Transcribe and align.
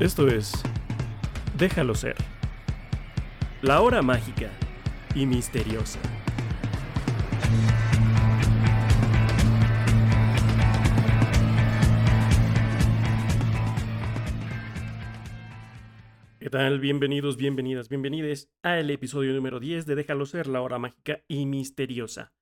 Esto 0.00 0.28
es 0.28 0.52
Déjalo 1.58 1.92
ser. 1.96 2.14
La 3.62 3.80
hora 3.80 4.00
mágica 4.00 4.48
y 5.12 5.26
misteriosa. 5.26 5.98
¿Qué 16.38 16.48
tal? 16.48 16.78
Bienvenidos, 16.78 17.36
bienvenidas, 17.36 17.88
bienvenides 17.88 18.52
al 18.62 18.88
episodio 18.92 19.32
número 19.34 19.58
10 19.58 19.84
de 19.84 19.96
Déjalo 19.96 20.26
ser, 20.26 20.46
la 20.46 20.60
hora 20.60 20.78
mágica 20.78 21.24
y 21.26 21.44
misteriosa. 21.44 22.32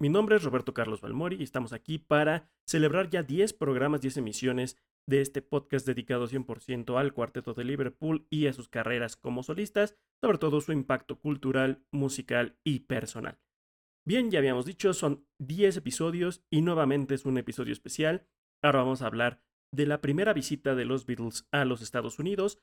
Mi 0.00 0.08
nombre 0.08 0.36
es 0.36 0.42
Roberto 0.42 0.72
Carlos 0.72 1.02
Balmori 1.02 1.36
y 1.36 1.42
estamos 1.42 1.74
aquí 1.74 1.98
para 1.98 2.48
celebrar 2.64 3.10
ya 3.10 3.22
10 3.22 3.52
programas, 3.52 4.00
10 4.00 4.16
emisiones 4.16 4.78
de 5.08 5.22
este 5.22 5.40
podcast 5.40 5.86
dedicado 5.86 6.28
100% 6.28 6.98
al 6.98 7.14
cuarteto 7.14 7.54
de 7.54 7.64
Liverpool 7.64 8.26
y 8.28 8.46
a 8.46 8.52
sus 8.52 8.68
carreras 8.68 9.16
como 9.16 9.42
solistas, 9.42 9.96
sobre 10.22 10.36
todo 10.36 10.60
su 10.60 10.72
impacto 10.72 11.18
cultural, 11.18 11.82
musical 11.90 12.58
y 12.62 12.80
personal. 12.80 13.40
Bien, 14.06 14.30
ya 14.30 14.38
habíamos 14.38 14.66
dicho, 14.66 14.92
son 14.92 15.26
10 15.38 15.78
episodios 15.78 16.44
y 16.50 16.60
nuevamente 16.60 17.14
es 17.14 17.24
un 17.24 17.38
episodio 17.38 17.72
especial. 17.72 18.26
Ahora 18.62 18.80
vamos 18.80 19.00
a 19.00 19.06
hablar 19.06 19.42
de 19.72 19.86
la 19.86 20.02
primera 20.02 20.34
visita 20.34 20.74
de 20.74 20.84
los 20.84 21.06
Beatles 21.06 21.48
a 21.52 21.64
los 21.64 21.80
Estados 21.80 22.18
Unidos, 22.18 22.60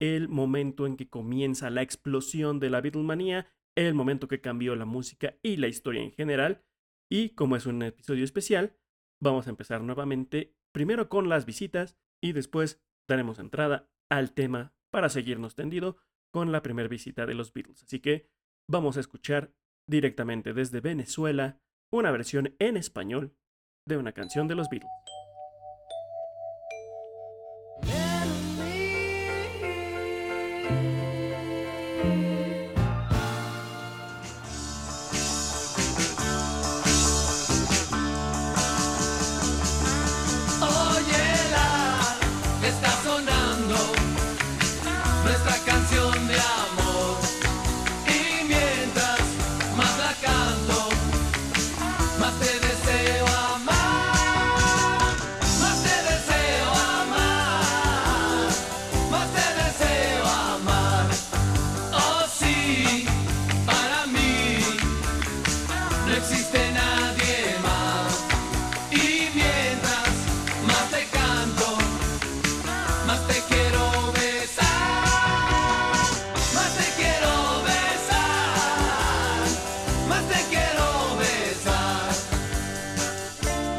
el 0.00 0.28
momento 0.28 0.86
en 0.86 0.96
que 0.96 1.08
comienza 1.08 1.70
la 1.70 1.82
explosión 1.82 2.58
de 2.58 2.70
la 2.70 2.80
Beatlemanía, 2.80 3.46
el 3.76 3.94
momento 3.94 4.26
que 4.26 4.40
cambió 4.40 4.74
la 4.74 4.84
música 4.84 5.36
y 5.42 5.56
la 5.58 5.68
historia 5.68 6.02
en 6.02 6.10
general, 6.10 6.64
y 7.08 7.30
como 7.30 7.54
es 7.54 7.66
un 7.66 7.82
episodio 7.84 8.24
especial, 8.24 8.76
vamos 9.20 9.46
a 9.46 9.50
empezar 9.50 9.80
nuevamente 9.82 10.56
primero 10.74 11.08
con 11.08 11.28
las 11.28 11.46
visitas 11.46 11.96
y 12.22 12.32
después 12.32 12.82
daremos 13.08 13.38
entrada 13.38 13.88
al 14.10 14.32
tema 14.32 14.74
para 14.90 15.08
seguirnos 15.08 15.54
tendido 15.54 15.96
con 16.32 16.52
la 16.52 16.62
primera 16.62 16.88
visita 16.88 17.26
de 17.26 17.34
los 17.34 17.52
Beatles. 17.52 17.84
Así 17.84 18.00
que 18.00 18.28
vamos 18.68 18.96
a 18.96 19.00
escuchar 19.00 19.54
directamente 19.88 20.52
desde 20.52 20.80
Venezuela 20.80 21.60
una 21.92 22.10
versión 22.10 22.56
en 22.58 22.76
español 22.76 23.36
de 23.86 23.98
una 23.98 24.12
canción 24.12 24.48
de 24.48 24.56
los 24.56 24.68
Beatles. 24.68 24.90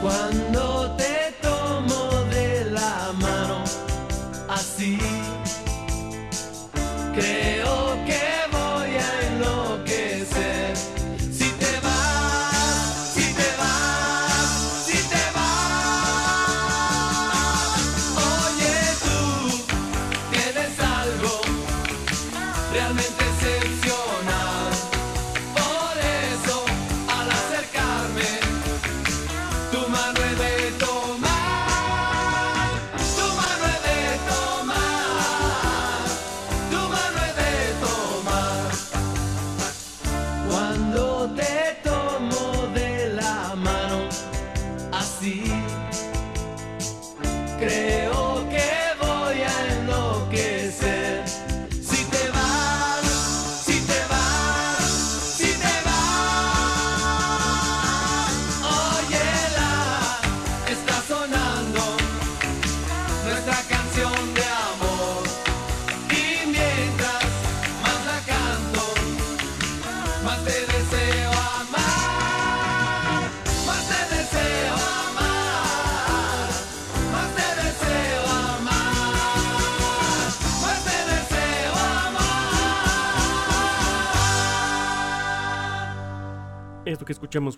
Esto 0.07 0.95
que 0.97 1.14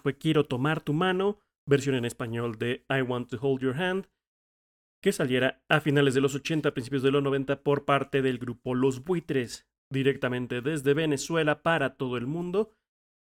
fue 0.01 0.17
Quiero 0.17 0.45
tomar 0.45 0.81
tu 0.81 0.93
mano, 0.93 1.39
versión 1.67 1.95
en 1.95 2.05
español 2.05 2.57
de 2.57 2.85
I 2.89 3.01
Want 3.01 3.29
to 3.29 3.37
Hold 3.39 3.61
Your 3.61 3.75
Hand, 3.75 4.07
que 5.01 5.11
saliera 5.11 5.63
a 5.69 5.79
finales 5.81 6.13
de 6.15 6.21
los 6.21 6.35
80, 6.35 6.73
principios 6.73 7.03
de 7.03 7.11
los 7.11 7.21
90 7.23 7.61
por 7.63 7.85
parte 7.85 8.21
del 8.21 8.39
grupo 8.39 8.73
Los 8.73 9.03
Buitres, 9.03 9.67
directamente 9.91 10.61
desde 10.61 10.93
Venezuela 10.93 11.61
para 11.61 11.95
todo 11.95 12.17
el 12.17 12.25
mundo. 12.25 12.73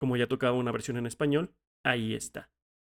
Como 0.01 0.17
ya 0.17 0.29
tocaba 0.29 0.57
una 0.57 0.73
versión 0.73 0.97
en 0.97 1.07
español, 1.07 1.55
ahí 1.85 2.15
está. 2.15 2.51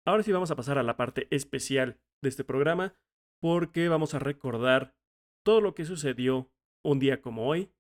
Ahora 0.06 0.24
sí 0.24 0.32
vamos 0.32 0.52
a 0.52 0.56
pasar 0.56 0.78
a 0.78 0.84
la 0.84 0.98
parte 0.98 1.28
especial 1.32 2.00
de 2.22 2.30
este 2.30 2.44
programa, 2.44 2.96
porque 3.42 3.90
vamos 3.90 4.14
a 4.14 4.20
recordar 4.20 4.96
todo 5.44 5.62
lo 5.62 5.74
que 5.74 5.86
sucedió 5.86 6.52
un 6.86 7.00
día 7.00 7.22
como 7.22 7.48
hoy, 7.48 7.72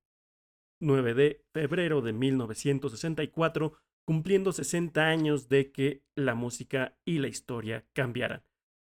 9 0.81 1.13
de 1.13 1.45
febrero 1.53 2.01
de 2.01 2.13
1964, 2.13 3.77
cumpliendo 4.05 4.51
60 4.51 5.01
años 5.05 5.49
de 5.49 5.71
que 5.71 6.03
la 6.15 6.35
música 6.35 6.97
y 7.05 7.19
la 7.19 7.27
historia 7.27 7.85
cambiaran. 7.93 8.43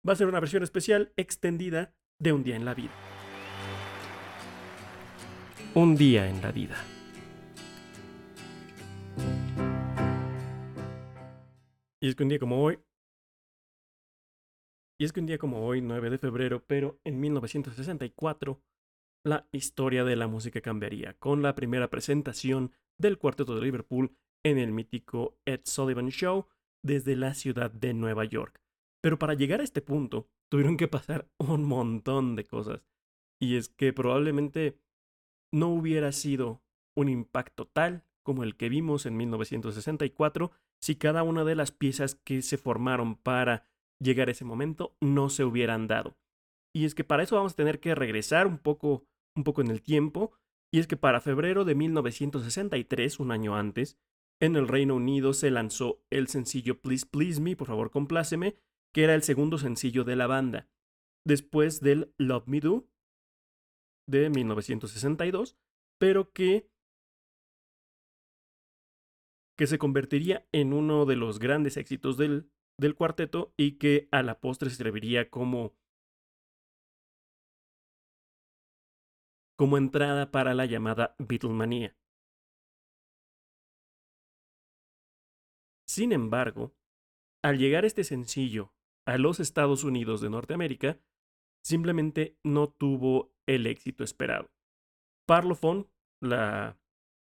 Va 0.06 0.12
a 0.12 0.16
ser 0.16 0.26
una 0.26 0.40
versión 0.40 0.62
especial 0.62 1.12
extendida 1.16 1.94
de 2.18 2.32
Un 2.32 2.44
día 2.44 2.56
en 2.56 2.64
la 2.64 2.74
vida. 2.74 2.92
Un 5.74 5.96
día 5.96 6.28
en 6.28 6.40
la 6.42 6.52
vida. 6.52 6.76
Y 12.00 12.08
es 12.08 12.14
que 12.14 12.22
un 12.22 12.28
día 12.28 12.38
como 12.38 12.62
hoy... 12.62 12.78
Y 15.00 15.04
es 15.04 15.12
que 15.12 15.20
un 15.20 15.26
día 15.26 15.38
como 15.38 15.66
hoy, 15.66 15.80
9 15.80 16.10
de 16.10 16.18
febrero, 16.18 16.64
pero 16.66 17.00
en 17.02 17.18
1964, 17.18 18.62
la 19.24 19.48
historia 19.52 20.04
de 20.04 20.14
la 20.14 20.28
música 20.28 20.60
cambiaría 20.60 21.14
con 21.14 21.42
la 21.42 21.54
primera 21.54 21.88
presentación 21.88 22.72
del 22.98 23.18
Cuarteto 23.18 23.56
de 23.56 23.62
Liverpool 23.62 24.16
en 24.44 24.58
el 24.58 24.72
mítico 24.72 25.36
Ed 25.44 25.60
Sullivan 25.64 26.10
Show 26.10 26.46
desde 26.82 27.16
la 27.16 27.34
ciudad 27.34 27.70
de 27.70 27.94
Nueva 27.94 28.24
York. 28.24 28.60
Pero 29.02 29.18
para 29.18 29.34
llegar 29.34 29.60
a 29.60 29.64
este 29.64 29.82
punto 29.82 30.28
tuvieron 30.50 30.76
que 30.76 30.88
pasar 30.88 31.28
un 31.38 31.64
montón 31.64 32.36
de 32.36 32.44
cosas. 32.44 32.86
Y 33.40 33.56
es 33.56 33.68
que 33.68 33.92
probablemente 33.92 34.78
no 35.52 35.68
hubiera 35.68 36.12
sido 36.12 36.62
un 36.96 37.08
impacto 37.08 37.66
tal 37.66 38.04
como 38.22 38.44
el 38.44 38.56
que 38.56 38.68
vimos 38.68 39.06
en 39.06 39.16
1964 39.16 40.52
si 40.80 40.96
cada 40.96 41.22
una 41.22 41.44
de 41.44 41.54
las 41.54 41.72
piezas 41.72 42.14
que 42.14 42.42
se 42.42 42.58
formaron 42.58 43.16
para 43.16 43.66
llegar 44.00 44.28
a 44.28 44.32
ese 44.32 44.44
momento 44.44 44.96
no 45.00 45.28
se 45.30 45.44
hubieran 45.44 45.86
dado. 45.86 46.16
Y 46.74 46.84
es 46.84 46.94
que 46.94 47.04
para 47.04 47.22
eso 47.22 47.36
vamos 47.36 47.52
a 47.52 47.56
tener 47.56 47.80
que 47.80 47.94
regresar 47.94 48.46
un 48.46 48.58
poco 48.58 49.04
un 49.36 49.44
poco 49.44 49.60
en 49.60 49.70
el 49.70 49.82
tiempo, 49.82 50.32
y 50.72 50.78
es 50.78 50.86
que 50.86 50.96
para 50.96 51.20
febrero 51.20 51.64
de 51.64 51.74
1963, 51.74 53.20
un 53.20 53.30
año 53.30 53.56
antes, 53.56 53.98
en 54.40 54.56
el 54.56 54.68
Reino 54.68 54.96
Unido 54.96 55.32
se 55.32 55.50
lanzó 55.50 56.02
el 56.10 56.28
sencillo 56.28 56.80
Please 56.80 57.06
Please 57.06 57.40
Me, 57.40 57.56
por 57.56 57.68
favor 57.68 57.90
compláceme, 57.90 58.56
que 58.92 59.04
era 59.04 59.14
el 59.14 59.22
segundo 59.22 59.58
sencillo 59.58 60.04
de 60.04 60.16
la 60.16 60.26
banda, 60.26 60.68
después 61.26 61.80
del 61.80 62.14
Love 62.18 62.46
Me 62.46 62.60
Do 62.60 62.88
de 64.06 64.30
1962, 64.30 65.56
pero 65.98 66.32
que 66.32 66.68
que 69.56 69.66
se 69.66 69.78
convertiría 69.78 70.48
en 70.52 70.72
uno 70.72 71.06
de 71.06 71.16
los 71.16 71.38
grandes 71.38 71.76
éxitos 71.76 72.16
del, 72.16 72.50
del 72.78 72.96
cuarteto 72.96 73.54
y 73.56 73.78
que 73.78 74.08
a 74.10 74.22
la 74.22 74.40
postre 74.40 74.68
serviría 74.70 75.30
como 75.30 75.74
como 79.56 79.78
entrada 79.78 80.32
para 80.32 80.54
la 80.54 80.66
llamada 80.66 81.14
Beatlemania. 81.18 81.96
Sin 85.94 86.10
embargo, 86.10 86.74
al 87.40 87.56
llegar 87.56 87.84
este 87.84 88.02
sencillo 88.02 88.74
a 89.06 89.16
los 89.16 89.38
Estados 89.38 89.84
Unidos 89.84 90.20
de 90.20 90.28
Norteamérica, 90.28 90.98
simplemente 91.62 92.36
no 92.42 92.68
tuvo 92.68 93.32
el 93.46 93.68
éxito 93.68 94.02
esperado. 94.02 94.50
Parlophone, 95.24 95.86
la, 96.20 96.80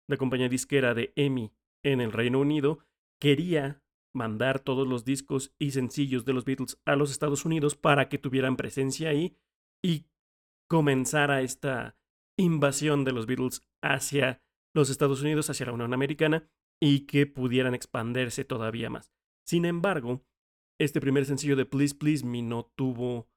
la 0.09 0.17
compañía 0.19 0.49
disquera 0.49 0.95
de 0.95 1.13
EMI 1.17 1.53
en 1.83 2.01
el 2.01 2.13
Reino 2.13 2.39
Unido, 2.39 2.79
quería 3.21 3.83
mandar 4.15 4.61
todos 4.61 4.87
los 4.87 5.05
discos 5.05 5.53
y 5.59 5.73
sencillos 5.73 6.25
de 6.25 6.33
los 6.33 6.45
Beatles 6.45 6.81
a 6.85 6.95
los 6.95 7.11
Estados 7.11 7.45
Unidos 7.45 7.75
para 7.75 8.09
que 8.09 8.19
tuvieran 8.19 8.57
presencia 8.57 9.09
ahí 9.09 9.37
y 9.83 10.07
comenzara 10.69 11.43
esta 11.43 11.97
invasión 12.39 13.03
de 13.03 13.11
los 13.11 13.27
Beatles 13.27 13.67
hacia 13.83 14.41
los 14.73 14.91
Estados 14.91 15.23
Unidos, 15.23 15.51
hacia 15.51 15.67
la 15.67 15.73
Unión 15.73 15.93
Americana, 15.93 16.49
y 16.81 17.07
que 17.07 17.27
pudieran 17.27 17.75
expandirse 17.75 18.45
todavía 18.45 18.91
más. 18.91 19.13
Sin 19.47 19.65
embargo, 19.65 20.25
este 20.79 21.01
primer 21.01 21.27
sencillo 21.27 21.57
de 21.57 21.67
Please 21.67 21.95
Please 21.95 22.25
Me 22.25 22.43
no 22.43 22.65
tuvo 22.75 23.29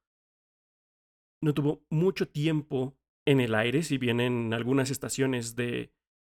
no 1.42 1.54
tuvo 1.54 1.86
mucho 1.90 2.28
tiempo 2.30 2.98
en 3.26 3.42
el 3.42 3.54
aire, 3.54 3.84
si 3.84 3.98
bien 3.98 4.22
en 4.22 4.54
algunas 4.54 4.92
estaciones 4.92 5.56
de, 5.56 5.92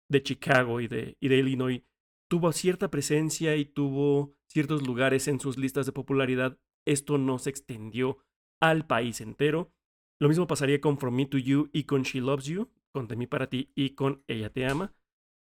de 0.09 0.23
Chicago 0.23 0.79
y 0.79 0.87
de, 0.87 1.17
y 1.19 1.27
de 1.27 1.37
Illinois 1.37 1.83
tuvo 2.29 2.53
cierta 2.53 2.89
presencia 2.89 3.57
y 3.57 3.65
tuvo 3.65 4.37
ciertos 4.47 4.87
lugares 4.87 5.27
en 5.27 5.41
sus 5.41 5.57
listas 5.57 5.85
de 5.85 5.91
popularidad, 5.91 6.57
esto 6.85 7.17
no 7.17 7.39
se 7.39 7.49
extendió 7.49 8.19
al 8.61 8.87
país 8.87 9.19
entero. 9.19 9.73
Lo 10.17 10.29
mismo 10.29 10.47
pasaría 10.47 10.79
con 10.79 10.97
From 10.97 11.13
Me 11.13 11.25
to 11.25 11.37
You 11.37 11.69
y 11.73 11.83
con 11.83 12.03
She 12.03 12.21
Loves 12.21 12.45
You, 12.45 12.69
con 12.93 13.09
De 13.09 13.17
mí 13.17 13.27
para 13.27 13.49
ti 13.49 13.71
y 13.75 13.95
con 13.95 14.23
Ella 14.27 14.49
te 14.49 14.65
ama. 14.65 14.93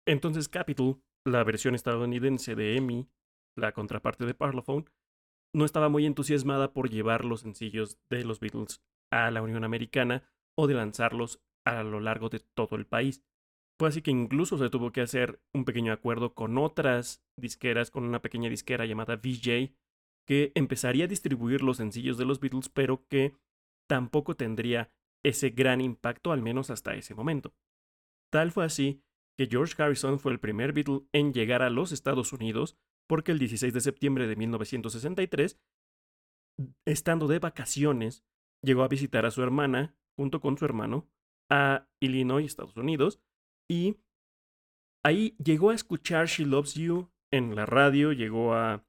Entonces 0.06 0.48
Capitol 0.48 1.02
la 1.24 1.44
versión 1.44 1.74
estadounidense 1.74 2.54
de 2.54 2.76
EMI, 2.76 3.08
la 3.56 3.72
contraparte 3.72 4.26
de 4.26 4.34
Parlophone, 4.34 4.86
no 5.52 5.64
estaba 5.64 5.88
muy 5.88 6.06
entusiasmada 6.06 6.72
por 6.72 6.90
llevar 6.90 7.24
los 7.24 7.40
sencillos 7.40 7.98
de 8.08 8.24
los 8.24 8.40
Beatles 8.40 8.82
a 9.10 9.30
la 9.30 9.42
Unión 9.42 9.64
Americana 9.64 10.22
o 10.56 10.66
de 10.66 10.74
lanzarlos 10.74 11.42
a 11.64 11.82
lo 11.82 12.00
largo 12.00 12.28
de 12.28 12.40
todo 12.40 12.76
el 12.76 12.86
país. 12.86 13.22
Fue 13.78 13.88
así 13.88 14.02
que 14.02 14.10
incluso 14.10 14.58
se 14.58 14.70
tuvo 14.70 14.92
que 14.92 15.00
hacer 15.00 15.40
un 15.54 15.64
pequeño 15.64 15.92
acuerdo 15.92 16.34
con 16.34 16.58
otras 16.58 17.24
disqueras, 17.36 17.90
con 17.90 18.04
una 18.04 18.22
pequeña 18.22 18.50
disquera 18.50 18.86
llamada 18.86 19.16
VJ, 19.16 19.74
que 20.26 20.52
empezaría 20.54 21.06
a 21.06 21.08
distribuir 21.08 21.62
los 21.62 21.78
sencillos 21.78 22.18
de 22.18 22.26
los 22.26 22.40
Beatles, 22.40 22.68
pero 22.68 23.06
que 23.08 23.34
tampoco 23.88 24.36
tendría 24.36 24.92
ese 25.24 25.50
gran 25.50 25.80
impacto, 25.80 26.32
al 26.32 26.42
menos 26.42 26.70
hasta 26.70 26.94
ese 26.94 27.14
momento. 27.14 27.54
Tal 28.30 28.52
fue 28.52 28.64
así 28.64 29.02
que 29.40 29.46
George 29.46 29.82
Harrison 29.82 30.18
fue 30.18 30.32
el 30.32 30.38
primer 30.38 30.74
Beatle 30.74 31.06
en 31.14 31.32
llegar 31.32 31.62
a 31.62 31.70
los 31.70 31.92
Estados 31.92 32.34
Unidos 32.34 32.76
porque 33.08 33.32
el 33.32 33.38
16 33.38 33.72
de 33.72 33.80
septiembre 33.80 34.26
de 34.26 34.36
1963, 34.36 35.58
estando 36.84 37.26
de 37.26 37.38
vacaciones, 37.38 38.22
llegó 38.62 38.82
a 38.82 38.88
visitar 38.88 39.24
a 39.24 39.30
su 39.30 39.42
hermana 39.42 39.96
junto 40.14 40.42
con 40.42 40.58
su 40.58 40.66
hermano 40.66 41.08
a 41.50 41.88
Illinois, 42.00 42.44
Estados 42.44 42.76
Unidos, 42.76 43.22
y 43.66 43.96
ahí 45.02 45.34
llegó 45.42 45.70
a 45.70 45.74
escuchar 45.74 46.26
She 46.26 46.44
Loves 46.44 46.74
You 46.74 47.10
en 47.32 47.54
la 47.54 47.64
radio, 47.64 48.12
llegó 48.12 48.52
a 48.52 48.84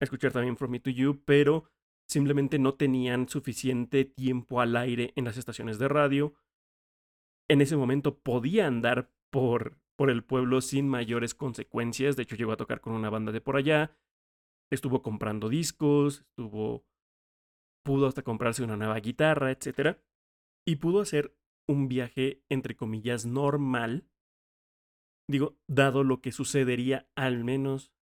escuchar 0.00 0.32
también 0.32 0.56
From 0.56 0.70
Me 0.70 0.80
to 0.80 0.88
You, 0.88 1.22
pero 1.26 1.70
simplemente 2.08 2.58
no 2.58 2.76
tenían 2.76 3.28
suficiente 3.28 4.06
tiempo 4.06 4.62
al 4.62 4.74
aire 4.74 5.12
en 5.16 5.26
las 5.26 5.36
estaciones 5.36 5.78
de 5.78 5.88
radio. 5.88 6.34
En 7.50 7.60
ese 7.60 7.76
momento 7.76 8.18
podía 8.18 8.66
andar 8.66 9.12
por, 9.30 9.78
por 9.96 10.10
el 10.10 10.24
pueblo 10.24 10.60
sin 10.60 10.88
mayores 10.88 11.34
consecuencias. 11.34 12.16
De 12.16 12.22
hecho, 12.22 12.36
llegó 12.36 12.52
a 12.52 12.56
tocar 12.56 12.80
con 12.80 12.92
una 12.92 13.10
banda 13.10 13.32
de 13.32 13.40
por 13.40 13.56
allá. 13.56 13.96
Estuvo 14.70 15.02
comprando 15.02 15.48
discos, 15.48 16.20
estuvo. 16.20 16.84
pudo 17.84 18.06
hasta 18.06 18.22
comprarse 18.22 18.62
una 18.62 18.76
nueva 18.76 18.98
guitarra, 19.00 19.50
etc. 19.50 19.98
Y 20.66 20.76
pudo 20.76 21.00
hacer 21.00 21.36
un 21.68 21.88
viaje, 21.88 22.42
entre 22.48 22.76
comillas, 22.76 23.26
normal. 23.26 24.08
Digo, 25.28 25.58
dado 25.68 26.04
lo 26.04 26.20
que 26.20 26.32
sucedería 26.32 27.08
al 27.16 27.44
menos. 27.44 27.92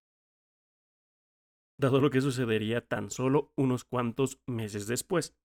Dado 1.78 2.00
lo 2.00 2.10
que 2.10 2.20
sucedería 2.20 2.86
tan 2.86 3.10
solo 3.10 3.52
unos 3.56 3.84
cuantos 3.84 4.40
meses 4.46 4.86
después. 4.86 5.36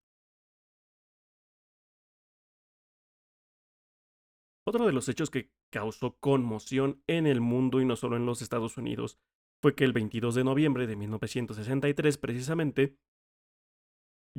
Otro 4.69 4.85
de 4.85 4.93
los 4.93 5.09
hechos 5.09 5.31
que 5.31 5.49
causó 5.71 6.19
conmoción 6.19 7.01
en 7.07 7.25
el 7.25 7.41
mundo 7.41 7.81
y 7.81 7.85
no 7.85 7.95
solo 7.95 8.17
en 8.17 8.27
los 8.27 8.43
Estados 8.43 8.77
Unidos 8.77 9.17
fue 9.63 9.73
que 9.73 9.83
el 9.83 9.93
22 9.93 10.35
de 10.35 10.43
noviembre 10.43 10.85
de 10.85 10.95
1963, 10.95 12.19
precisamente, 12.19 12.95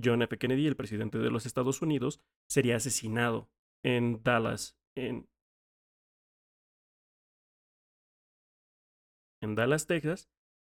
John 0.01 0.23
F. 0.23 0.39
Kennedy, 0.39 0.69
el 0.69 0.77
presidente 0.77 1.19
de 1.19 1.33
los 1.33 1.47
Estados 1.47 1.83
Unidos, 1.83 2.21
sería 2.49 2.77
asesinado 2.77 3.51
en 3.83 4.23
Dallas, 4.23 4.79
en, 4.95 5.29
en 9.43 9.57
Dallas, 9.57 9.89
Texas, 9.89 10.31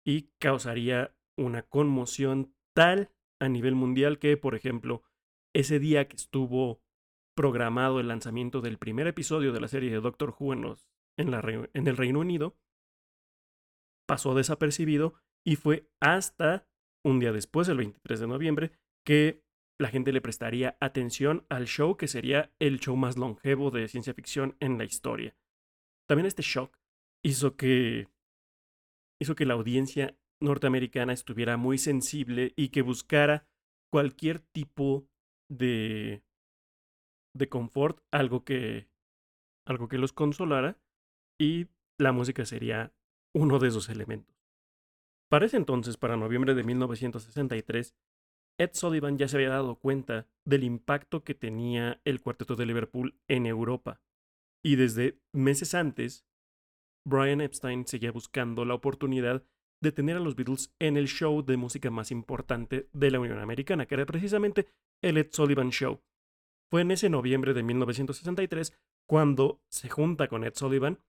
y 0.06 0.34
causaría 0.38 1.16
una 1.38 1.62
conmoción 1.62 2.54
tal 2.74 3.10
a 3.40 3.48
nivel 3.48 3.76
mundial 3.76 4.20
que, 4.20 4.36
por 4.36 4.54
ejemplo, 4.54 5.04
ese 5.54 5.80
día 5.80 6.10
que 6.10 6.18
estuvo 6.18 6.84
programado 7.36 8.00
el 8.00 8.08
lanzamiento 8.08 8.62
del 8.62 8.78
primer 8.78 9.08
episodio 9.08 9.52
de 9.52 9.60
la 9.60 9.68
serie 9.68 9.92
de 9.92 10.00
Doctor 10.00 10.36
Who 10.40 10.54
en, 10.54 10.78
en 11.18 11.88
el 11.88 11.98
Reino 11.98 12.20
Unido, 12.20 12.58
pasó 14.08 14.34
desapercibido 14.36 15.16
y 15.46 15.56
fue 15.58 15.90
hasta 16.02 16.68
un 17.04 17.20
día 17.20 17.32
después, 17.32 17.68
el 17.70 17.78
23 17.78 18.20
de 18.20 18.28
noviembre, 18.28 18.72
que 19.06 19.44
la 19.80 19.90
gente 19.90 20.12
le 20.12 20.22
prestaría 20.22 20.78
atención 20.80 21.46
al 21.50 21.68
show 21.68 21.98
que 21.98 22.08
sería 22.08 22.54
el 22.60 22.80
show 22.80 22.96
más 22.96 23.18
longevo 23.18 23.72
de 23.72 23.88
ciencia 23.88 24.14
ficción 24.14 24.56
en 24.60 24.78
la 24.78 24.86
historia. 24.86 25.36
También 26.08 26.26
este 26.26 26.42
shock 26.42 26.78
hizo 27.24 27.56
que 27.56 28.08
hizo 29.22 29.36
que 29.36 29.46
la 29.46 29.54
audiencia 29.54 30.18
norteamericana 30.42 31.14
estuviera 31.14 31.58
muy 31.58 31.78
sensible 31.78 32.54
y 32.56 32.70
que 32.70 32.82
buscara 32.82 33.48
cualquier 33.92 34.40
tipo 34.40 35.08
de 35.50 36.24
de 37.36 37.50
confort, 37.50 38.00
algo 38.12 38.44
que, 38.44 38.88
algo 39.68 39.88
que 39.88 39.98
los 39.98 40.14
consolara, 40.14 40.80
y 41.40 41.68
la 42.00 42.12
música 42.12 42.46
sería 42.46 42.94
uno 43.34 43.60
de 43.60 43.68
esos 43.68 43.90
elementos. 43.90 44.36
Para 45.30 45.46
ese 45.46 45.58
entonces, 45.58 45.98
para 45.98 46.18
noviembre 46.18 46.56
de 46.56 46.64
1963, 46.64 47.96
Ed 48.58 48.70
Sullivan 48.74 49.18
ya 49.18 49.28
se 49.28 49.36
había 49.36 49.50
dado 49.50 49.76
cuenta 49.76 50.28
del 50.46 50.64
impacto 50.64 51.24
que 51.24 51.36
tenía 51.36 52.00
el 52.06 52.22
cuarteto 52.22 52.56
de 52.56 52.66
Liverpool 52.66 53.20
en 53.28 53.46
Europa, 53.46 54.02
y 54.64 54.78
desde 54.78 55.20
meses 55.34 55.76
antes, 55.76 56.26
Brian 57.06 57.42
Epstein 57.42 57.86
seguía 57.86 58.12
buscando 58.12 58.66
la 58.66 58.74
oportunidad 58.74 59.44
de 59.82 59.92
tener 59.92 60.16
a 60.18 60.22
los 60.22 60.36
Beatles 60.36 60.74
en 60.80 60.98
el 60.98 61.08
show 61.08 61.44
de 61.44 61.58
música 61.58 61.92
más 61.92 62.12
importante 62.12 62.90
de 62.94 63.12
la 63.12 63.20
Unión 63.20 63.40
Americana, 63.40 63.86
que 63.86 63.96
era 63.96 64.06
precisamente 64.06 64.68
el 65.04 65.18
Ed 65.18 65.28
Sullivan 65.32 65.70
Show, 65.70 66.02
fue 66.70 66.82
en 66.82 66.92
ese 66.92 67.10
noviembre 67.10 67.54
de 67.54 67.64
1963 67.64 68.74
cuando 69.08 69.62
se 69.70 69.90
junta 69.90 70.28
con 70.28 70.44
Ed 70.44 70.54
Sullivan 70.56 71.00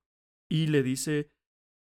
y 0.50 0.68
le 0.68 0.82
dice, 0.82 1.30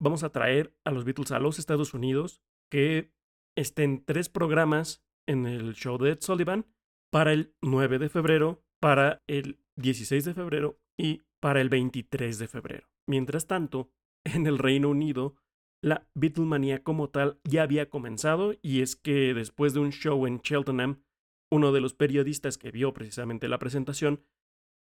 vamos 0.00 0.22
a 0.22 0.30
traer 0.30 0.74
a 0.84 0.90
los 0.90 1.04
Beatles 1.04 1.32
a 1.32 1.38
los 1.38 1.58
Estados 1.58 1.94
Unidos, 1.94 2.42
que 2.70 3.12
estén 3.56 4.04
tres 4.04 4.28
programas 4.28 5.02
en 5.28 5.46
el 5.46 5.74
show 5.74 5.98
de 5.98 6.12
Ed 6.12 6.18
Sullivan 6.20 6.66
para 7.10 7.32
el 7.32 7.54
9 7.62 7.98
de 7.98 8.08
febrero, 8.08 8.62
para 8.80 9.22
el 9.26 9.58
16 9.76 10.24
de 10.24 10.34
febrero 10.34 10.78
y 10.98 11.22
para 11.40 11.60
el 11.60 11.68
23 11.68 12.38
de 12.38 12.48
febrero. 12.48 12.88
Mientras 13.08 13.46
tanto, 13.46 13.90
en 14.24 14.46
el 14.46 14.58
Reino 14.58 14.90
Unido, 14.90 15.36
la 15.82 16.08
Beatlemania 16.14 16.82
como 16.82 17.10
tal 17.10 17.38
ya 17.44 17.62
había 17.62 17.90
comenzado 17.90 18.54
y 18.62 18.80
es 18.80 18.96
que 18.96 19.34
después 19.34 19.74
de 19.74 19.80
un 19.80 19.92
show 19.92 20.26
en 20.26 20.40
Cheltenham 20.40 21.02
uno 21.50 21.72
de 21.72 21.80
los 21.80 21.94
periodistas 21.94 22.58
que 22.58 22.70
vio 22.70 22.92
precisamente 22.92 23.48
la 23.48 23.58
presentación 23.58 24.22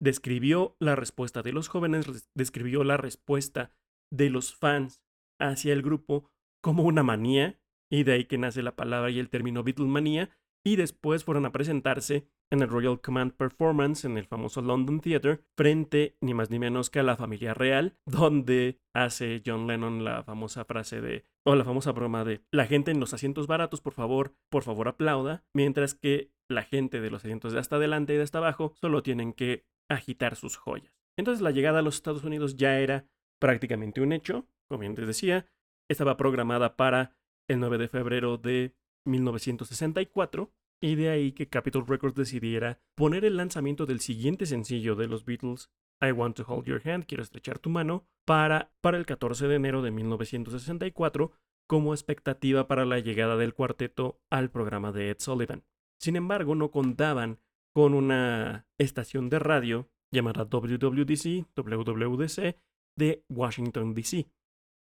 describió 0.01 0.75
la 0.79 0.95
respuesta 0.95 1.41
de 1.41 1.53
los 1.53 1.67
jóvenes, 1.67 2.29
describió 2.35 2.83
la 2.83 2.97
respuesta 2.97 3.71
de 4.11 4.29
los 4.29 4.55
fans 4.55 5.01
hacia 5.39 5.73
el 5.73 5.81
grupo 5.81 6.29
como 6.61 6.83
una 6.83 7.03
manía, 7.03 7.59
y 7.91 8.03
de 8.03 8.13
ahí 8.13 8.25
que 8.25 8.37
nace 8.37 8.63
la 8.63 8.75
palabra 8.75 9.11
y 9.11 9.19
el 9.19 9.29
término 9.29 9.63
Beatlemanía, 9.63 10.29
y 10.65 10.77
después 10.77 11.23
fueron 11.23 11.45
a 11.45 11.51
presentarse 11.51 12.27
en 12.51 12.61
el 12.61 12.69
Royal 12.69 13.01
Command 13.01 13.33
Performance 13.33 14.05
en 14.05 14.17
el 14.17 14.27
famoso 14.27 14.61
London 14.61 15.01
Theatre 15.01 15.41
frente 15.57 16.17
ni 16.21 16.33
más 16.33 16.49
ni 16.49 16.59
menos 16.59 16.89
que 16.89 16.99
a 16.99 17.03
la 17.03 17.17
familia 17.17 17.53
real, 17.53 17.97
donde 18.05 18.79
hace 18.93 19.41
John 19.45 19.67
Lennon 19.67 20.03
la 20.03 20.23
famosa 20.23 20.63
frase 20.63 21.01
de 21.01 21.25
o 21.45 21.55
la 21.55 21.65
famosa 21.65 21.91
broma 21.91 22.23
de 22.23 22.41
la 22.51 22.65
gente 22.65 22.91
en 22.91 22.99
los 22.99 23.13
asientos 23.13 23.47
baratos, 23.47 23.81
por 23.81 23.93
favor, 23.93 24.35
por 24.49 24.63
favor 24.63 24.87
aplauda, 24.87 25.43
mientras 25.53 25.95
que 25.95 26.31
la 26.49 26.63
gente 26.63 27.01
de 27.01 27.09
los 27.09 27.23
asientos 27.23 27.53
de 27.53 27.59
hasta 27.59 27.77
adelante 27.77 28.13
y 28.13 28.17
de 28.17 28.23
hasta 28.23 28.39
abajo 28.39 28.73
solo 28.79 29.03
tienen 29.03 29.33
que 29.33 29.65
agitar 29.89 30.35
sus 30.35 30.57
joyas. 30.57 30.93
Entonces 31.17 31.41
la 31.41 31.51
llegada 31.51 31.79
a 31.79 31.81
los 31.81 31.95
Estados 31.95 32.23
Unidos 32.23 32.55
ya 32.55 32.79
era 32.79 33.05
prácticamente 33.39 34.01
un 34.01 34.13
hecho, 34.13 34.47
como 34.67 34.79
bien 34.79 34.95
les 34.95 35.07
decía, 35.07 35.45
estaba 35.89 36.17
programada 36.17 36.75
para 36.75 37.15
el 37.47 37.59
9 37.59 37.77
de 37.77 37.87
febrero 37.87 38.37
de 38.37 38.73
1964 39.05 40.51
y 40.81 40.95
de 40.95 41.09
ahí 41.09 41.31
que 41.31 41.49
Capitol 41.49 41.87
Records 41.87 42.15
decidiera 42.15 42.79
poner 42.95 43.25
el 43.25 43.37
lanzamiento 43.37 43.85
del 43.85 43.99
siguiente 43.99 44.45
sencillo 44.45 44.95
de 44.95 45.07
los 45.07 45.25
Beatles, 45.25 45.69
I 46.01 46.11
Want 46.11 46.37
to 46.37 46.45
Hold 46.47 46.65
Your 46.65 46.81
Hand, 46.87 47.05
quiero 47.05 47.23
estrechar 47.23 47.59
tu 47.59 47.69
mano, 47.69 48.05
para, 48.25 48.73
para 48.81 48.97
el 48.97 49.05
14 49.05 49.47
de 49.47 49.55
enero 49.55 49.81
de 49.81 49.91
1964 49.91 51.31
como 51.67 51.93
expectativa 51.93 52.67
para 52.67 52.85
la 52.85 52.99
llegada 52.99 53.37
del 53.37 53.53
cuarteto 53.53 54.21
al 54.29 54.49
programa 54.51 54.91
de 54.91 55.09
Ed 55.09 55.17
Sullivan. 55.19 55.63
Sin 55.99 56.15
embargo, 56.15 56.55
no 56.55 56.71
contaban 56.71 57.39
con 57.73 57.93
una 57.93 58.67
estación 58.77 59.29
de 59.29 59.39
radio 59.39 59.89
llamada 60.11 60.43
WWDC, 60.45 61.47
WWDC, 61.55 62.57
de 62.95 63.25
Washington, 63.29 63.93
D.C. 63.93 64.29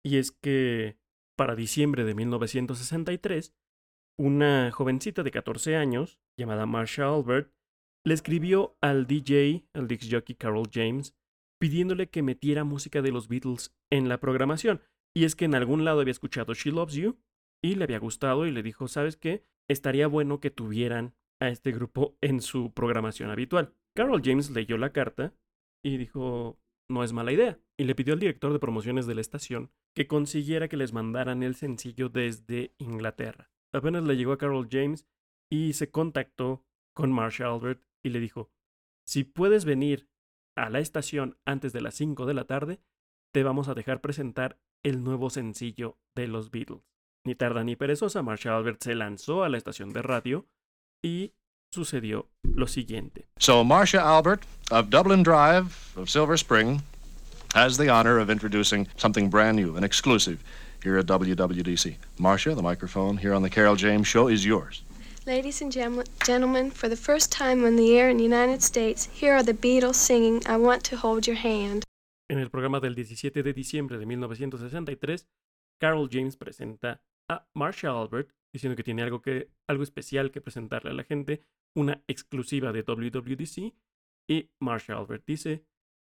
Y 0.03 0.17
es 0.17 0.31
que 0.31 0.97
para 1.37 1.55
diciembre 1.55 2.03
de 2.03 2.15
1963, 2.15 3.53
una 4.17 4.71
jovencita 4.71 5.23
de 5.23 5.31
14 5.31 5.75
años, 5.75 6.19
llamada 6.37 6.65
Marsha 6.65 7.07
Albert, 7.07 7.53
le 8.05 8.13
escribió 8.13 8.77
al 8.81 9.07
DJ, 9.07 9.65
al 9.73 9.87
disc 9.87 10.03
jockey 10.09 10.35
Carol 10.35 10.69
James, 10.71 11.15
pidiéndole 11.59 12.09
que 12.09 12.23
metiera 12.23 12.63
música 12.63 13.01
de 13.01 13.11
los 13.11 13.27
Beatles 13.27 13.75
en 13.89 14.07
la 14.09 14.19
programación. 14.19 14.81
Y 15.13 15.25
es 15.25 15.35
que 15.35 15.45
en 15.45 15.55
algún 15.55 15.83
lado 15.83 16.01
había 16.01 16.11
escuchado 16.11 16.53
She 16.53 16.71
Loves 16.71 16.95
You 16.95 17.17
y 17.61 17.75
le 17.75 17.83
había 17.83 17.99
gustado 17.99 18.45
y 18.45 18.51
le 18.51 18.63
dijo, 18.63 18.87
¿sabes 18.87 19.17
qué? 19.17 19.45
Estaría 19.69 20.07
bueno 20.07 20.39
que 20.39 20.51
tuvieran 20.51 21.13
a 21.39 21.49
este 21.49 21.71
grupo 21.71 22.17
en 22.21 22.41
su 22.41 22.73
programación 22.73 23.29
habitual. 23.29 23.73
Carol 23.95 24.21
James 24.23 24.49
leyó 24.49 24.77
la 24.77 24.91
carta 24.91 25.33
y 25.83 25.97
dijo, 25.97 26.59
no 26.89 27.03
es 27.03 27.13
mala 27.13 27.31
idea, 27.31 27.59
y 27.77 27.83
le 27.83 27.95
pidió 27.95 28.13
al 28.13 28.19
director 28.19 28.51
de 28.51 28.59
promociones 28.59 29.05
de 29.05 29.15
la 29.15 29.21
estación 29.21 29.71
que 29.95 30.07
consiguiera 30.07 30.67
que 30.67 30.77
les 30.77 30.91
mandaran 30.91 31.43
el 31.43 31.55
sencillo 31.55 32.09
desde 32.09 32.73
Inglaterra. 32.79 33.51
Apenas 33.71 34.03
le 34.03 34.17
llegó 34.17 34.31
a 34.33 34.37
Carol 34.37 34.67
James 34.69 35.07
y 35.51 35.73
se 35.73 35.91
contactó 35.91 36.65
con 36.93 37.11
Marsha 37.11 37.47
Albert 37.47 37.83
y 38.03 38.09
le 38.09 38.19
dijo, 38.19 38.51
si 39.05 39.23
puedes 39.23 39.65
venir 39.65 40.09
a 40.55 40.69
la 40.69 40.79
estación 40.79 41.37
antes 41.45 41.73
de 41.73 41.81
las 41.81 41.95
5 41.95 42.25
de 42.25 42.33
la 42.33 42.45
tarde, 42.45 42.81
te 43.31 43.43
vamos 43.43 43.67
a 43.67 43.75
dejar 43.75 44.01
presentar 44.01 44.59
el 44.83 45.03
nuevo 45.03 45.29
sencillo 45.29 45.97
de 46.15 46.27
los 46.27 46.51
Beatles. 46.51 46.88
Ni 47.25 47.35
tarda 47.35 47.63
ni 47.63 47.75
perezosa, 47.75 48.21
Marsha 48.21 48.55
Albert 48.55 48.83
se 48.83 48.95
lanzó 48.95 49.43
a 49.43 49.49
la 49.49 49.57
estación 49.57 49.91
de 49.91 50.01
radio 50.01 50.45
y 51.03 51.33
sucedió 51.71 52.27
lo 52.43 52.67
siguiente. 52.67 53.27
So 53.39 53.63
Marcia 53.63 54.01
Albert 54.01 54.45
of 54.71 54.89
Dublin 54.89 55.23
Drive 55.23 55.97
of 55.97 56.09
Silver 56.09 56.37
Spring 56.37 56.81
has 57.53 57.77
the 57.77 57.89
honor 57.89 58.19
of 58.19 58.29
introducing 58.29 58.87
something 58.97 59.29
brand 59.29 59.57
new 59.57 59.75
and 59.75 59.85
exclusive 59.85 60.43
here 60.83 60.97
at 60.97 61.05
WWDC. 61.07 61.97
Marcia, 62.17 62.55
the 62.55 62.61
microphone 62.61 63.17
here 63.17 63.33
on 63.33 63.41
the 63.41 63.49
Carol 63.49 63.75
James 63.75 64.07
Show 64.07 64.27
is 64.27 64.45
yours. 64.45 64.83
Ladies 65.25 65.61
and 65.61 65.71
gentlemen, 65.71 66.71
for 66.71 66.89
the 66.89 66.95
first 66.95 67.31
time 67.31 67.65
on 67.65 67.75
the 67.75 67.99
air 67.99 68.09
in 68.09 68.17
the 68.17 68.23
United 68.23 68.63
States, 68.63 69.09
here 69.13 69.33
are 69.33 69.43
the 69.43 69.53
Beatles 69.53 69.95
singing 69.95 70.41
I 70.47 70.57
Want 70.57 70.83
to 70.85 70.97
Hold 70.97 71.27
Your 71.27 71.37
Hand. 71.37 71.83
En 72.29 72.39
el 72.39 72.49
programa 72.49 72.79
del 72.79 72.95
17 72.95 73.43
de 73.43 73.53
diciembre 73.53 73.97
de 73.97 74.05
1963, 74.05 75.27
Carol 75.79 76.07
James 76.09 76.35
presenta 76.35 77.01
a 77.29 77.47
Marcia 77.53 77.91
Albert 77.91 78.33
diciendo 78.53 78.75
que 78.75 78.83
tiene 78.83 79.03
algo, 79.03 79.21
que, 79.21 79.51
algo 79.67 79.83
especial 79.83 80.31
que 80.31 80.41
presentarle 80.41 80.91
a 80.91 80.93
la 80.93 81.03
gente, 81.03 81.43
una 81.75 82.03
exclusiva 82.07 82.71
de 82.71 82.81
WWDC, 82.81 83.75
y 84.29 84.51
Marshall 84.59 84.97
Albert 84.97 85.25
dice, 85.25 85.65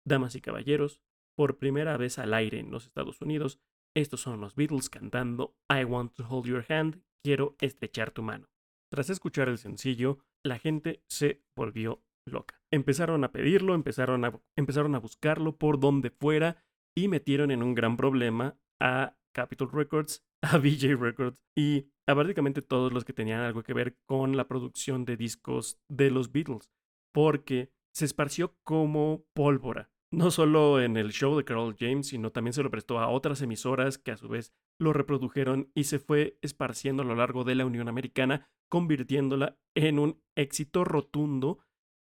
Damas 0.07 0.35
y 0.35 0.41
caballeros, 0.41 1.01
por 1.37 1.59
primera 1.59 1.97
vez 1.97 2.19
al 2.19 2.35
aire 2.35 2.59
en 2.59 2.71
los 2.71 2.85
Estados 2.87 3.21
Unidos, 3.21 3.61
estos 3.97 4.21
son 4.21 4.41
los 4.41 4.57
Beatles 4.57 4.91
cantando 4.91 5.57
I 5.69 5.85
Want 5.85 6.15
to 6.15 6.27
Hold 6.29 6.47
Your 6.47 6.65
Hand, 6.69 7.03
quiero 7.25 7.57
estrechar 7.61 8.11
tu 8.11 8.23
mano. 8.23 8.49
Tras 8.93 9.11
escuchar 9.11 9.49
el 9.49 9.59
sencillo, 9.59 10.19
la 10.45 10.59
gente 10.59 11.03
se 11.09 11.43
volvió 11.57 12.05
loca. 12.27 12.61
Empezaron 12.73 13.25
a 13.25 13.33
pedirlo, 13.33 13.75
empezaron 13.75 14.25
a, 14.25 14.41
empezaron 14.57 14.95
a 14.95 15.01
buscarlo 15.01 15.57
por 15.57 15.81
donde 15.81 16.11
fuera 16.11 16.65
y 16.97 17.09
metieron 17.09 17.51
en 17.51 17.63
un 17.63 17.75
gran 17.75 17.97
problema 17.97 18.57
a 18.81 19.17
Capitol 19.35 19.71
Records, 19.71 20.25
a 20.43 20.57
VJ 20.57 20.97
Records 20.99 21.45
y 21.55 21.91
a 22.07 22.15
prácticamente 22.15 22.63
todos 22.63 22.93
los 22.93 23.05
que 23.05 23.13
tenían 23.13 23.41
algo 23.41 23.63
que 23.63 23.75
ver 23.75 23.99
con 24.07 24.37
la 24.37 24.49
producción 24.49 25.05
de 25.05 25.17
discos 25.17 25.79
de 25.89 26.11
los 26.11 26.33
Beatles, 26.33 26.71
porque 27.13 27.71
se 27.93 28.07
esparció 28.07 28.57
como 28.65 29.27
pólvora, 29.35 29.91
no 30.11 30.31
solo 30.31 30.81
en 30.81 30.97
el 30.97 31.13
show 31.13 31.37
de 31.37 31.45
Carol 31.45 31.77
James, 31.79 32.09
sino 32.09 32.31
también 32.31 32.53
se 32.53 32.63
lo 32.63 32.71
prestó 32.71 32.99
a 32.99 33.09
otras 33.09 33.43
emisoras 33.43 33.99
que 33.99 34.13
a 34.13 34.17
su 34.17 34.29
vez 34.29 34.53
lo 34.81 34.93
reprodujeron 34.93 35.71
y 35.75 35.85
se 35.85 35.99
fue 35.99 36.39
esparciendo 36.43 37.03
a 37.03 37.07
lo 37.07 37.15
largo 37.15 37.45
de 37.45 37.55
la 37.55 37.67
Unión 37.67 37.89
Americana, 37.89 38.49
convirtiéndola 38.69 39.59
en 39.75 39.99
un 39.99 40.23
éxito 40.37 40.85
rotundo 40.85 41.59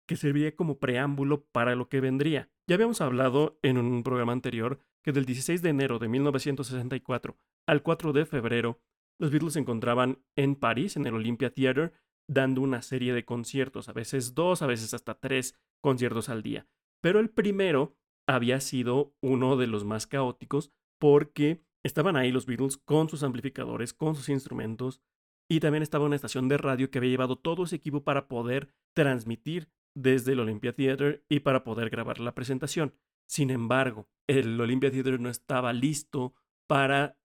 que 0.08 0.16
servía 0.16 0.56
como 0.56 0.80
preámbulo 0.80 1.46
para 1.46 1.76
lo 1.76 1.88
que 1.90 2.02
vendría. 2.02 2.50
Ya 2.68 2.76
habíamos 2.76 3.02
hablado 3.02 3.60
en 3.62 3.78
un 3.78 4.04
programa 4.04 4.34
anterior 4.34 4.80
que 5.04 5.12
del 5.12 5.26
16 5.26 5.62
de 5.62 5.70
enero 5.70 6.00
de 6.00 6.08
1964 6.08 7.38
al 7.68 7.84
4 7.84 8.14
de 8.14 8.26
febrero 8.26 8.80
los 9.20 9.32
Beatles 9.32 9.54
se 9.54 9.60
encontraban 9.60 10.24
en 10.36 10.56
París, 10.56 10.98
en 10.98 11.06
el 11.06 11.14
Olympia 11.14 11.54
Theatre, 11.54 11.92
dando 12.28 12.62
una 12.62 12.82
serie 12.82 13.14
de 13.14 13.26
conciertos, 13.26 13.90
a 13.90 13.94
veces 13.94 14.34
dos, 14.34 14.62
a 14.62 14.68
veces 14.68 14.94
hasta 14.94 15.20
tres 15.20 15.56
conciertos 15.82 16.30
al 16.30 16.42
día. 16.42 16.68
Pero 17.02 17.20
el 17.20 17.30
primero 17.30 17.96
había 18.28 18.60
sido 18.60 19.16
uno 19.22 19.58
de 19.58 19.68
los 19.68 19.84
más 19.84 20.08
caóticos 20.08 20.72
porque 21.00 21.62
estaban 21.84 22.16
ahí 22.16 22.32
los 22.32 22.46
Beatles 22.46 22.78
con 22.78 23.10
sus 23.10 23.24
amplificadores, 23.24 23.94
con 23.94 24.16
sus 24.16 24.30
instrumentos, 24.30 25.02
y 25.50 25.60
también 25.60 25.84
estaba 25.84 26.06
una 26.06 26.16
estación 26.16 26.48
de 26.48 26.58
radio 26.58 26.90
que 26.90 27.00
había 27.00 27.12
llevado 27.12 27.38
todo 27.38 27.66
ese 27.66 27.76
equipo 27.76 28.04
para 28.04 28.28
poder 28.28 28.74
transmitir 28.96 29.70
desde 29.96 30.32
el 30.32 30.40
Olympia 30.40 30.74
Theatre 30.74 31.24
y 31.30 31.42
para 31.42 31.64
poder 31.64 31.90
grabar 31.90 32.20
la 32.20 32.34
presentación. 32.34 32.94
Sin 33.28 33.50
embargo, 33.50 34.10
el 34.28 34.60
Olympia 34.60 34.92
Theatre 34.92 35.20
no 35.20 35.30
estaba 35.30 35.74
listo 35.74 36.34
para 36.68 37.18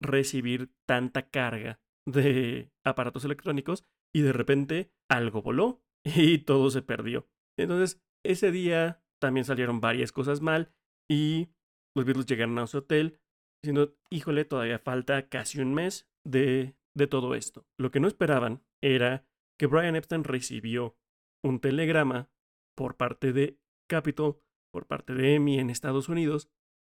recibir 0.00 0.72
tanta 0.86 1.30
carga 1.30 1.80
de 2.06 2.70
aparatos 2.84 3.24
electrónicos 3.24 3.84
y 4.14 4.20
de 4.20 4.32
repente 4.32 4.92
algo 5.08 5.42
voló 5.42 5.82
y 6.04 6.38
todo 6.38 6.70
se 6.70 6.82
perdió. 6.82 7.28
Entonces, 7.58 8.02
ese 8.24 8.50
día 8.50 9.02
también 9.20 9.44
salieron 9.44 9.80
varias 9.80 10.12
cosas 10.12 10.40
mal 10.40 10.72
y 11.10 11.48
los 11.96 12.04
Beatles 12.04 12.26
llegaron 12.26 12.58
a 12.58 12.66
su 12.66 12.78
hotel 12.78 13.20
diciendo, 13.62 13.96
híjole, 14.10 14.44
todavía 14.44 14.78
falta 14.78 15.28
casi 15.28 15.60
un 15.60 15.74
mes 15.74 16.08
de, 16.24 16.76
de 16.94 17.06
todo 17.06 17.34
esto. 17.34 17.66
Lo 17.78 17.90
que 17.90 18.00
no 18.00 18.08
esperaban 18.08 18.62
era 18.82 19.26
que 19.58 19.66
Brian 19.66 19.96
Epstein 19.96 20.24
recibió 20.24 20.96
un 21.42 21.60
telegrama 21.60 22.30
por 22.76 22.96
parte 22.96 23.32
de 23.32 23.58
Capitol, 23.88 24.40
por 24.74 24.86
parte 24.86 25.14
de 25.14 25.36
EMI 25.36 25.60
en 25.60 25.70
Estados 25.70 26.08
Unidos, 26.08 26.50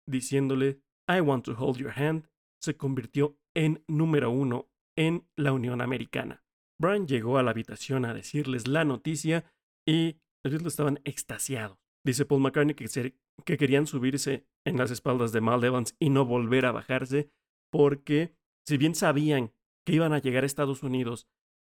diciéndole, 0.08 0.80
I 1.08 1.20
want 1.20 1.44
to 1.46 1.56
hold 1.58 1.78
your 1.78 1.90
hand 1.90 2.28
se 2.62 2.76
convirtió 2.76 3.36
en 3.56 3.82
número 3.88 4.30
uno 4.30 4.70
en 4.96 5.26
la 5.36 5.52
Unión 5.52 5.80
Americana. 5.80 6.44
Brian 6.80 7.08
llegó 7.08 7.38
a 7.38 7.42
la 7.42 7.50
habitación 7.50 8.04
a 8.04 8.14
decirles 8.14 8.68
la 8.68 8.84
noticia 8.84 9.52
y 9.84 10.20
ellos 10.44 10.64
estaban 10.64 11.00
extasiados. 11.02 11.76
Dice 12.06 12.24
Paul 12.24 12.42
McCartney 12.42 12.76
que, 12.76 13.14
que 13.44 13.56
querían 13.56 13.88
subirse 13.88 14.46
en 14.64 14.76
las 14.76 14.92
espaldas 14.92 15.32
de 15.32 15.40
Mal 15.40 15.64
Evans 15.64 15.96
y 15.98 16.10
no 16.10 16.24
volver 16.24 16.66
a 16.66 16.72
bajarse 16.72 17.32
porque 17.72 18.36
si 18.64 18.76
bien 18.76 18.94
sabían 18.94 19.52
que 19.84 19.94
iban 19.94 20.12
a 20.12 20.20
llegar 20.20 20.44
a 20.44 20.46
Estados 20.46 20.84
Unidos 20.84 21.26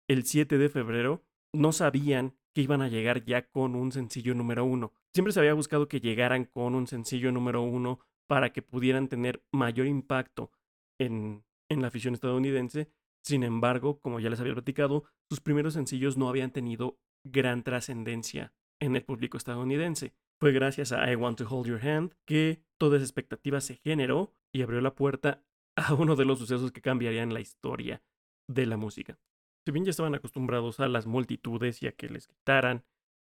el 0.08 0.26
7 0.26 0.60
de 0.60 0.70
febrero, 0.70 1.26
no 1.56 1.72
sabían 1.72 2.38
que 2.54 2.62
iban 2.62 2.82
a 2.82 2.88
llegar 2.88 3.26
ya 3.26 3.48
con 3.50 3.76
un 3.76 3.92
sencillo 3.92 4.36
número 4.36 4.64
uno. 4.66 4.94
Siempre 5.14 5.34
se 5.34 5.40
había 5.40 5.54
buscado 5.54 5.88
que 5.88 6.00
llegaran 6.00 6.46
con 6.46 6.76
un 6.76 6.88
sencillo 6.88 7.32
número 7.32 7.62
uno 7.62 8.00
para 8.28 8.54
que 8.54 8.62
pudieran 8.62 9.10
tener 9.10 9.44
mayor 9.52 9.88
impacto 9.88 10.52
en, 11.00 11.44
la 11.70 11.88
afición 11.88 12.14
estadounidense. 12.14 12.90
Sin 13.24 13.44
embargo, 13.44 14.00
como 14.00 14.20
ya 14.20 14.30
les 14.30 14.40
había 14.40 14.54
platicado, 14.54 15.06
sus 15.30 15.42
primeros 15.42 15.74
sencillos 15.74 16.18
no 16.18 16.30
habían 16.30 16.52
tenido 16.52 17.00
gran 17.24 17.64
trascendencia 17.64 18.54
en 18.80 18.96
el 18.96 19.04
público 19.04 19.38
estadounidense. 19.38 20.14
Fue 20.40 20.52
gracias 20.52 20.92
a 20.92 21.10
I 21.12 21.16
Want 21.16 21.38
to 21.40 21.48
Hold 21.50 21.68
Your 21.68 21.88
Hand 21.88 22.14
que 22.26 22.64
toda 22.78 22.98
esa 22.98 23.06
expectativa 23.06 23.62
se 23.62 23.76
generó 23.76 24.34
y 24.52 24.62
abrió 24.62 24.82
la 24.82 24.94
puerta 24.94 25.44
a 25.76 25.94
uno 25.94 26.16
de 26.16 26.26
los 26.26 26.40
sucesos 26.40 26.72
que 26.72 26.82
cambiarían 26.82 27.34
la 27.34 27.40
historia 27.40 28.04
de 28.48 28.66
la 28.66 28.78
música. 28.78 29.18
Si 29.66 29.72
bien 29.72 29.86
ya 29.86 29.92
estaban 29.92 30.16
acostumbrados 30.16 30.80
a 30.80 30.88
las 30.88 31.06
multitudes 31.06 31.82
y 31.82 31.88
a 31.88 31.94
que 31.94 32.10
les 32.10 32.28
gritaran 32.28 32.84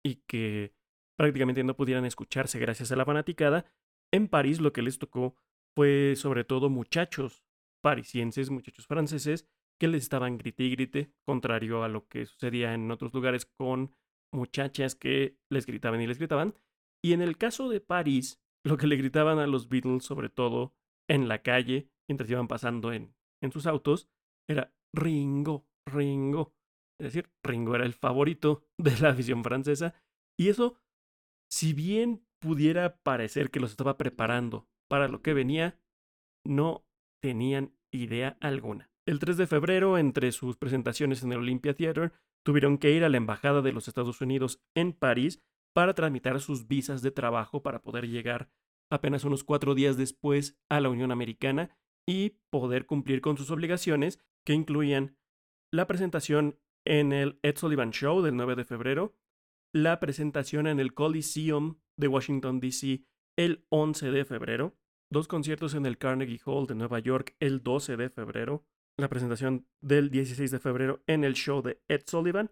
y 0.03 0.17
que 0.27 0.73
prácticamente 1.17 1.63
no 1.63 1.77
pudieran 1.77 2.07
escucharse 2.07 2.59
gracias 2.59 2.91
a 2.91 2.97
la 2.97 3.05
fanaticada, 3.05 3.67
en 4.13 4.29
París 4.29 4.61
lo 4.61 4.73
que 4.73 4.83
les 4.83 4.99
tocó 4.99 5.35
fue 5.75 6.15
sobre 6.17 6.45
todo 6.45 6.71
muchachos 6.71 7.45
parisienses, 7.83 8.51
muchachos 8.51 8.87
franceses, 8.87 9.47
que 9.79 9.89
les 9.89 10.03
estaban 10.05 10.39
grite 10.39 10.65
y 10.65 10.71
grite, 10.71 11.13
contrario 11.25 11.83
a 11.83 11.89
lo 11.89 12.07
que 12.09 12.27
sucedía 12.27 12.73
en 12.75 12.91
otros 12.91 13.13
lugares 13.13 13.47
con 13.47 13.95
muchachas 14.33 14.95
que 14.95 15.37
les 15.51 15.67
gritaban 15.67 16.01
y 16.01 16.07
les 16.07 16.19
gritaban. 16.19 16.55
Y 17.03 17.13
en 17.13 17.21
el 17.21 17.37
caso 17.37 17.69
de 17.69 17.81
París, 17.81 18.41
lo 18.65 18.77
que 18.77 18.87
le 18.87 18.97
gritaban 18.97 19.39
a 19.39 19.47
los 19.47 19.69
Beatles, 19.69 20.05
sobre 20.05 20.29
todo 20.29 20.75
en 21.09 21.29
la 21.29 21.43
calle, 21.43 21.89
mientras 22.09 22.31
iban 22.31 22.49
pasando 22.49 22.93
en, 22.93 23.15
en 23.43 23.51
sus 23.51 23.67
autos, 23.67 24.09
era 24.49 24.73
Ringo, 24.93 25.67
Ringo. 25.87 26.55
Es 27.01 27.13
decir, 27.13 27.31
Ringo 27.43 27.75
era 27.75 27.85
el 27.85 27.95
favorito 27.95 28.65
de 28.79 28.99
la 28.99 29.11
afición 29.11 29.43
francesa. 29.43 29.95
Y 30.39 30.49
eso, 30.49 30.77
si 31.51 31.73
bien 31.73 32.27
pudiera 32.41 32.97
parecer 33.03 33.51
que 33.51 33.61
los 33.61 33.71
estaba 33.71 33.97
preparando 33.97 34.67
para 34.89 35.09
lo 35.09 35.23
que 35.23 35.35
venía, 35.35 35.79
no 36.45 36.85
tenían 37.23 37.75
idea 37.93 38.37
alguna. 38.41 38.91
El 39.07 39.19
3 39.19 39.37
de 39.37 39.47
febrero, 39.47 39.99
entre 39.99 40.33
sus 40.33 40.57
presentaciones 40.57 41.23
en 41.23 41.33
el 41.33 41.39
Olympia 41.39 41.75
Theater, 41.75 42.13
tuvieron 42.45 42.79
que 42.79 42.93
ir 42.93 43.05
a 43.05 43.09
la 43.09 43.17
Embajada 43.17 43.63
de 43.63 43.73
los 43.73 43.89
Estados 43.89 44.21
Unidos 44.21 44.61
en 44.75 44.93
París 44.93 45.41
para 45.75 45.95
tramitar 45.95 46.41
sus 46.41 46.69
visas 46.69 47.03
de 47.03 47.11
trabajo 47.11 47.63
para 47.63 47.83
poder 47.83 48.09
llegar 48.09 48.51
apenas 48.91 49.25
unos 49.25 49.43
cuatro 49.43 49.75
días 49.75 49.97
después 49.97 50.59
a 50.69 50.81
la 50.81 50.91
Unión 50.91 51.11
Americana 51.13 51.71
y 52.07 52.41
poder 52.51 52.87
cumplir 52.87 53.21
con 53.21 53.37
sus 53.37 53.51
obligaciones 53.51 54.21
que 54.45 54.55
incluían 54.55 55.17
la 55.73 55.87
presentación 55.87 56.59
en 56.85 57.13
el 57.13 57.39
Ed 57.43 57.57
Sullivan 57.57 57.93
Show 57.93 58.21
del 58.21 58.37
9 58.37 58.57
de 58.57 58.65
febrero, 58.65 59.17
la 59.75 60.01
presentación 60.01 60.67
en 60.67 60.79
el 60.79 60.93
Coliseum 60.93 61.79
de 61.97 62.09
Washington, 62.09 62.61
D.C. 62.61 63.05
el 63.39 63.65
11 63.71 64.11
de 64.11 64.25
febrero, 64.27 64.77
dos 65.11 65.29
conciertos 65.29 65.75
en 65.75 65.87
el 65.87 65.97
Carnegie 65.97 66.41
Hall 66.45 66.67
de 66.67 66.75
Nueva 66.75 66.99
York 66.99 67.35
el 67.41 67.63
12 67.63 67.97
de 67.97 68.11
febrero, 68.11 68.67
la 68.99 69.09
presentación 69.09 69.67
del 69.81 70.11
16 70.11 70.51
de 70.51 70.59
febrero 70.59 71.03
en 71.07 71.25
el 71.25 71.33
show 71.35 71.63
de 71.63 71.81
Ed 71.89 72.03
Sullivan 72.07 72.51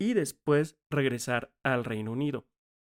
y 0.00 0.14
después 0.14 0.78
regresar 0.90 1.52
al 1.62 1.84
Reino 1.84 2.12
Unido. 2.12 2.46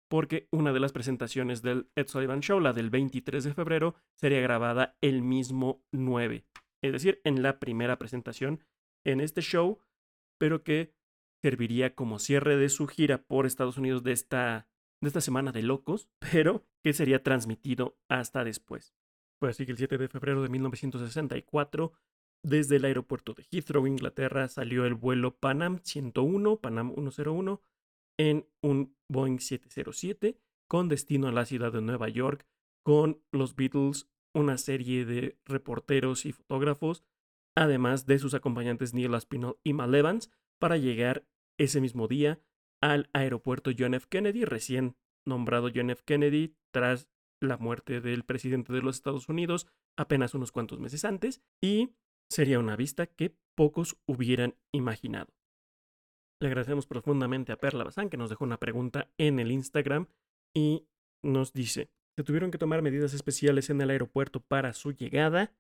Porque 0.10 0.48
una 0.52 0.72
de 0.72 0.80
las 0.80 0.94
presentaciones 0.94 1.62
del 1.62 1.92
Ed 1.96 2.08
Sullivan 2.08 2.40
Show, 2.40 2.62
la 2.62 2.72
del 2.72 2.90
23 2.90 3.44
de 3.44 3.54
febrero, 3.54 3.96
sería 4.16 4.40
grabada 4.40 4.98
el 5.02 5.22
mismo 5.22 5.84
9. 5.92 6.46
Es 6.82 6.94
decir, 6.94 7.20
en 7.26 7.44
la 7.44 7.60
primera 7.60 8.00
presentación 8.00 8.62
en 9.06 9.22
este 9.22 9.42
show, 9.42 9.80
pero 10.40 10.64
que 10.64 10.94
serviría 11.42 11.96
como 11.96 12.20
cierre 12.20 12.58
de 12.58 12.70
su 12.70 12.88
gira 12.88 13.24
por 13.24 13.46
Estados 13.46 13.78
Unidos 13.78 14.04
de 14.04 14.12
esta, 14.12 14.68
de 15.02 15.08
esta 15.08 15.22
semana 15.22 15.52
de 15.52 15.64
locos, 15.64 16.10
pero 16.32 16.66
que 16.84 16.94
sería 16.94 17.24
transmitido 17.24 17.98
hasta 18.10 18.44
después. 18.44 18.94
Fue 19.40 19.50
así 19.50 19.66
que 19.66 19.72
el 19.72 19.78
7 19.78 19.98
de 19.98 20.08
febrero 20.10 20.42
de 20.42 20.50
1964 20.50 21.94
desde 22.44 22.78
el 22.78 22.86
aeropuerto 22.86 23.34
de 23.34 23.46
Heathrow, 23.52 23.86
Inglaterra, 23.86 24.48
salió 24.48 24.86
el 24.86 24.96
vuelo 24.96 25.36
Panam 25.36 25.80
101, 25.84 26.58
Panam 26.58 26.94
101, 26.94 27.62
en 28.18 28.48
un 28.62 28.96
Boeing 29.10 29.40
707 29.40 30.38
con 30.68 30.88
destino 30.88 31.28
a 31.28 31.32
la 31.32 31.46
ciudad 31.46 31.74
de 31.74 31.82
Nueva 31.82 32.10
York, 32.10 32.46
con 32.84 33.22
los 33.32 33.56
Beatles, 33.56 34.08
una 34.34 34.58
serie 34.58 35.06
de 35.06 35.38
reporteros 35.46 36.26
y 36.26 36.32
fotógrafos, 36.32 37.04
además 37.56 38.06
de 38.06 38.20
sus 38.20 38.34
acompañantes 38.34 38.94
Neil 38.94 39.14
Aspinall 39.14 39.58
y 39.64 39.74
Mal 39.74 39.94
Evans, 39.96 40.32
para 40.60 40.78
llegar 40.78 41.26
ese 41.58 41.82
mismo 41.82 42.08
día 42.08 42.42
al 42.82 43.10
aeropuerto 43.14 43.72
John 43.78 43.94
F. 43.94 44.08
Kennedy, 44.10 44.46
recién 44.46 44.96
nombrado 45.26 45.70
John 45.74 45.90
F. 45.90 46.04
Kennedy 46.06 46.56
tras 46.72 47.08
la 47.42 47.58
muerte 47.58 48.02
del 48.02 48.24
presidente 48.24 48.74
de 48.74 48.82
los 48.82 48.96
Estados 48.96 49.30
Unidos 49.30 49.68
apenas 49.98 50.34
unos 50.34 50.52
cuantos 50.52 50.80
meses 50.80 51.04
antes, 51.06 51.42
y 51.62 51.94
Sería 52.32 52.60
una 52.60 52.76
vista 52.76 53.08
que 53.08 53.36
pocos 53.56 53.98
hubieran 54.06 54.56
imaginado. 54.72 55.34
Le 56.40 56.48
agradecemos 56.48 56.86
profundamente 56.86 57.52
a 57.52 57.58
Perla 57.58 57.84
Bazán 57.84 58.10
que 58.10 58.18
nos 58.18 58.30
dejó 58.30 58.44
una 58.44 58.60
pregunta 58.60 59.12
en 59.18 59.40
el 59.40 59.52
Instagram 59.52 60.08
y 60.56 60.88
nos 61.24 61.54
dice, 61.54 61.90
se 62.16 62.24
tuvieron 62.24 62.52
que 62.52 62.58
tomar 62.58 62.82
medidas 62.82 63.14
especiales 63.14 63.70
en 63.70 63.82
el 63.82 63.90
aeropuerto 63.90 64.42
para 64.42 64.74
su 64.74 64.92
llegada 64.92 65.54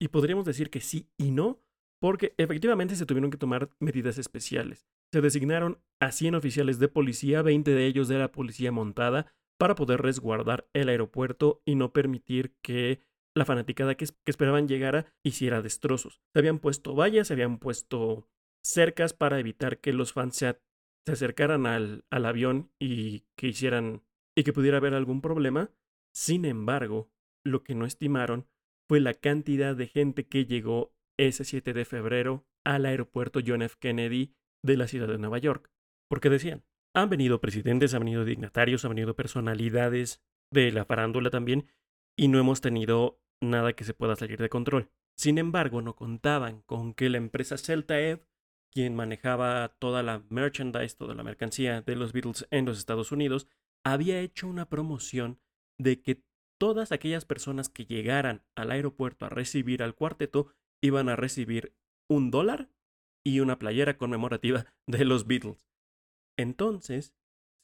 y 0.00 0.08
podríamos 0.08 0.44
decir 0.44 0.70
que 0.70 0.80
sí 0.80 1.08
y 1.16 1.30
no, 1.30 1.60
porque 2.00 2.34
efectivamente 2.36 2.96
se 2.96 3.06
tuvieron 3.06 3.30
que 3.30 3.38
tomar 3.38 3.70
medidas 3.80 4.18
especiales. 4.18 4.86
Se 5.12 5.20
designaron 5.20 5.78
a 6.00 6.12
100 6.12 6.34
oficiales 6.34 6.78
de 6.78 6.88
policía, 6.88 7.42
20 7.42 7.70
de 7.70 7.86
ellos 7.86 8.08
de 8.08 8.18
la 8.18 8.32
policía 8.32 8.72
montada, 8.72 9.32
para 9.58 9.74
poder 9.74 10.02
resguardar 10.02 10.68
el 10.74 10.88
aeropuerto 10.88 11.62
y 11.64 11.76
no 11.76 11.92
permitir 11.92 12.54
que 12.62 13.00
la 13.34 13.44
fanaticada 13.44 13.94
que, 13.94 14.06
esperaban 14.26 14.68
llegara 14.68 15.06
hiciera 15.22 15.62
destrozos. 15.62 16.20
Se 16.32 16.38
habían 16.38 16.58
puesto 16.58 16.94
vallas, 16.94 17.28
se 17.28 17.34
habían 17.34 17.58
puesto 17.58 18.28
cercas 18.62 19.12
para 19.12 19.38
evitar 19.38 19.78
que 19.78 19.92
los 19.92 20.12
fans 20.12 20.36
se, 20.36 20.58
acercaran 21.06 21.66
al, 21.66 22.04
al 22.10 22.26
avión 22.26 22.70
y 22.78 23.20
que 23.36 23.48
hicieran 23.48 24.02
y 24.34 24.42
que 24.42 24.52
pudiera 24.52 24.78
haber 24.78 24.94
algún 24.94 25.20
problema. 25.20 25.70
Sin 26.12 26.44
embargo, 26.44 27.10
lo 27.44 27.62
que 27.62 27.74
no 27.74 27.86
estimaron 27.86 28.46
fue 28.88 29.00
la 29.00 29.14
cantidad 29.14 29.74
de 29.74 29.86
gente 29.86 30.26
que 30.26 30.46
llegó 30.46 30.94
ese 31.18 31.44
7 31.44 31.72
de 31.72 31.84
febrero 31.84 32.46
al 32.64 32.86
aeropuerto 32.86 33.40
John 33.44 33.62
F. 33.62 33.76
Kennedy 33.78 34.34
de 34.62 34.76
la 34.76 34.88
ciudad 34.88 35.08
de 35.08 35.18
Nueva 35.18 35.38
York. 35.38 35.70
Porque 36.08 36.30
decían, 36.30 36.64
han 36.94 37.10
venido 37.10 37.40
presidentes, 37.40 37.94
han 37.94 38.00
venido 38.00 38.24
dignatarios, 38.24 38.84
han 38.84 38.90
venido 38.90 39.14
personalidades 39.14 40.22
de 40.52 40.72
la 40.72 40.84
farándula 40.84 41.30
también, 41.30 41.68
y 42.16 42.28
no 42.28 42.38
hemos 42.38 42.60
tenido 42.60 43.20
nada 43.40 43.74
que 43.74 43.84
se 43.84 43.94
pueda 43.94 44.16
salir 44.16 44.40
de 44.40 44.48
control. 44.48 44.90
Sin 45.16 45.38
embargo, 45.38 45.82
no 45.82 45.96
contaban 45.96 46.62
con 46.62 46.94
que 46.94 47.08
la 47.08 47.18
empresa 47.18 47.58
Celtaev, 47.58 48.26
quien 48.70 48.94
manejaba 48.94 49.76
toda 49.78 50.02
la 50.02 50.22
merchandise, 50.28 50.96
toda 50.96 51.14
la 51.14 51.22
mercancía 51.22 51.82
de 51.82 51.96
los 51.96 52.12
Beatles 52.12 52.46
en 52.50 52.66
los 52.66 52.78
Estados 52.78 53.12
Unidos, 53.12 53.46
había 53.84 54.20
hecho 54.20 54.46
una 54.48 54.68
promoción 54.68 55.40
de 55.78 56.00
que 56.00 56.22
todas 56.58 56.92
aquellas 56.92 57.24
personas 57.24 57.68
que 57.68 57.86
llegaran 57.86 58.44
al 58.54 58.70
aeropuerto 58.70 59.26
a 59.26 59.28
recibir 59.28 59.82
al 59.82 59.94
cuarteto 59.94 60.52
iban 60.82 61.08
a 61.08 61.16
recibir 61.16 61.74
un 62.08 62.30
dólar 62.30 62.70
y 63.24 63.40
una 63.40 63.58
playera 63.58 63.98
conmemorativa 63.98 64.66
de 64.86 65.04
los 65.04 65.26
Beatles. 65.26 65.66
Entonces, 66.38 67.14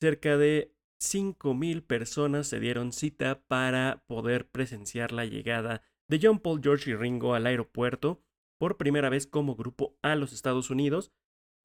cerca 0.00 0.36
de 0.36 0.74
5.000 1.00 1.84
personas 1.86 2.46
se 2.46 2.60
dieron 2.60 2.92
cita 2.92 3.42
para 3.46 4.04
poder 4.06 4.48
presenciar 4.50 5.12
la 5.12 5.24
llegada 5.24 5.82
de 6.08 6.20
John 6.22 6.38
Paul, 6.38 6.60
George 6.62 6.90
y 6.90 6.94
Ringo 6.94 7.34
al 7.34 7.46
aeropuerto 7.46 8.22
por 8.58 8.76
primera 8.76 9.08
vez 9.08 9.26
como 9.26 9.56
grupo 9.56 9.96
a 10.02 10.14
los 10.14 10.32
Estados 10.32 10.70
Unidos 10.70 11.12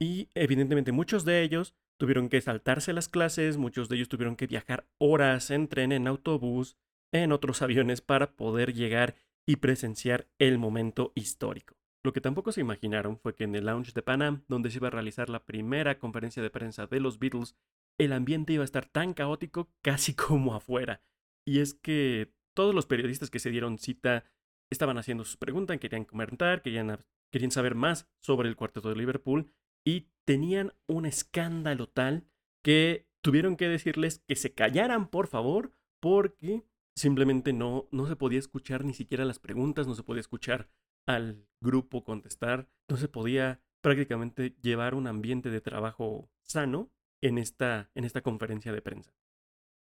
y 0.00 0.28
evidentemente 0.34 0.92
muchos 0.92 1.24
de 1.24 1.42
ellos 1.42 1.74
tuvieron 1.98 2.28
que 2.28 2.40
saltarse 2.40 2.92
las 2.92 3.08
clases, 3.08 3.56
muchos 3.56 3.88
de 3.88 3.96
ellos 3.96 4.08
tuvieron 4.08 4.36
que 4.36 4.46
viajar 4.46 4.88
horas 4.98 5.50
en 5.50 5.68
tren, 5.68 5.92
en 5.92 6.06
autobús, 6.06 6.76
en 7.12 7.32
otros 7.32 7.62
aviones 7.62 8.00
para 8.00 8.36
poder 8.36 8.74
llegar 8.74 9.14
y 9.46 9.56
presenciar 9.56 10.28
el 10.38 10.58
momento 10.58 11.12
histórico. 11.14 11.76
Lo 12.04 12.12
que 12.12 12.20
tampoco 12.20 12.52
se 12.52 12.60
imaginaron 12.60 13.18
fue 13.18 13.34
que 13.34 13.44
en 13.44 13.54
el 13.54 13.66
lounge 13.66 13.92
de 13.92 14.02
Panam, 14.02 14.44
donde 14.48 14.70
se 14.70 14.78
iba 14.78 14.88
a 14.88 14.92
realizar 14.92 15.28
la 15.28 15.44
primera 15.44 15.98
conferencia 15.98 16.42
de 16.42 16.50
prensa 16.50 16.86
de 16.86 17.00
los 17.00 17.18
Beatles 17.18 17.56
el 17.98 18.12
ambiente 18.12 18.52
iba 18.52 18.62
a 18.62 18.64
estar 18.64 18.86
tan 18.86 19.12
caótico 19.12 19.70
casi 19.82 20.14
como 20.14 20.54
afuera. 20.54 21.02
Y 21.44 21.60
es 21.60 21.74
que 21.74 22.32
todos 22.54 22.74
los 22.74 22.86
periodistas 22.86 23.30
que 23.30 23.38
se 23.38 23.50
dieron 23.50 23.78
cita 23.78 24.24
estaban 24.70 24.98
haciendo 24.98 25.24
sus 25.24 25.36
preguntas, 25.36 25.78
querían 25.78 26.04
comentar, 26.04 26.62
querían, 26.62 27.04
querían 27.32 27.50
saber 27.50 27.74
más 27.74 28.08
sobre 28.20 28.48
el 28.48 28.56
cuarteto 28.56 28.88
de 28.88 28.96
Liverpool 28.96 29.50
y 29.84 30.08
tenían 30.24 30.74
un 30.86 31.06
escándalo 31.06 31.88
tal 31.88 32.26
que 32.62 33.08
tuvieron 33.22 33.56
que 33.56 33.68
decirles 33.68 34.22
que 34.26 34.36
se 34.36 34.52
callaran, 34.52 35.08
por 35.08 35.26
favor, 35.26 35.72
porque 36.00 36.64
simplemente 36.98 37.52
no, 37.52 37.88
no 37.90 38.06
se 38.06 38.16
podía 38.16 38.38
escuchar 38.38 38.84
ni 38.84 38.92
siquiera 38.92 39.24
las 39.24 39.38
preguntas, 39.38 39.86
no 39.86 39.94
se 39.94 40.02
podía 40.02 40.20
escuchar 40.20 40.68
al 41.06 41.46
grupo 41.60 42.04
contestar, 42.04 42.68
no 42.88 42.96
se 42.96 43.08
podía 43.08 43.60
prácticamente 43.80 44.56
llevar 44.60 44.94
un 44.94 45.06
ambiente 45.06 45.48
de 45.50 45.60
trabajo 45.60 46.28
sano 46.42 46.90
en 47.22 47.38
esta, 47.38 47.90
en 47.94 48.04
esta 48.04 48.20
conferencia 48.20 48.72
de 48.72 48.82
prensa. 48.82 49.14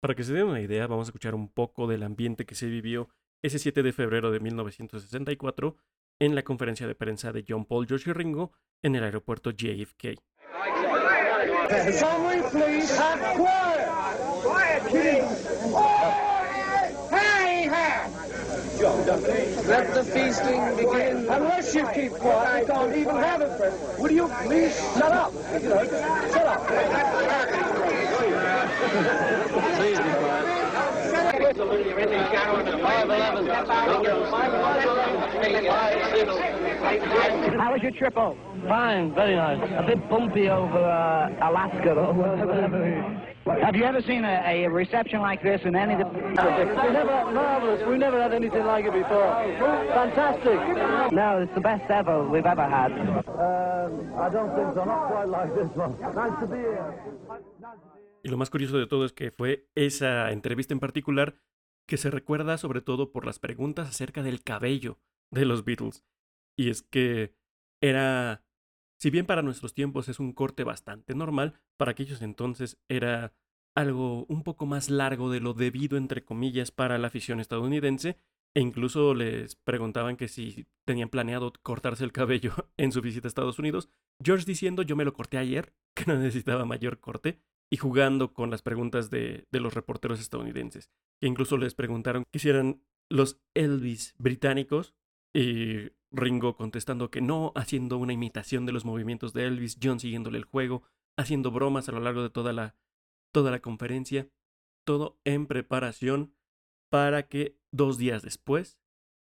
Para 0.01 0.15
que 0.15 0.25
se 0.25 0.33
den 0.33 0.47
una 0.47 0.61
idea, 0.61 0.87
vamos 0.87 1.09
a 1.09 1.11
escuchar 1.11 1.35
un 1.35 1.49
poco 1.49 1.87
del 1.87 2.03
ambiente 2.03 2.47
que 2.47 2.55
se 2.55 2.67
vivió 2.67 3.09
ese 3.43 3.59
7 3.59 3.83
de 3.83 3.93
febrero 3.93 4.31
de 4.31 4.41
1964 4.41 5.77
en 6.21 6.35
la 6.35 6.43
conferencia 6.43 6.87
de 6.87 6.95
prensa 6.95 7.33
de 7.33 7.45
John 7.47 7.67
Paul, 7.67 7.87
George 7.87 8.13
Ringo 8.15 8.53
en 8.83 8.97
el 8.97 9.05
aeropuerto 9.05 9.51
JFK. 9.51 10.19
Hey, 18.77 18.83
hey! 18.83 19.63
Let 19.67 19.95
the 19.95 20.05
feasting 20.05 20.77
begin. 20.77 21.29
Unless 21.29 21.75
you 21.75 21.87
keep 21.95 22.13
quiet, 22.13 22.69
I 22.69 22.73
can't 22.73 22.97
even 22.97 23.17
have 23.17 23.41
it. 23.41 24.01
Will 24.01 24.11
you 24.11 24.29
please 24.43 24.75
shut 24.95 25.13
up? 25.13 25.33
Shut 25.53 26.47
up. 26.47 26.67
Please 29.77 29.99
be 29.99 30.05
quiet. 30.05 30.65
How 37.57 37.73
was 37.73 37.83
your 37.83 37.93
trip 37.93 38.15
home? 38.15 38.39
Fine, 38.67 39.15
very 39.15 39.37
nice. 39.37 39.63
A 39.79 39.87
bit 39.87 40.09
bumpy 40.09 40.49
over 40.49 40.79
uh, 40.79 41.49
Alaska, 41.49 41.95
though. 41.95 43.31
Have 43.47 43.77
you 43.77 43.85
ever 43.85 44.01
seen 44.03 44.25
a, 44.25 44.65
a 44.65 44.71
reception 44.71 45.21
like 45.21 45.43
this 45.43 45.61
in 45.65 45.77
any 45.77 45.95
of 45.95 45.99
the... 46.01 46.19
We 46.19 46.35
never, 46.35 47.31
marvelous. 47.31 47.83
We 47.87 47.99
never 47.99 48.21
had 48.21 48.33
anything 48.33 48.65
like 48.65 48.87
it 48.87 48.93
before. 48.93 49.29
Fantastic. 49.93 51.13
No, 51.13 51.43
it's 51.43 51.55
the 51.55 51.61
best 51.61 51.91
ever 51.91 52.27
we've 52.27 52.47
ever 52.47 52.65
had. 52.65 52.93
Um, 52.93 54.15
I 54.19 54.29
don't 54.31 54.55
think 54.55 54.75
so. 54.75 54.85
Not 54.85 55.09
quite 55.09 55.29
like 55.29 55.55
this 55.55 55.69
one. 55.77 55.95
Nice 56.01 56.41
to 56.41 56.47
be 56.47 56.57
here. 56.57 56.95
Y 58.23 58.31
lo 58.31 58.39
más 58.39 58.49
curioso 58.49 58.79
de 58.79 58.87
todo 58.87 59.05
es 59.05 59.13
que 59.13 59.31
fue 59.31 59.69
esa 59.75 60.31
entrevista 60.33 60.73
en 60.73 60.81
particular 60.81 61.35
que 61.87 61.99
se 61.99 62.11
recuerda 62.11 62.57
sobre 62.57 62.81
todo 62.81 63.13
por 63.13 63.27
las 63.27 63.39
preguntas 63.39 63.87
acerca 63.89 64.23
del 64.23 64.43
cabello 64.43 64.99
de 65.31 65.45
los 65.45 65.67
Beatles. 65.67 66.03
Y 66.57 66.71
es 66.71 66.83
que 66.83 67.35
era, 67.83 68.43
si 69.05 69.11
bien 69.11 69.27
para 69.27 69.43
nuestros 69.43 69.75
tiempos 69.75 70.09
es 70.09 70.19
un 70.19 70.33
corte 70.33 70.65
bastante 70.65 71.15
normal, 71.15 71.61
para 71.77 71.91
aquellos 71.91 72.23
entonces 72.23 72.79
era 72.89 73.35
algo 73.77 74.25
un 74.31 74.43
poco 74.43 74.65
más 74.65 74.89
largo 74.89 75.31
de 75.31 75.41
lo 75.41 75.53
debido, 75.53 75.99
entre 75.99 76.25
comillas, 76.25 76.71
para 76.71 76.97
la 76.97 77.09
afición 77.09 77.39
estadounidense, 77.39 78.17
e 78.55 78.63
incluso 78.63 79.13
les 79.13 79.57
preguntaban 79.57 80.17
que 80.17 80.27
si 80.27 80.65
tenían 80.87 81.11
planeado 81.11 81.53
cortarse 81.61 82.03
el 82.03 82.13
cabello 82.13 82.55
en 82.79 82.93
su 82.93 83.03
visita 83.03 83.27
a 83.27 83.29
Estados 83.29 83.59
Unidos, 83.59 83.91
George 84.25 84.47
diciendo 84.47 84.81
yo 84.81 84.97
me 84.97 85.05
lo 85.05 85.13
corté 85.13 85.37
ayer, 85.37 85.75
que 85.95 86.07
no 86.07 86.17
necesitaba 86.17 86.65
mayor 86.65 86.99
corte, 86.99 87.43
y 87.71 87.77
jugando 87.77 88.33
con 88.33 88.51
las 88.51 88.63
preguntas 88.63 89.11
de, 89.11 89.47
los 89.51 89.75
reporteros 89.75 90.19
estadounidenses, 90.19 90.89
que 91.21 91.27
incluso 91.27 91.59
les 91.59 91.75
preguntaron 91.75 92.25
que 92.33 92.39
si 92.39 92.49
eran 92.49 92.81
los 93.11 93.39
Elvis 93.53 94.15
británicos, 94.17 94.95
y 95.35 95.91
Ringo 96.13 96.57
contestando 96.57 97.11
que 97.11 97.21
no, 97.21 97.53
haciendo 97.57 97.99
una 97.99 98.13
imitación 98.13 98.67
de 98.67 98.73
los 98.73 98.85
movimientos 98.85 99.33
de 99.33 99.47
Elvis, 99.47 99.79
John 99.83 99.99
siguiéndole 99.99 100.39
el 100.39 100.45
juego, 100.45 100.85
haciendo 101.19 101.51
bromas 101.51 101.89
a 101.89 101.93
lo 101.93 102.01
largo 102.01 102.23
de 102.23 102.31
toda 102.31 102.53
la, 102.53 102.77
toda 103.33 103.51
la 103.51 103.61
conferencia, 103.61 104.29
todo 104.85 105.19
en 105.25 105.47
preparación 105.47 106.35
para 106.91 107.27
que 107.27 107.59
dos 107.73 107.99
días 107.99 108.23
después 108.23 108.79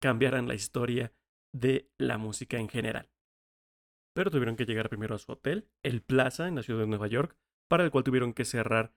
cambiaran 0.00 0.46
la 0.46 0.54
historia 0.54 1.14
de 1.52 1.90
la 1.96 2.18
música 2.18 2.58
en 2.58 2.68
general. 2.68 3.10
Pero 4.14 4.30
tuvieron 4.30 4.56
que 4.56 4.66
llegar 4.66 4.90
primero 4.90 5.14
a 5.14 5.18
su 5.18 5.32
hotel, 5.32 5.70
el 5.82 6.02
Plaza, 6.02 6.46
en 6.46 6.56
la 6.56 6.62
ciudad 6.62 6.80
de 6.80 6.86
Nueva 6.86 7.06
York, 7.06 7.36
para 7.68 7.84
el 7.84 7.90
cual 7.90 8.04
tuvieron 8.04 8.34
que 8.34 8.44
cerrar, 8.44 8.94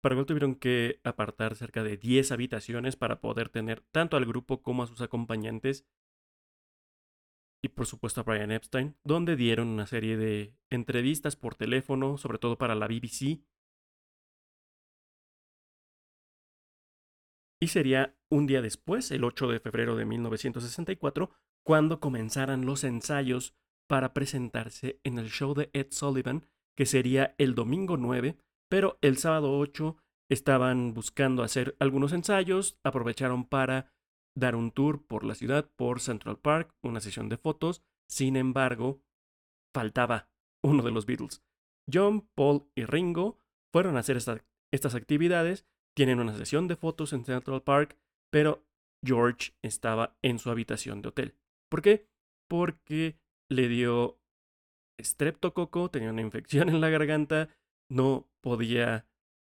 para 0.00 0.14
cual 0.14 0.26
tuvieron 0.26 0.54
que 0.54 1.00
apartar 1.04 1.56
cerca 1.56 1.82
de 1.82 1.96
10 1.96 2.32
habitaciones 2.32 2.96
para 2.96 3.20
poder 3.20 3.48
tener 3.48 3.80
tanto 3.92 4.16
al 4.16 4.24
grupo 4.24 4.62
como 4.62 4.82
a 4.82 4.86
sus 4.86 5.00
acompañantes 5.00 5.86
y 7.62 7.68
por 7.68 7.86
supuesto 7.86 8.20
a 8.20 8.24
Brian 8.24 8.50
Epstein, 8.50 8.96
donde 9.04 9.36
dieron 9.36 9.68
una 9.68 9.86
serie 9.86 10.16
de 10.16 10.54
entrevistas 10.70 11.36
por 11.36 11.54
teléfono, 11.54 12.16
sobre 12.16 12.38
todo 12.38 12.56
para 12.56 12.74
la 12.74 12.86
BBC. 12.86 13.42
Y 17.62 17.68
sería 17.68 18.16
un 18.30 18.46
día 18.46 18.62
después, 18.62 19.10
el 19.10 19.24
8 19.24 19.48
de 19.48 19.60
febrero 19.60 19.96
de 19.96 20.06
1964, 20.06 21.30
cuando 21.62 22.00
comenzaran 22.00 22.64
los 22.64 22.84
ensayos 22.84 23.54
para 23.86 24.14
presentarse 24.14 24.98
en 25.04 25.18
el 25.18 25.28
show 25.28 25.52
de 25.52 25.68
Ed 25.74 25.88
Sullivan, 25.90 26.46
que 26.74 26.86
sería 26.86 27.34
el 27.36 27.54
domingo 27.54 27.98
9, 27.98 28.38
pero 28.70 28.98
el 29.02 29.18
sábado 29.18 29.58
8 29.58 29.96
estaban 30.30 30.94
buscando 30.94 31.42
hacer 31.42 31.76
algunos 31.80 32.12
ensayos, 32.12 32.78
aprovecharon 32.84 33.44
para 33.44 33.92
dar 34.36 34.54
un 34.54 34.70
tour 34.70 35.04
por 35.04 35.24
la 35.24 35.34
ciudad, 35.34 35.68
por 35.76 36.00
Central 36.00 36.38
Park, 36.38 36.72
una 36.82 37.00
sesión 37.00 37.28
de 37.28 37.36
fotos. 37.36 37.82
Sin 38.08 38.36
embargo, 38.36 39.02
faltaba 39.74 40.30
uno 40.62 40.82
de 40.82 40.92
los 40.92 41.04
Beatles. 41.04 41.42
John, 41.92 42.28
Paul 42.36 42.70
y 42.76 42.84
Ringo 42.84 43.38
fueron 43.72 43.96
a 43.96 44.00
hacer 44.00 44.16
estas 44.16 44.94
actividades, 44.94 45.66
tienen 45.96 46.20
una 46.20 46.36
sesión 46.36 46.68
de 46.68 46.76
fotos 46.76 47.12
en 47.12 47.24
Central 47.24 47.62
Park, 47.62 47.98
pero 48.30 48.64
George 49.04 49.52
estaba 49.62 50.16
en 50.22 50.38
su 50.38 50.50
habitación 50.50 51.02
de 51.02 51.08
hotel. 51.08 51.34
¿Por 51.68 51.82
qué? 51.82 52.06
Porque 52.48 53.18
le 53.48 53.68
dio 53.68 54.20
estreptococo, 54.98 55.90
tenía 55.90 56.10
una 56.10 56.22
infección 56.22 56.68
en 56.68 56.80
la 56.80 56.90
garganta, 56.90 57.48
no 57.90 58.29
podía 58.42 59.06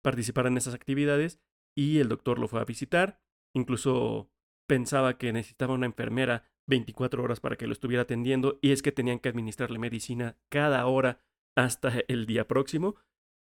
participar 0.04 0.48
en 0.48 0.58
esas 0.58 0.74
actividades 0.74 1.40
y 1.76 2.00
el 2.00 2.10
doctor 2.10 2.40
lo 2.40 2.48
fue 2.48 2.62
a 2.62 2.66
visitar. 2.66 3.22
Incluso 3.56 4.30
pensaba 4.68 5.18
que 5.18 5.34
necesitaba 5.34 5.74
una 5.74 5.86
enfermera 5.86 6.46
24 6.68 7.24
horas 7.24 7.40
para 7.40 7.56
que 7.56 7.68
lo 7.68 7.74
estuviera 7.74 8.04
atendiendo 8.04 8.60
y 8.62 8.72
es 8.72 8.82
que 8.82 8.92
tenían 8.92 9.20
que 9.20 9.30
administrarle 9.30 9.80
medicina 9.80 10.38
cada 10.50 10.86
hora 10.86 11.22
hasta 11.56 11.92
el 12.08 12.26
día 12.26 12.48
próximo. 12.48 12.96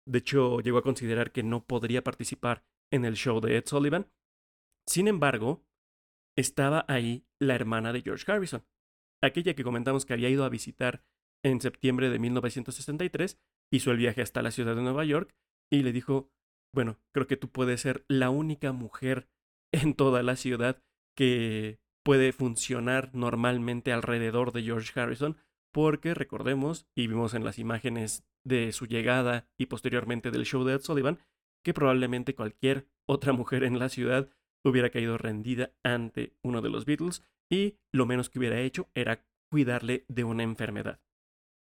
De 0.07 0.20
hecho, 0.20 0.61
llegó 0.61 0.79
a 0.79 0.83
considerar 0.83 1.33
que 1.33 1.42
no 1.42 1.66
podría 1.66 2.03
participar 2.03 2.64
en 2.90 3.05
el 3.05 3.14
show 3.14 3.40
de 3.40 3.57
Ed 3.57 3.64
Sullivan. 3.66 4.11
Sin 4.87 5.09
embargo, 5.09 5.66
estaba 6.37 6.85
ahí 6.88 7.27
la 7.40 7.55
hermana 7.55 7.92
de 7.92 8.01
George 8.01 8.31
Harrison, 8.31 8.64
aquella 9.22 9.55
que 9.55 9.64
comentamos 9.64 10.07
que 10.07 10.14
había 10.14 10.31
ido 10.31 10.44
a 10.44 10.48
visitar 10.48 11.05
en 11.44 11.61
septiembre 11.61 12.11
de 12.11 12.18
1963, 12.18 13.38
hizo 13.70 13.90
el 13.90 13.98
viaje 13.98 14.22
hasta 14.22 14.42
la 14.42 14.50
ciudad 14.50 14.76
de 14.76 14.83
Nueva 14.83 15.04
York 15.04 15.35
y 15.70 15.83
le 15.83 15.92
dijo, 15.92 16.31
bueno, 16.74 16.98
creo 17.12 17.26
que 17.26 17.37
tú 17.37 17.50
puedes 17.50 17.81
ser 17.81 18.04
la 18.09 18.31
única 18.31 18.72
mujer 18.72 19.28
en 19.72 19.94
toda 19.94 20.22
la 20.22 20.37
ciudad 20.37 20.83
que 21.16 21.81
puede 22.04 22.33
funcionar 22.33 23.11
normalmente 23.14 23.92
alrededor 23.92 24.52
de 24.52 24.62
George 24.62 24.98
Harrison, 24.98 25.37
porque 25.74 26.14
recordemos, 26.14 26.87
y 26.96 27.07
vimos 27.07 27.35
en 27.35 27.44
las 27.44 27.59
imágenes 27.59 28.24
de 28.44 28.72
su 28.72 28.87
llegada 28.87 29.46
y 29.59 29.66
posteriormente 29.66 30.31
del 30.31 30.46
show 30.46 30.64
de 30.64 30.74
Ed 30.74 30.81
Sullivan, 30.81 31.18
que 31.62 31.74
probablemente 31.74 32.35
cualquier 32.35 32.88
otra 33.07 33.33
mujer 33.33 33.64
en 33.64 33.78
la 33.78 33.88
ciudad 33.88 34.31
hubiera 34.64 34.90
caído 34.90 35.18
rendida 35.18 35.72
ante 35.83 36.35
uno 36.42 36.62
de 36.62 36.70
los 36.70 36.85
Beatles 36.85 37.22
y 37.50 37.76
lo 37.92 38.07
menos 38.07 38.31
que 38.31 38.38
hubiera 38.38 38.61
hecho 38.61 38.88
era 38.94 39.24
cuidarle 39.50 40.04
de 40.09 40.24
una 40.24 40.42
enfermedad. 40.42 41.00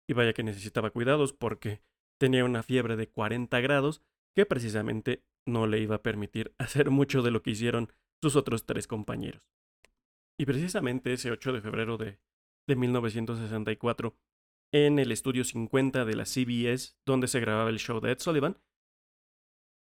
Y 0.09 0.15
vaya 0.15 0.33
que 0.33 0.43
necesitaba 0.43 0.91
cuidados 0.91 1.33
porque 1.33 1.83
tenía 2.23 2.45
una 2.45 2.63
fiebre 2.63 2.95
de 2.95 3.09
40 3.09 3.59
grados 3.63 4.01
que 4.33 4.47
precisamente 4.47 5.25
no 5.45 5.67
le 5.67 5.81
iba 5.81 5.97
a 5.97 6.03
permitir 6.05 6.55
hacer 6.59 6.89
mucho 6.91 7.21
de 7.21 7.33
lo 7.33 7.43
que 7.43 7.51
hicieron 7.51 7.93
sus 8.23 8.37
otros 8.37 8.65
tres 8.65 8.87
compañeros. 8.87 9.43
Y 10.39 10.47
precisamente 10.47 11.13
ese 11.13 11.33
8 11.33 11.53
de 11.53 11.61
febrero 11.61 11.99
de, 11.99 12.21
de 12.69 12.77
1964, 12.77 14.17
en 14.73 15.01
el 15.01 15.11
estudio 15.11 15.43
50 15.43 16.05
de 16.05 16.15
la 16.15 16.25
CBS, 16.25 16.95
donde 17.05 17.27
se 17.27 17.41
grababa 17.41 17.71
el 17.71 17.81
show 17.81 17.99
de 17.99 18.13
Ed 18.13 18.21
Sullivan, 18.21 18.57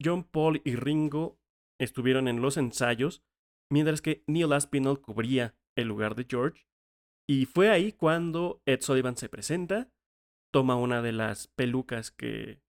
John 0.01 0.23
Paul 0.23 0.61
y 0.63 0.77
Ringo 0.77 1.41
estuvieron 1.77 2.29
en 2.29 2.41
los 2.41 2.55
ensayos, 2.55 3.21
mientras 3.69 4.01
que 4.01 4.23
Neil 4.27 4.53
Aspinall 4.53 5.01
cubría 5.01 5.57
el 5.75 5.89
lugar 5.89 6.15
de 6.15 6.25
George, 6.29 6.65
y 7.29 7.47
fue 7.47 7.69
ahí 7.69 7.91
cuando 7.91 8.63
Ed 8.65 8.79
Sullivan 8.79 9.17
se 9.17 9.27
presenta, 9.27 9.91
toma 10.51 10.75
una 10.75 11.01
de 11.01 11.11
las 11.11 11.47
pelucas 11.47 12.11
que, 12.11 12.61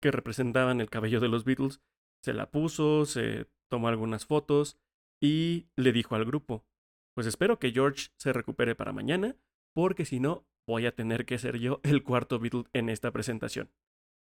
que 0.00 0.10
representaban 0.10 0.80
el 0.80 0.90
cabello 0.90 1.20
de 1.20 1.28
los 1.28 1.44
Beatles, 1.44 1.80
se 2.22 2.32
la 2.32 2.50
puso, 2.50 3.06
se 3.06 3.46
tomó 3.68 3.88
algunas 3.88 4.26
fotos, 4.26 4.78
y 5.20 5.68
le 5.76 5.92
dijo 5.92 6.14
al 6.14 6.24
grupo, 6.24 6.66
pues 7.14 7.26
espero 7.26 7.58
que 7.58 7.72
George 7.72 8.08
se 8.18 8.32
recupere 8.32 8.74
para 8.74 8.92
mañana, 8.92 9.36
porque 9.74 10.04
si 10.04 10.20
no, 10.20 10.46
voy 10.66 10.86
a 10.86 10.94
tener 10.94 11.24
que 11.24 11.38
ser 11.38 11.58
yo 11.58 11.80
el 11.82 12.02
cuarto 12.02 12.38
Beatle 12.38 12.64
en 12.72 12.88
esta 12.88 13.10
presentación. 13.12 13.70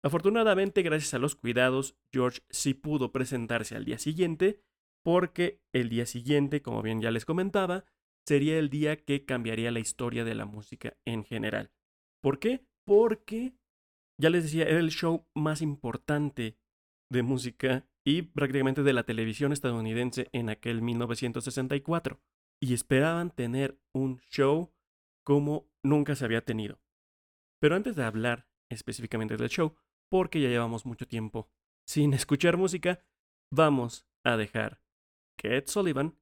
Afortunadamente, 0.03 0.83
gracias 0.83 1.13
a 1.15 1.19
los 1.19 1.35
cuidados, 1.35 1.95
George 2.11 2.41
sí 2.49 2.73
pudo 2.75 3.11
presentarse 3.11 3.75
al 3.75 3.85
día 3.85 3.97
siguiente, 3.97 4.61
porque 5.03 5.61
el 5.73 5.89
día 5.89 6.05
siguiente, 6.05 6.61
como 6.61 6.81
bien 6.81 7.01
ya 7.01 7.11
les 7.11 7.25
comentaba, 7.25 7.85
sería 8.27 8.57
el 8.59 8.69
día 8.69 8.97
que 8.97 9.25
cambiaría 9.25 9.71
la 9.71 9.79
historia 9.79 10.23
de 10.23 10.35
la 10.35 10.45
música 10.45 10.97
en 11.05 11.23
general. 11.23 11.71
¿Por 12.21 12.39
qué? 12.39 12.65
porque, 12.85 13.57
ya 14.19 14.29
les 14.29 14.43
decía, 14.43 14.63
era 14.63 14.79
el 14.79 14.91
show 14.91 15.27
más 15.35 15.61
importante 15.61 16.57
de 17.11 17.23
música 17.23 17.87
y 18.05 18.21
prácticamente 18.21 18.83
de 18.83 18.93
la 18.93 19.03
televisión 19.03 19.51
estadounidense 19.51 20.29
en 20.31 20.49
aquel 20.49 20.81
1964. 20.81 22.21
Y 22.61 22.73
esperaban 22.73 23.31
tener 23.31 23.79
un 23.93 24.19
show 24.29 24.71
como 25.25 25.69
nunca 25.83 26.15
se 26.15 26.23
había 26.23 26.45
tenido. 26.45 26.79
Pero 27.59 27.75
antes 27.75 27.95
de 27.95 28.03
hablar 28.03 28.47
específicamente 28.69 29.35
del 29.35 29.49
show, 29.49 29.75
porque 30.09 30.39
ya 30.39 30.49
llevamos 30.49 30.85
mucho 30.85 31.07
tiempo 31.07 31.49
sin 31.85 32.13
escuchar 32.13 32.57
música, 32.57 33.03
vamos 33.51 34.07
a 34.23 34.37
dejar 34.37 34.81
que 35.37 35.57
Ed 35.57 35.65
Sullivan 35.67 36.17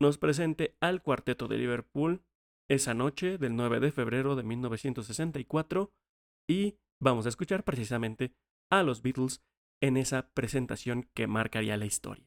nos 0.00 0.18
presente 0.18 0.76
al 0.80 1.02
cuarteto 1.02 1.48
de 1.48 1.58
Liverpool 1.58 2.24
esa 2.68 2.94
noche 2.94 3.38
del 3.38 3.56
9 3.56 3.80
de 3.80 3.92
febrero 3.92 4.36
de 4.36 4.42
1964 4.42 5.92
y 6.48 6.76
vamos 6.98 7.26
a 7.26 7.28
escuchar 7.28 7.62
precisamente 7.62 8.32
a 8.70 8.82
los 8.82 9.02
Beatles 9.02 9.40
en 9.80 9.96
esa 9.96 10.30
presentación 10.30 11.08
que 11.14 11.28
marcaría 11.28 11.76
la 11.76 11.86
historia. 11.86 12.26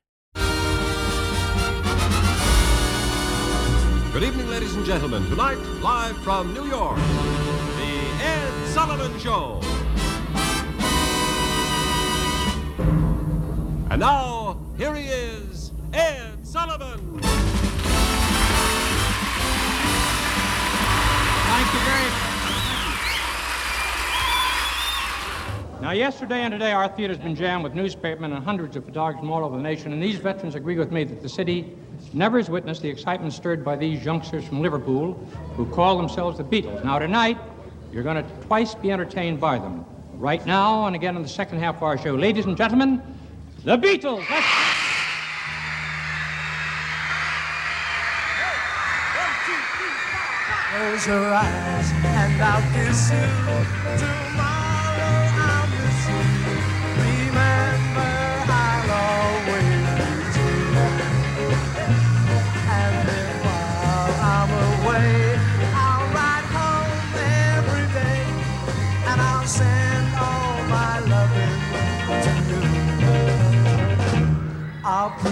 Good 4.14 4.24
evening, 4.24 4.50
ladies 4.50 4.76
and 4.76 4.86
gentlemen. 4.86 5.24
Tonight, 5.30 5.58
live 5.82 6.18
from 6.24 6.54
New 6.54 6.68
York, 6.68 6.98
the 7.78 8.24
Ed 8.24 8.68
Sullivan 8.74 9.18
Show. 9.20 9.62
And 13.90 14.00
now, 14.02 14.58
here 14.78 14.94
he 14.96 15.08
is, 15.08 15.72
Ed 15.94 16.46
Sullivan. 16.46 17.22
Thank 21.48 21.74
you 21.74 21.80
very 21.86 22.10
much. 22.12 22.31
Now, 25.82 25.94
yesterday 25.94 26.42
and 26.44 26.52
today, 26.52 26.74
our 26.74 26.88
theater's 26.88 27.18
been 27.18 27.36
jammed 27.36 27.64
with 27.64 27.74
newspapermen 27.74 28.34
and 28.34 28.46
hundreds 28.46 28.76
of 28.76 28.86
photographers 28.86 29.22
from 29.22 29.32
all 29.32 29.44
over 29.44 29.58
the 29.58 29.64
nation, 29.64 29.92
and 29.92 30.02
these 30.02 30.18
veterans 30.18 30.54
agree 30.54 30.78
with 30.78 30.92
me 30.92 31.04
that 31.06 31.24
the 31.24 31.28
city 31.28 31.76
never 32.14 32.38
has 32.38 32.52
witnessed 32.52 32.84
the 32.84 32.90
excitement 32.90 33.34
stirred 33.34 33.66
by 33.66 33.76
these 33.76 34.06
youngsters 34.06 34.46
from 34.46 34.62
Liverpool 34.62 35.14
who 35.56 35.66
call 35.66 35.98
themselves 35.98 36.38
the 36.38 36.44
Beatles. 36.44 36.84
Now, 36.84 37.00
tonight, 37.00 37.40
you're 37.92 38.04
going 38.04 38.24
to 38.24 38.32
twice 38.46 38.76
be 38.76 38.92
entertained 38.92 39.40
by 39.40 39.58
them. 39.58 39.84
Right 40.14 40.46
now, 40.46 40.86
and 40.86 40.96
again 40.96 41.16
in 41.16 41.24
the 41.24 41.28
second 41.28 41.58
half 41.58 41.78
of 41.78 41.84
our 41.84 41.98
show. 41.98 42.14
Ladies 42.14 42.46
and 42.46 42.56
gentlemen, 42.56 43.02
the 43.64 43.76
Beatles! 43.76 44.24
Let's- 44.30 44.46
Close 50.70 51.08
your 51.08 51.34
eyes 51.34 51.92
and 51.92 52.42
I'll 52.42 52.74
kiss 52.74 53.12
you 53.12 54.41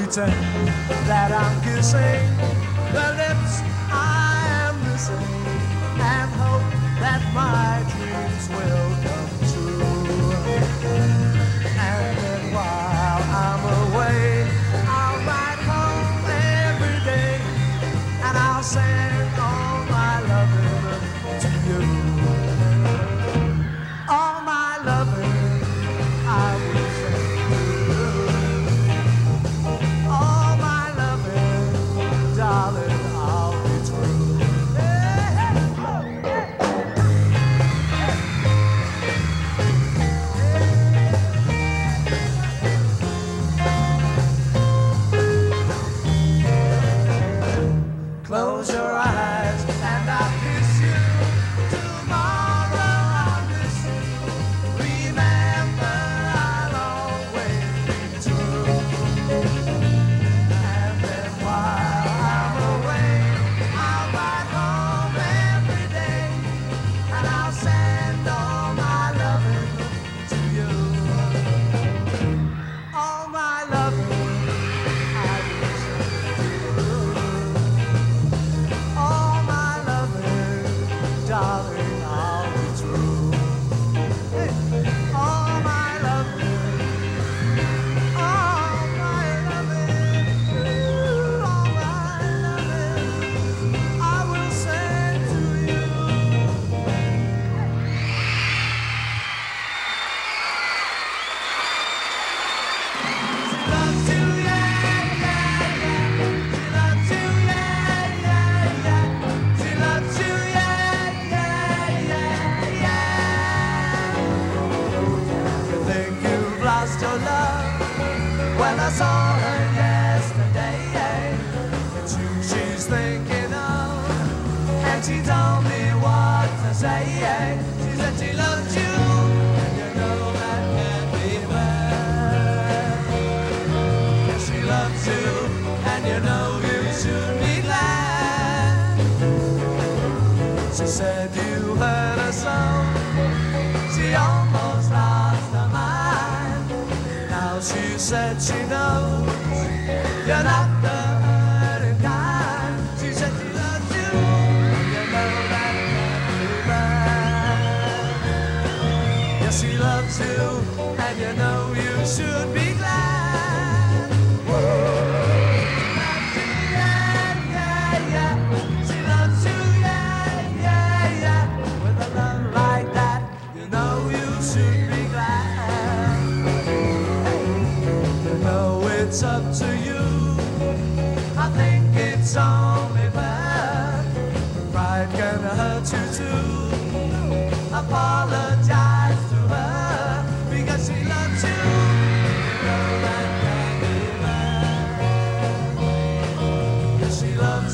pretend 0.10 0.68
that 1.08 1.32
I'm 1.32 1.62
kissing 1.62 2.26
the 2.94 3.14
lips 3.22 3.62
I 3.92 4.42
am 4.66 4.76
missing 4.90 5.16
and 6.02 6.32
hope 6.32 6.66
that 7.00 7.22
my 7.32 7.86
dreams 7.94 8.50
will 8.50 8.90
come 9.06 9.30
true. 9.54 11.19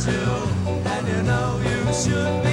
you, 0.08 0.26
and 0.86 1.08
you 1.08 1.24
know 1.24 1.60
you 1.64 1.94
should 1.94 2.45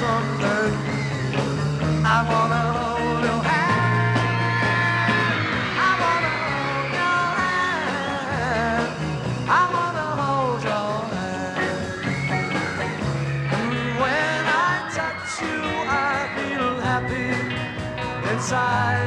I 0.00 0.02
wanna 2.30 2.62
hold 2.78 3.24
your 3.24 3.42
hand. 3.44 4.30
I 5.66 5.90
wanna 6.02 6.34
hold 6.46 6.92
your 7.00 7.24
hand. 7.40 8.90
I 9.48 9.50
wanna 9.74 10.08
hold 10.22 10.62
your 10.64 10.92
hand. 11.14 12.04
And 13.56 13.72
when 14.00 14.42
I 14.46 14.88
touch 14.96 15.42
you, 15.42 15.60
I 15.88 15.90
feel 16.36 16.80
happy 16.80 17.30
inside. 18.32 19.01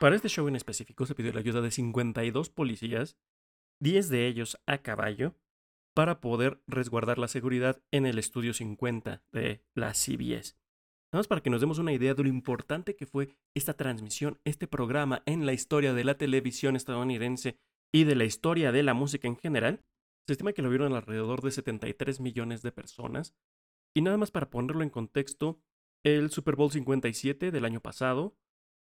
Para 0.00 0.16
este 0.16 0.30
show 0.30 0.48
en 0.48 0.56
específico 0.56 1.04
se 1.04 1.14
pidió 1.14 1.30
la 1.30 1.40
ayuda 1.40 1.60
de 1.60 1.70
52 1.70 2.48
policías, 2.48 3.18
10 3.82 4.08
de 4.08 4.28
ellos 4.28 4.58
a 4.66 4.78
caballo, 4.78 5.34
para 5.94 6.22
poder 6.22 6.62
resguardar 6.66 7.18
la 7.18 7.28
seguridad 7.28 7.82
en 7.90 8.06
el 8.06 8.18
estudio 8.18 8.54
50 8.54 9.22
de 9.30 9.62
la 9.74 9.92
CBS. 9.92 10.56
Nada 11.12 11.20
más 11.20 11.28
para 11.28 11.42
que 11.42 11.50
nos 11.50 11.60
demos 11.60 11.78
una 11.78 11.92
idea 11.92 12.14
de 12.14 12.22
lo 12.22 12.30
importante 12.30 12.96
que 12.96 13.04
fue 13.04 13.36
esta 13.54 13.74
transmisión, 13.74 14.40
este 14.44 14.66
programa 14.66 15.22
en 15.26 15.44
la 15.44 15.52
historia 15.52 15.92
de 15.92 16.04
la 16.04 16.16
televisión 16.16 16.76
estadounidense 16.76 17.58
y 17.92 18.04
de 18.04 18.14
la 18.14 18.24
historia 18.24 18.72
de 18.72 18.82
la 18.82 18.94
música 18.94 19.28
en 19.28 19.36
general. 19.36 19.84
Se 20.26 20.32
estima 20.32 20.54
que 20.54 20.62
lo 20.62 20.70
vieron 20.70 20.94
alrededor 20.94 21.42
de 21.42 21.50
73 21.50 22.20
millones 22.20 22.62
de 22.62 22.72
personas. 22.72 23.34
Y 23.94 24.00
nada 24.00 24.16
más 24.16 24.30
para 24.30 24.48
ponerlo 24.48 24.82
en 24.82 24.88
contexto, 24.88 25.60
el 26.06 26.30
Super 26.30 26.56
Bowl 26.56 26.72
57 26.72 27.50
del 27.50 27.66
año 27.66 27.80
pasado 27.82 28.34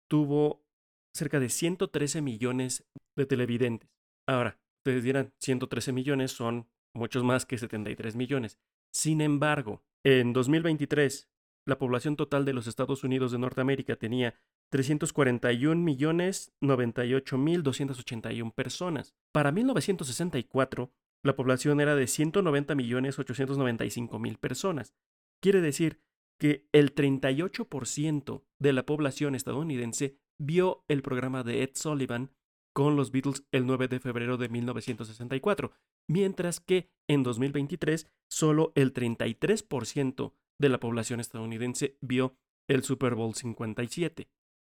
tuvo 0.07 0.68
cerca 1.13 1.39
de 1.39 1.49
113 1.49 2.21
millones 2.21 2.85
de 3.15 3.25
televidentes. 3.25 3.89
Ahora, 4.27 4.59
ustedes 4.79 5.03
dirán, 5.03 5.33
113 5.39 5.91
millones 5.91 6.31
son 6.31 6.67
muchos 6.93 7.23
más 7.23 7.45
que 7.45 7.57
73 7.57 8.15
millones. 8.15 8.59
Sin 8.91 9.21
embargo, 9.21 9.83
en 10.03 10.33
2023, 10.33 11.29
la 11.65 11.77
población 11.77 12.15
total 12.15 12.45
de 12.45 12.53
los 12.53 12.67
Estados 12.67 13.03
Unidos 13.03 13.31
de 13.31 13.39
Norteamérica 13.39 13.95
tenía 13.95 14.39
341 14.71 15.81
millones 15.81 16.53
98 16.61 17.37
mil 17.37 17.63
281 17.63 18.51
personas. 18.53 19.15
Para 19.31 19.51
1964, 19.51 20.91
la 21.23 21.35
población 21.35 21.81
era 21.81 21.95
de 21.95 22.07
190 22.07 22.75
millones 22.75 23.19
895 23.19 24.19
mil 24.19 24.37
personas. 24.37 24.93
Quiere 25.41 25.61
decir 25.61 26.01
que 26.39 26.67
el 26.71 26.95
38% 26.95 28.43
de 28.59 28.73
la 28.73 28.85
población 28.85 29.35
estadounidense 29.35 30.17
vio 30.39 30.83
el 30.87 31.01
programa 31.01 31.43
de 31.43 31.63
Ed 31.63 31.71
Sullivan 31.75 32.31
con 32.73 32.95
los 32.95 33.11
Beatles 33.11 33.43
el 33.51 33.65
9 33.65 33.87
de 33.87 33.99
febrero 33.99 34.37
de 34.37 34.49
1964, 34.49 35.71
mientras 36.07 36.59
que 36.59 36.89
en 37.07 37.23
2023 37.23 38.07
solo 38.29 38.71
el 38.75 38.93
33% 38.93 40.33
de 40.59 40.69
la 40.69 40.79
población 40.79 41.19
estadounidense 41.19 41.97
vio 42.01 42.35
el 42.67 42.83
Super 42.83 43.15
Bowl 43.15 43.35
57. 43.35 44.29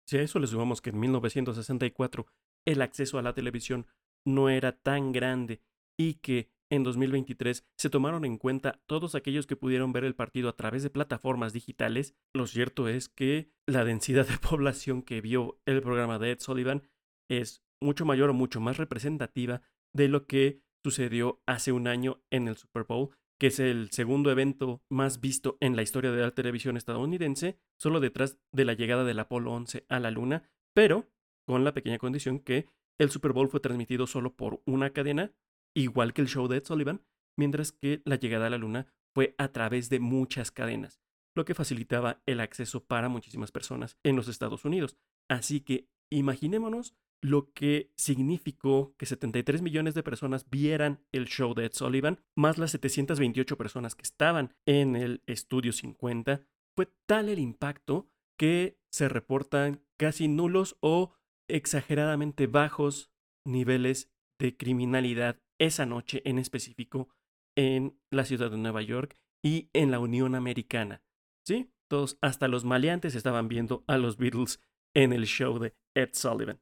Si 0.08 0.18
a 0.18 0.22
eso 0.22 0.40
le 0.40 0.48
sumamos 0.48 0.82
que 0.82 0.92
en 0.92 1.00
1964 1.00 2.26
el 2.66 2.82
acceso 2.82 3.18
a 3.18 3.22
la 3.22 3.34
televisión 3.34 3.88
no 4.26 4.50
era 4.50 4.72
tan 4.72 5.12
grande 5.12 5.62
y 5.98 6.16
que 6.16 6.50
en 6.70 6.84
2023 6.84 7.66
se 7.78 7.90
tomaron 7.90 8.26
en 8.26 8.38
cuenta 8.38 8.82
todos 8.86 9.16
aquellos 9.16 9.48
que 9.48 9.56
pudieron 9.56 9.92
ver 9.92 10.04
el 10.04 10.16
partido 10.16 10.50
a 10.50 10.56
través 10.56 10.84
de 10.84 10.90
plataformas 10.90 11.54
digitales, 11.54 12.16
lo 12.34 12.48
cierto 12.48 12.88
es 12.88 13.10
que 13.10 13.52
la 13.68 13.84
densidad 13.84 14.28
de 14.28 14.38
población 14.50 15.02
que 15.02 15.22
vio 15.22 15.60
el 15.66 15.82
programa 15.82 16.20
de 16.20 16.32
Ed 16.32 16.40
Sullivan 16.40 16.84
es 17.30 17.64
mucho 17.82 18.06
mayor 18.06 18.30
o 18.30 18.34
mucho 18.34 18.60
más 18.60 18.78
representativa 18.78 19.62
de 19.94 20.08
lo 20.08 20.28
que 20.28 20.62
sucedió 20.84 21.42
hace 21.46 21.72
un 21.72 21.88
año 21.88 22.22
en 22.30 22.48
el 22.48 22.58
Super 22.58 22.84
Bowl, 22.84 23.10
que 23.40 23.48
es 23.48 23.60
el 23.60 23.90
segundo 23.92 24.32
evento 24.32 24.84
más 24.90 25.22
visto 25.22 25.58
en 25.62 25.76
la 25.76 25.82
historia 25.82 26.12
de 26.12 26.22
la 26.22 26.32
televisión 26.32 26.78
estadounidense, 26.78 27.58
solo 27.78 28.00
detrás 28.00 28.38
de 28.52 28.66
la 28.66 28.74
llegada 28.74 29.04
del 29.04 29.20
Apolo 29.20 29.52
11 29.54 29.86
a 29.88 30.00
la 30.00 30.12
Luna, 30.12 30.50
pero 30.74 31.10
con 31.46 31.64
la 31.64 31.74
pequeña 31.74 31.98
condición 31.98 32.40
que 32.40 32.68
el 33.00 33.10
Super 33.10 33.32
Bowl 33.32 33.50
fue 33.50 33.62
transmitido 33.62 34.08
solo 34.08 34.36
por 34.36 34.62
una 34.66 34.92
cadena, 34.92 35.34
igual 35.76 36.14
que 36.14 36.22
el 36.22 36.28
show 36.28 36.48
de 36.48 36.58
Ed 36.58 36.66
Sullivan, 36.66 37.02
mientras 37.38 37.72
que 37.72 38.02
la 38.06 38.16
llegada 38.18 38.48
a 38.48 38.50
la 38.50 38.58
Luna 38.58 38.88
fue 39.14 39.36
a 39.38 39.50
través 39.52 39.90
de 39.90 40.00
muchas 40.00 40.52
cadenas, 40.52 41.00
lo 41.36 41.46
que 41.46 41.56
facilitaba 41.56 42.22
el 42.26 42.40
acceso 42.40 42.86
para 42.86 43.10
muchísimas 43.10 43.52
personas 43.52 43.98
en 44.04 44.16
los 44.16 44.28
Estados 44.28 44.66
Unidos. 44.66 44.98
Así 45.30 45.62
que 45.62 45.90
imaginémonos 46.12 46.96
lo 47.22 47.52
que 47.52 47.92
significó 47.98 48.96
que 48.98 49.06
73 49.06 49.62
millones 49.62 49.94
de 49.94 50.04
personas 50.04 50.50
vieran 50.50 51.04
el 51.12 51.26
show 51.26 51.54
de 51.54 51.66
Ed 51.66 51.74
Sullivan, 51.74 52.20
más 52.36 52.58
las 52.58 52.72
728 52.72 53.58
personas 53.58 53.96
que 53.96 54.04
estaban 54.04 54.54
en 54.66 54.96
el 54.96 55.22
estudio 55.28 55.74
50. 55.74 56.42
Fue 56.76 56.88
tal 57.06 57.30
el 57.30 57.40
impacto 57.40 58.10
que 58.38 58.80
se 58.90 59.10
reportan 59.10 59.84
casi 59.98 60.28
nulos 60.28 60.78
o 60.80 61.14
exageradamente 61.50 62.48
bajos 62.48 63.12
niveles 63.46 64.10
de 64.40 64.56
criminalidad 64.56 65.42
esa 65.60 65.86
noche 65.86 66.22
en 66.26 66.40
específico 66.40 67.10
en 67.56 68.00
la 68.10 68.26
ciudad 68.26 68.52
de 68.52 68.58
Nueva 68.58 68.82
York 68.82 69.16
y 69.44 69.70
en 69.74 69.92
la 69.92 70.00
Unión 70.00 70.36
Americana. 70.36 71.04
¿Sí? 71.46 71.72
Todos, 71.88 72.18
hasta 72.22 72.48
los 72.48 72.66
maleantes 72.66 73.16
estaban 73.16 73.48
viendo 73.48 73.84
a 73.88 73.98
los 73.98 74.18
Beatles 74.18 74.62
en 74.94 75.14
el 75.14 75.26
show 75.26 75.60
de 75.60 75.76
Ed 75.96 76.10
Sullivan. 76.14 76.62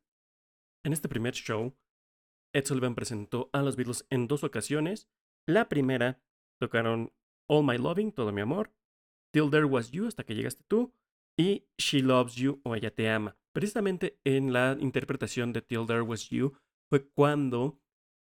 En 0.83 0.93
este 0.93 1.09
primer 1.09 1.33
show, 1.33 1.75
Ed 2.53 2.65
Sullivan 2.65 2.95
presentó 2.95 3.49
a 3.53 3.61
los 3.61 3.75
Beatles 3.75 4.05
en 4.09 4.27
dos 4.27 4.43
ocasiones. 4.43 5.09
La 5.45 5.69
primera 5.69 6.21
tocaron 6.59 7.13
All 7.47 7.65
My 7.65 7.77
Loving, 7.77 8.11
Todo 8.11 8.31
Mi 8.31 8.41
Amor, 8.41 8.73
Till 9.31 9.49
There 9.49 9.65
Was 9.65 9.91
You, 9.91 10.07
hasta 10.07 10.23
que 10.23 10.35
llegaste 10.35 10.63
tú, 10.67 10.93
y 11.37 11.67
She 11.77 12.01
Loves 12.01 12.35
You 12.35 12.61
o 12.63 12.75
Ella 12.75 12.93
Te 12.93 13.09
Ama. 13.09 13.37
Precisamente 13.53 14.19
en 14.23 14.53
la 14.53 14.77
interpretación 14.79 15.53
de 15.53 15.61
Till 15.61 15.85
There 15.85 16.01
Was 16.01 16.29
You 16.29 16.53
fue 16.89 17.07
cuando 17.09 17.79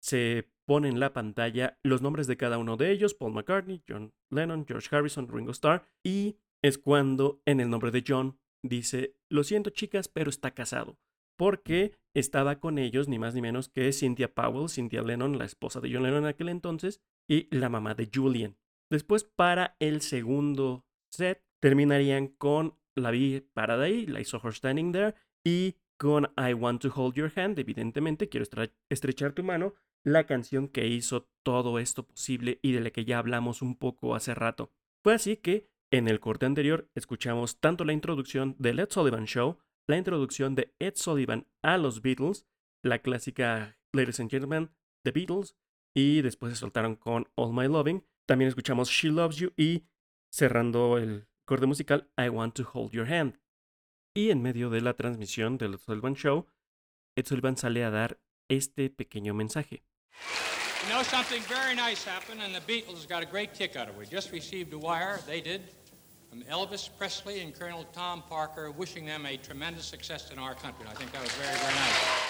se 0.00 0.50
pone 0.66 0.88
en 0.88 1.00
la 1.00 1.12
pantalla 1.12 1.78
los 1.82 2.02
nombres 2.02 2.26
de 2.26 2.36
cada 2.36 2.58
uno 2.58 2.76
de 2.76 2.90
ellos, 2.90 3.14
Paul 3.14 3.32
McCartney, 3.32 3.82
John 3.88 4.12
Lennon, 4.30 4.66
George 4.66 4.94
Harrison, 4.94 5.28
Ringo 5.28 5.52
Starr, 5.52 5.84
y 6.04 6.36
es 6.62 6.78
cuando 6.78 7.40
en 7.46 7.60
el 7.60 7.70
nombre 7.70 7.90
de 7.90 8.04
John 8.06 8.38
dice, 8.64 9.16
lo 9.30 9.44
siento 9.44 9.70
chicas, 9.70 10.08
pero 10.08 10.28
está 10.30 10.52
casado, 10.52 10.98
porque 11.38 11.96
estaba 12.14 12.58
con 12.58 12.78
ellos 12.78 13.08
ni 13.08 13.18
más 13.18 13.34
ni 13.34 13.42
menos 13.42 13.68
que 13.68 13.92
Cynthia 13.92 14.34
Powell, 14.34 14.68
Cynthia 14.68 15.02
Lennon, 15.02 15.38
la 15.38 15.44
esposa 15.44 15.80
de 15.80 15.92
John 15.92 16.02
Lennon 16.02 16.24
en 16.24 16.28
aquel 16.28 16.48
entonces, 16.48 17.00
y 17.28 17.54
la 17.56 17.68
mamá 17.68 17.94
de 17.94 18.10
Julian. 18.12 18.56
Después 18.90 19.24
para 19.24 19.76
el 19.78 20.00
segundo 20.00 20.84
set 21.12 21.42
terminarían 21.60 22.28
con 22.28 22.78
La 22.96 23.10
vi 23.10 23.40
parada 23.52 23.84
ahí, 23.84 24.06
la 24.06 24.20
hizo 24.20 24.40
Her 24.42 24.54
Standing 24.54 24.92
There, 24.92 25.14
y 25.44 25.76
con 25.98 26.32
I 26.36 26.54
Want 26.54 26.82
to 26.82 26.92
Hold 26.94 27.14
Your 27.14 27.32
Hand, 27.36 27.58
evidentemente 27.58 28.28
quiero 28.28 28.44
estre- 28.44 28.72
estrechar 28.90 29.32
tu 29.32 29.42
mano, 29.42 29.74
la 30.07 30.24
canción 30.24 30.68
que 30.68 30.86
hizo 30.86 31.28
todo 31.42 31.80
esto 31.80 32.07
posible 32.07 32.61
y 32.62 32.70
de 32.70 32.80
la 32.80 32.90
que 32.90 33.04
ya 33.04 33.18
hablamos 33.18 33.61
un 33.61 33.76
poco 33.76 34.14
hace 34.14 34.34
rato. 34.34 34.72
Fue 35.02 35.14
así 35.14 35.36
que 35.36 35.68
en 35.90 36.07
el 36.07 36.20
corte 36.20 36.46
anterior 36.46 36.88
escuchamos 36.94 37.59
tanto 37.59 37.84
la 37.84 37.92
introducción 37.92 38.54
de 38.61 38.70
Ed 38.70 38.88
Sullivan 38.88 39.26
Show, 39.26 39.59
la 39.88 39.96
introducción 39.96 40.54
de 40.54 40.72
Ed 40.78 40.92
Sullivan 40.94 41.48
a 41.61 41.76
los 41.76 42.02
Beatles, 42.02 42.46
la 42.84 43.00
clásica 43.00 43.80
Ladies 43.92 44.20
and 44.20 44.30
Gentlemen, 44.30 44.70
The 45.02 45.11
Beatles, 45.11 45.57
y 45.92 46.22
después 46.22 46.52
se 46.52 46.61
soltaron 46.61 46.94
con 46.94 47.28
All 47.34 47.52
My 47.52 47.66
Loving. 47.66 48.04
También 48.26 48.48
escuchamos 48.48 48.88
She 48.88 49.09
Loves 49.09 49.36
You 49.38 49.54
y 49.57 49.88
cerrando 50.30 50.98
el 50.98 51.26
corte 51.44 51.66
musical 51.66 52.09
I 52.16 52.28
Want 52.28 52.54
to 52.54 52.70
Hold 52.72 52.92
Your 52.92 53.12
Hand. 53.12 53.40
Y 54.14 54.30
en 54.30 54.40
medio 54.40 54.70
de 54.70 54.82
la 54.82 54.94
transmisión 54.94 55.59
del 55.59 55.74
Ed 55.74 55.80
Sullivan 55.80 56.14
Show, 56.14 56.46
Ed 57.16 57.26
Sullivan 57.26 57.57
sale 57.57 57.82
a 57.82 57.90
dar 57.90 58.20
este 58.48 58.88
pequeño 58.88 59.34
mensaje. 59.34 59.82
You 60.86 60.92
know, 60.94 61.02
something 61.02 61.42
very 61.42 61.74
nice 61.74 62.04
happened, 62.04 62.40
and 62.42 62.54
the 62.54 62.60
Beatles 62.60 63.08
got 63.08 63.22
a 63.22 63.26
great 63.26 63.54
kick 63.54 63.74
out 63.74 63.88
of 63.88 63.94
it. 63.96 63.98
We 63.98 64.06
just 64.06 64.30
received 64.30 64.72
a 64.72 64.78
wire, 64.78 65.18
they 65.26 65.40
did, 65.40 65.62
from 66.30 66.42
Elvis 66.44 66.88
Presley 66.96 67.40
and 67.40 67.52
Colonel 67.52 67.84
Tom 67.92 68.22
Parker, 68.28 68.70
wishing 68.70 69.04
them 69.04 69.26
a 69.26 69.36
tremendous 69.36 69.86
success 69.86 70.30
in 70.30 70.38
our 70.38 70.54
country. 70.54 70.86
I 70.88 70.94
think 70.94 71.10
that 71.10 71.22
was 71.22 71.32
very, 71.32 71.56
very 71.56 71.74
nice. 71.74 72.26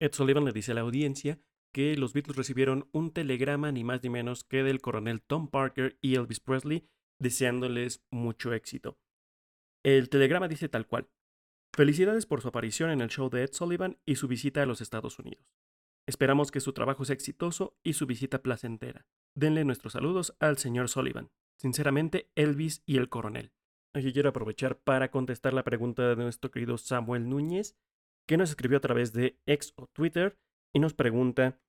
Ed 0.00 0.12
Sullivan 0.12 0.44
le 0.44 0.52
dice 0.52 0.72
a 0.72 0.74
la 0.74 0.80
audiencia 0.80 1.38
que 1.72 1.96
los 1.96 2.12
Beatles 2.12 2.36
recibieron 2.36 2.88
un 2.92 3.12
telegrama 3.12 3.70
ni 3.70 3.84
más 3.84 4.02
ni 4.02 4.10
menos 4.10 4.44
que 4.44 4.62
del 4.62 4.80
coronel 4.80 5.22
Tom 5.22 5.48
Parker 5.48 5.98
y 6.00 6.16
Elvis 6.16 6.40
Presley 6.40 6.88
deseándoles 7.20 8.00
mucho 8.10 8.52
éxito. 8.52 8.98
El 9.84 10.08
telegrama 10.08 10.48
dice 10.48 10.68
tal 10.68 10.86
cual. 10.86 11.08
Felicidades 11.72 12.26
por 12.26 12.42
su 12.42 12.48
aparición 12.48 12.90
en 12.90 13.00
el 13.00 13.08
show 13.08 13.28
de 13.30 13.44
Ed 13.44 13.52
Sullivan 13.52 13.98
y 14.04 14.16
su 14.16 14.26
visita 14.26 14.62
a 14.62 14.66
los 14.66 14.80
Estados 14.80 15.18
Unidos. 15.18 15.46
Esperamos 16.08 16.50
que 16.50 16.60
su 16.60 16.72
trabajo 16.72 17.04
sea 17.04 17.12
exitoso 17.12 17.76
y 17.84 17.92
su 17.92 18.06
visita 18.06 18.40
placentera. 18.40 19.06
Denle 19.34 19.66
nuestros 19.66 19.92
saludos 19.92 20.34
al 20.40 20.56
señor 20.56 20.88
Sullivan. 20.88 21.30
Sinceramente, 21.58 22.30
Elvis 22.34 22.82
y 22.86 22.96
el 22.96 23.10
coronel. 23.10 23.52
Aquí 23.92 24.14
quiero 24.14 24.30
aprovechar 24.30 24.78
para 24.78 25.10
contestar 25.10 25.52
la 25.52 25.64
pregunta 25.64 26.08
de 26.08 26.16
nuestro 26.16 26.50
querido 26.50 26.78
Samuel 26.78 27.28
Núñez, 27.28 27.76
que 28.26 28.38
nos 28.38 28.48
escribió 28.48 28.78
a 28.78 28.80
través 28.80 29.12
de 29.12 29.38
X 29.44 29.74
o 29.76 29.86
Twitter 29.88 30.38
y 30.72 30.78
nos 30.78 30.94
pregunta, 30.94 31.60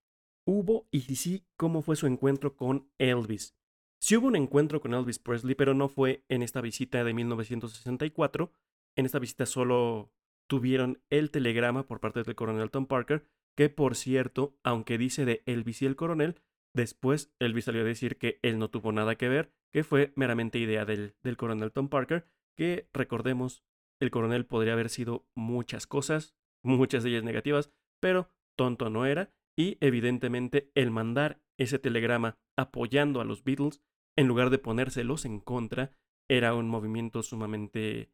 ¿hubo 0.46 0.88
y 0.90 1.02
si 1.02 1.18
sí, 1.18 1.46
cómo 1.58 1.82
fue 1.82 1.98
su 1.98 2.08
encuentro 2.08 2.56
con 2.56 2.90
Elvis? 2.98 3.58
Sí 4.00 4.16
hubo 4.16 4.28
un 4.28 4.38
encuentro 4.38 4.80
con 4.80 4.94
Elvis 4.94 5.20
Presley, 5.20 5.56
pero 5.56 5.74
no 5.74 5.90
fue 5.90 6.24
en 6.30 6.44
esta 6.44 6.62
visita 6.62 7.04
de 7.04 7.14
1964. 7.14 8.54
En 8.96 9.06
esta 9.06 9.20
visita 9.20 9.46
solo 9.46 10.14
tuvieron 10.48 11.02
el 11.10 11.30
telegrama 11.30 11.86
por 11.86 12.00
parte 12.00 12.24
del 12.24 12.36
coronel 12.36 12.72
Tom 12.72 12.86
Parker, 12.86 13.28
que 13.60 13.68
por 13.68 13.98
cierto, 13.98 14.58
aunque 14.64 14.98
dice 14.98 15.26
de 15.26 15.44
Elvis 15.46 15.82
y 15.82 15.86
el 15.86 15.98
coronel, 15.98 16.40
después 16.74 17.36
Elvis 17.40 17.66
salió 17.66 17.82
a 17.82 17.84
decir 17.84 18.18
que 18.18 18.40
él 18.42 18.58
no 18.58 18.70
tuvo 18.70 18.94
nada 18.94 19.16
que 19.16 19.28
ver, 19.28 19.52
que 19.74 19.84
fue 19.84 20.14
meramente 20.16 20.60
idea 20.60 20.86
del, 20.86 21.18
del 21.24 21.36
coronel 21.36 21.74
Tom 21.74 21.90
Parker, 21.90 22.26
que 22.58 22.88
recordemos, 22.94 23.66
el 24.02 24.12
coronel 24.12 24.46
podría 24.46 24.72
haber 24.72 24.88
sido 24.88 25.28
muchas 25.36 25.88
cosas, 25.88 26.38
muchas 26.64 27.04
de 27.04 27.10
ellas 27.10 27.26
negativas, 27.26 27.70
pero 28.02 28.32
tonto 28.58 28.90
no 28.90 29.06
era, 29.06 29.34
y 29.58 29.78
evidentemente 29.82 30.72
el 30.74 30.90
mandar 30.90 31.42
ese 31.58 31.80
telegrama 31.80 32.38
apoyando 32.58 33.20
a 33.20 33.26
los 33.26 33.44
Beatles, 33.44 33.82
en 34.18 34.30
lugar 34.30 34.52
de 34.52 34.60
ponérselos 34.60 35.26
en 35.26 35.42
contra, 35.42 35.92
era 36.30 36.56
un 36.56 36.70
movimiento 36.70 37.24
sumamente 37.24 38.10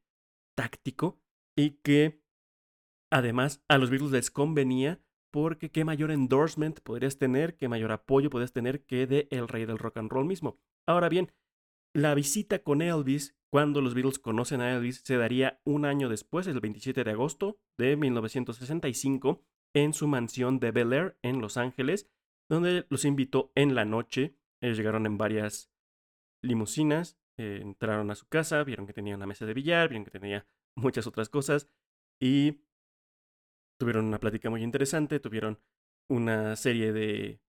táctico 0.58 1.22
y 1.56 1.82
que 1.84 2.24
además 3.12 3.64
a 3.70 3.78
los 3.78 3.91
Beatles 3.91 4.12
les 4.12 4.32
convenía 4.32 5.05
porque 5.36 5.70
qué 5.70 5.84
mayor 5.84 6.12
endorsement 6.12 6.80
podrías 6.80 7.18
tener, 7.18 7.58
qué 7.58 7.68
mayor 7.68 7.92
apoyo 7.92 8.30
podrías 8.30 8.54
tener 8.54 8.86
que 8.86 9.06
de 9.06 9.28
el 9.32 9.50
rey 9.50 9.66
del 9.66 9.80
rock 9.80 9.98
and 9.98 10.10
roll 10.10 10.26
mismo. 10.26 10.62
Ahora 10.88 11.10
bien, 11.10 11.34
la 11.94 12.16
visita 12.16 12.60
con 12.60 12.82
Elvis, 12.82 13.36
cuando 13.50 13.82
los 13.82 13.96
Beatles 13.96 14.18
conocen 14.18 14.62
a 14.62 14.74
Elvis, 14.74 15.02
se 15.04 15.18
daría 15.18 15.60
un 15.66 15.84
año 15.84 16.08
después, 16.08 16.48
el 16.48 16.62
27 16.62 17.04
de 17.04 17.12
agosto 17.12 17.60
de 17.78 17.98
1965, 17.98 19.44
en 19.74 19.92
su 19.92 20.08
mansión 20.08 20.62
de 20.62 20.72
Bel 20.72 20.94
Air 20.94 21.18
en 21.22 21.42
Los 21.42 21.58
Ángeles, 21.58 22.10
donde 22.48 22.86
los 22.88 23.04
invitó 23.04 23.52
en 23.56 23.76
la 23.76 23.84
noche. 23.84 24.38
Ellos 24.62 24.78
llegaron 24.78 25.06
en 25.06 25.18
varias 25.18 25.70
limusinas, 26.42 27.18
eh, 27.36 27.60
entraron 27.62 28.10
a 28.10 28.16
su 28.16 28.26
casa, 28.30 28.64
vieron 28.64 28.88
que 28.88 28.94
tenía 28.94 29.18
una 29.18 29.28
mesa 29.28 29.46
de 29.46 29.54
billar, 29.54 29.90
vieron 29.90 30.06
que 30.06 30.12
tenía 30.12 30.48
muchas 30.78 31.08
otras 31.08 31.28
cosas 31.28 31.68
y 32.22 32.62
tuvieron 33.78 34.05
una 34.05 34.19
plática 34.19 34.49
muy 34.49 34.63
interesante, 34.63 35.19
tuvieron 35.19 35.59
una 36.09 36.55
serie 36.55 36.93
de... 36.93 37.41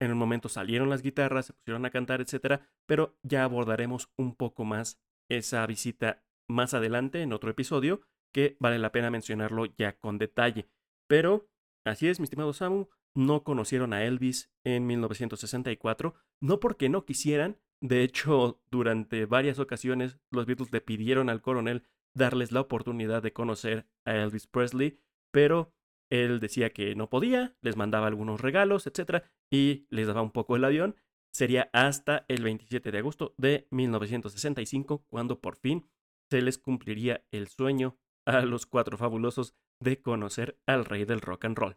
En 0.00 0.12
un 0.12 0.18
momento 0.18 0.48
salieron 0.48 0.90
las 0.90 1.02
guitarras, 1.02 1.46
se 1.46 1.52
pusieron 1.54 1.86
a 1.86 1.90
cantar, 1.90 2.20
etc. 2.20 2.60
Pero 2.86 3.16
ya 3.22 3.44
abordaremos 3.44 4.10
un 4.18 4.34
poco 4.34 4.64
más 4.64 5.00
esa 5.30 5.66
visita 5.66 6.22
más 6.48 6.74
adelante 6.74 7.22
en 7.22 7.32
otro 7.32 7.50
episodio, 7.50 8.02
que 8.32 8.56
vale 8.60 8.78
la 8.78 8.92
pena 8.92 9.10
mencionarlo 9.10 9.64
ya 9.64 9.98
con 9.98 10.18
detalle. 10.18 10.68
Pero, 11.08 11.48
así 11.84 12.08
es, 12.08 12.20
mi 12.20 12.24
estimado 12.24 12.52
Samu, 12.52 12.88
no 13.14 13.42
conocieron 13.42 13.94
a 13.94 14.04
Elvis 14.04 14.52
en 14.64 14.86
1964, 14.86 16.14
no 16.40 16.60
porque 16.60 16.88
no 16.88 17.04
quisieran, 17.06 17.58
de 17.80 18.02
hecho, 18.02 18.60
durante 18.70 19.26
varias 19.26 19.58
ocasiones 19.58 20.18
los 20.30 20.46
Beatles 20.46 20.72
le 20.72 20.80
pidieron 20.80 21.30
al 21.30 21.40
coronel 21.40 21.84
darles 22.16 22.50
la 22.50 22.60
oportunidad 22.60 23.22
de 23.22 23.32
conocer 23.32 23.86
a 24.04 24.16
Elvis 24.16 24.46
Presley, 24.46 24.98
pero 25.32 25.72
él 26.10 26.40
decía 26.40 26.70
que 26.70 26.94
no 26.94 27.10
podía, 27.10 27.56
les 27.60 27.76
mandaba 27.76 28.06
algunos 28.06 28.40
regalos, 28.40 28.86
etc., 28.86 29.24
y 29.50 29.86
les 29.90 30.06
daba 30.06 30.22
un 30.22 30.30
poco 30.30 30.56
el 30.56 30.64
avión. 30.64 30.96
Sería 31.32 31.68
hasta 31.72 32.24
el 32.28 32.42
27 32.42 32.90
de 32.90 32.98
agosto 32.98 33.34
de 33.36 33.68
1965 33.70 35.04
cuando 35.08 35.40
por 35.40 35.56
fin 35.56 35.88
se 36.30 36.40
les 36.40 36.58
cumpliría 36.58 37.24
el 37.30 37.48
sueño 37.48 37.98
a 38.26 38.40
los 38.40 38.66
cuatro 38.66 38.96
fabulosos 38.96 39.54
de 39.80 40.00
conocer 40.00 40.58
al 40.66 40.84
rey 40.86 41.04
del 41.04 41.20
rock 41.20 41.44
and 41.44 41.58
roll. 41.58 41.76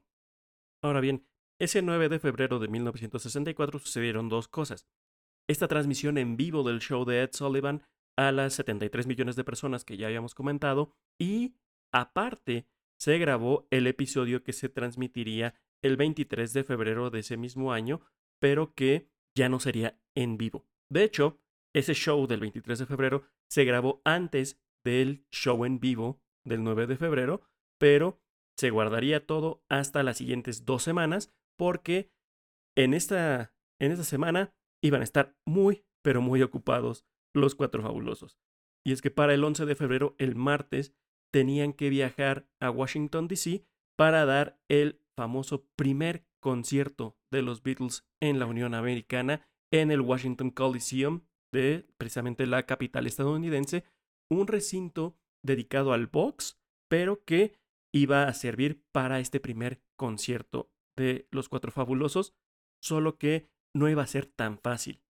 Ahora 0.82 1.02
bien, 1.02 1.28
ese 1.60 1.82
9 1.82 2.08
de 2.08 2.20
febrero 2.20 2.60
de 2.60 2.70
1964 2.70 3.80
sucedieron 3.80 4.30
dos 4.30 4.48
cosas. 4.48 4.88
Esta 5.50 5.68
transmisión 5.68 6.18
en 6.18 6.38
vivo 6.38 6.64
del 6.64 6.80
show 6.80 7.04
de 7.04 7.24
Ed 7.24 7.32
Sullivan 7.34 7.84
a 8.20 8.34
las 8.34 8.54
73 8.56 9.08
millones 9.08 9.38
de 9.38 9.46
personas 9.46 9.86
que 9.86 9.96
ya 9.96 10.08
habíamos 10.08 10.36
comentado 10.36 10.92
y 11.18 11.56
aparte 11.94 12.68
se 13.00 13.18
grabó 13.18 13.66
el 13.72 13.88
episodio 13.88 14.44
que 14.44 14.52
se 14.52 14.68
transmitiría 14.68 15.56
el 15.82 15.96
23 15.96 16.52
de 16.52 16.66
febrero 16.66 17.12
de 17.12 17.20
ese 17.20 17.38
mismo 17.38 17.72
año, 17.72 18.02
pero 18.42 18.74
que 18.74 19.10
ya 19.38 19.48
no 19.48 19.62
sería 19.62 20.02
en 20.16 20.38
vivo. 20.38 20.68
De 20.92 21.06
hecho, 21.06 21.40
ese 21.74 21.94
show 21.94 22.28
del 22.28 22.42
23 22.42 22.80
de 22.80 22.86
febrero 22.86 23.24
se 23.50 23.64
grabó 23.64 24.02
antes 24.04 24.62
del 24.84 25.26
show 25.32 25.64
en 25.64 25.80
vivo 25.80 26.22
del 26.44 26.62
9 26.62 26.88
de 26.88 26.98
febrero, 26.98 27.44
pero 27.80 28.22
se 28.58 28.70
guardaría 28.70 29.26
todo 29.26 29.64
hasta 29.70 30.04
las 30.04 30.18
siguientes 30.18 30.66
dos 30.66 30.84
semanas 30.84 31.34
porque 31.58 32.12
en 32.76 32.94
esta, 32.94 33.54
en 33.80 33.94
esta 33.94 34.04
semana 34.04 34.54
iban 34.84 35.00
a 35.00 35.06
estar 35.06 35.38
muy, 35.46 35.86
pero 36.04 36.20
muy 36.20 36.42
ocupados 36.42 37.06
los 37.34 37.56
cuatro 37.56 37.82
fabulosos. 37.82 38.38
Y 38.86 38.92
es 38.92 39.02
que 39.02 39.12
para 39.12 39.34
el 39.34 39.44
11 39.44 39.66
de 39.66 39.76
febrero, 39.76 40.16
el 40.18 40.36
martes, 40.36 40.94
tenían 41.32 41.74
que 41.74 41.90
viajar 41.90 42.48
a 42.60 42.72
Washington, 42.72 43.28
D.C. 43.28 43.66
para 43.98 44.26
dar 44.26 44.60
el 44.68 45.02
famoso 45.16 45.68
primer 45.76 46.26
concierto 46.42 47.18
de 47.32 47.42
los 47.42 47.62
Beatles 47.62 48.08
en 48.22 48.40
la 48.40 48.46
Unión 48.46 48.74
Americana 48.74 49.46
en 49.72 49.92
el 49.92 50.02
Washington 50.02 50.50
Coliseum 50.52 51.22
de 51.54 51.88
precisamente 51.98 52.46
la 52.48 52.66
capital 52.66 53.08
estadounidense, 53.08 53.84
un 54.30 54.48
recinto 54.48 55.18
dedicado 55.44 55.94
al 55.94 56.08
box, 56.08 56.60
pero 56.90 57.24
que 57.24 57.54
iba 57.94 58.24
a 58.24 58.34
servir 58.34 58.84
para 58.92 59.20
este 59.20 59.40
primer 59.40 59.82
concierto 59.98 60.72
de 60.98 61.28
los 61.32 61.50
Cuatro 61.50 61.72
Fabulosos, 61.72 62.34
solo 62.82 63.18
que 63.18 63.50
no 63.76 63.90
iba 63.90 64.04
a 64.04 64.08
ser 64.08 64.26
tan 64.26 64.60
fácil. 64.60 65.02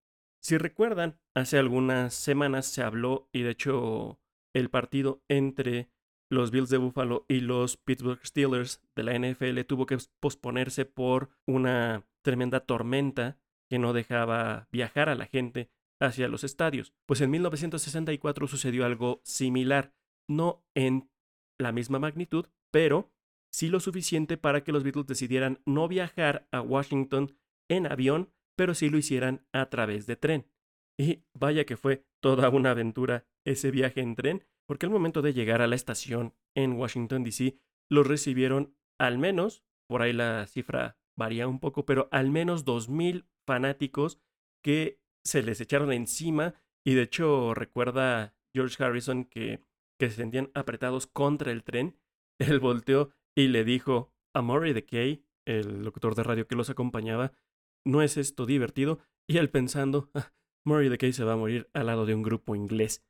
Si 0.42 0.58
recuerdan, 0.58 1.20
hace 1.36 1.58
algunas 1.58 2.14
semanas 2.14 2.66
se 2.66 2.82
habló 2.82 3.30
y 3.34 3.42
de 3.42 3.52
hecho 3.52 4.20
el 4.54 4.70
partido 4.70 5.22
entre 5.28 5.90
los 6.32 6.52
Bills 6.52 6.70
de 6.70 6.78
Buffalo 6.78 7.26
y 7.28 7.42
los 7.42 7.78
Pittsburgh 7.78 8.26
Steelers 8.26 8.82
de 8.96 9.04
la 9.04 9.18
NFL 9.18 9.62
tuvo 9.68 9.86
que 9.86 9.98
posponerse 10.20 10.86
por 10.86 11.30
una 11.48 12.06
tremenda 12.24 12.62
tormenta 12.62 13.38
que 13.70 13.80
no 13.80 13.94
dejaba 13.94 14.68
viajar 14.72 15.10
a 15.10 15.16
la 15.16 15.26
gente 15.26 15.70
hacia 16.00 16.28
los 16.28 16.44
estadios. 16.44 16.94
Pues 17.06 17.22
en 17.22 17.32
1964 17.32 18.48
sucedió 18.48 18.86
algo 18.86 19.22
similar, 19.24 19.94
no 20.28 20.64
en 20.76 21.10
la 21.60 21.72
misma 21.72 22.00
magnitud, 22.00 22.46
pero 22.72 23.12
sí 23.52 23.68
lo 23.68 23.80
suficiente 23.80 24.38
para 24.38 24.64
que 24.64 24.72
los 24.72 24.84
Beatles 24.84 25.08
decidieran 25.08 25.62
no 25.66 25.88
viajar 25.88 26.48
a 26.52 26.62
Washington 26.62 27.36
en 27.70 27.92
avión, 27.92 28.32
pero 28.60 28.76
sí 28.76 28.90
lo 28.90 28.98
hicieran 28.98 29.48
a 29.54 29.70
través 29.70 30.06
de 30.06 30.18
tren. 30.18 30.46
Y 31.00 31.24
vaya 31.34 31.64
que 31.64 31.78
fue 31.78 32.04
toda 32.22 32.50
una 32.50 32.72
aventura 32.72 33.26
ese 33.46 33.72
viaje 33.72 34.02
en 34.02 34.18
tren, 34.18 34.46
porque 34.68 34.86
al 34.86 34.92
momento 34.92 35.22
de 35.22 35.32
llegar 35.32 35.62
a 35.62 35.68
la 35.68 35.78
estación 35.78 36.36
en 36.56 36.74
Washington, 36.74 37.24
D.C., 37.24 37.58
los 37.90 38.06
recibieron 38.06 38.76
al 39.00 39.18
menos, 39.18 39.64
por 39.88 40.02
ahí 40.02 40.12
la 40.12 40.46
cifra 40.46 40.98
varía 41.18 41.48
un 41.48 41.62
poco, 41.62 41.86
pero 41.86 42.10
al 42.12 42.32
menos 42.32 42.66
2.000 42.66 43.30
fanáticos 43.48 44.20
que 44.62 45.00
se 45.24 45.42
les 45.42 45.62
echaron 45.62 45.94
encima 45.94 46.54
y 46.86 46.96
de 46.96 47.04
hecho 47.04 47.54
recuerda 47.54 48.36
George 48.54 48.84
Harrison 48.84 49.24
que, 49.24 49.64
que 49.98 50.10
se 50.10 50.18
sentían 50.18 50.52
apretados 50.54 51.08
contra 51.08 51.54
el 51.54 51.64
tren. 51.64 51.98
Él 52.40 52.60
volteó 52.60 53.12
y 53.38 53.48
le 53.48 53.64
dijo 53.64 54.12
a 54.36 54.42
Murray 54.42 54.74
DeKay, 54.74 55.24
el 55.46 55.84
locutor 55.86 56.14
de 56.16 56.24
radio 56.24 56.46
que 56.46 56.56
los 56.56 56.70
acompañaba, 56.70 57.32
¿no 57.86 58.02
es 58.02 58.18
esto 58.18 58.46
divertido? 58.46 59.00
Y 59.28 59.38
él 59.38 59.50
pensando, 59.50 60.10
"Ah, 60.14 60.34
Murray 60.66 60.90
DeKay 60.90 61.14
se 61.14 61.24
va 61.24 61.34
a 61.34 61.38
morir 61.38 61.70
al 61.74 61.88
lado 61.88 62.06
de 62.06 62.14
un 62.16 62.24
grupo 62.24 62.56
inglés. 62.56 63.04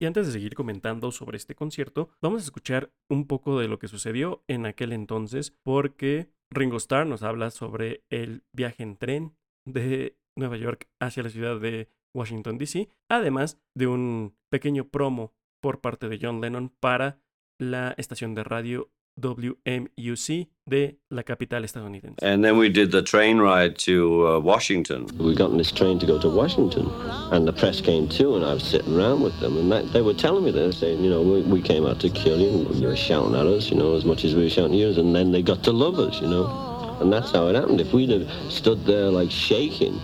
Y 0.00 0.06
antes 0.06 0.26
de 0.26 0.32
seguir 0.32 0.54
comentando 0.54 1.12
sobre 1.12 1.36
este 1.36 1.54
concierto, 1.54 2.10
vamos 2.20 2.42
a 2.42 2.44
escuchar 2.44 2.92
un 3.08 3.26
poco 3.26 3.60
de 3.60 3.68
lo 3.68 3.78
que 3.78 3.86
sucedió 3.86 4.42
en 4.48 4.66
aquel 4.66 4.92
entonces, 4.92 5.56
porque 5.62 6.32
Ringo 6.50 6.76
Starr 6.76 7.06
nos 7.06 7.22
habla 7.22 7.50
sobre 7.50 8.04
el 8.10 8.42
viaje 8.52 8.82
en 8.82 8.96
tren 8.96 9.36
de 9.64 10.18
Nueva 10.36 10.56
York 10.56 10.88
hacia 11.00 11.22
la 11.22 11.30
ciudad 11.30 11.60
de 11.60 11.88
Washington, 12.14 12.58
D.C., 12.58 12.88
además 13.08 13.60
de 13.76 13.86
un 13.86 14.36
pequeño 14.50 14.88
promo 14.88 15.34
por 15.62 15.80
parte 15.80 16.08
de 16.08 16.18
John 16.20 16.40
Lennon 16.40 16.70
para 16.80 17.20
la 17.60 17.94
estación 17.96 18.34
de 18.34 18.44
radio 18.44 18.90
WMUC 19.20 20.48
de 20.66 20.96
la 21.10 21.22
capital 21.22 21.64
estadounidense. 21.64 22.16
And 22.22 22.44
then 22.44 22.56
we 22.56 22.68
did 22.68 22.92
the 22.92 23.02
train 23.02 23.38
ride 23.38 23.76
to 23.78 24.26
uh, 24.26 24.38
Washington. 24.38 25.06
We 25.18 25.34
got 25.34 25.50
on 25.50 25.58
this 25.58 25.72
train 25.72 25.98
to 25.98 26.06
go 26.06 26.18
to 26.20 26.28
Washington, 26.28 26.88
and 27.32 27.46
the 27.46 27.52
press 27.52 27.80
came 27.80 28.08
too, 28.08 28.36
and 28.36 28.44
I 28.44 28.54
was 28.54 28.62
sitting 28.62 28.96
around 28.96 29.22
with 29.22 29.38
them, 29.40 29.56
and 29.58 29.70
that, 29.72 29.92
they 29.92 30.02
were 30.02 30.14
telling 30.14 30.44
me 30.44 30.50
this, 30.50 30.78
saying, 30.78 31.02
you 31.02 31.10
know, 31.10 31.22
we, 31.22 31.42
we 31.42 31.60
came 31.60 31.84
out 31.86 32.00
to 32.00 32.10
kill 32.10 32.38
you, 32.38 32.66
and 32.66 32.76
you 32.76 32.88
were 32.88 32.96
shouting 32.96 33.34
at 33.34 33.46
us, 33.46 33.70
you 33.70 33.76
know, 33.76 33.96
as 33.96 34.04
much 34.04 34.24
as 34.24 34.34
we 34.34 34.44
were 34.44 34.50
shouting 34.50 34.72
at 34.74 34.78
you, 34.78 34.88
and 35.00 35.14
then 35.14 35.32
they 35.32 35.42
got 35.42 35.62
to 35.64 35.72
love 35.72 35.98
us, 35.98 36.20
you 36.20 36.28
know, 36.28 36.98
and 37.00 37.12
that's 37.12 37.32
how 37.32 37.48
it 37.48 37.54
happened. 37.54 37.80
If 37.80 37.92
we'd 37.92 38.10
have 38.10 38.30
stood 38.48 38.84
there 38.86 39.10
like 39.10 39.30
shaking, 39.30 40.00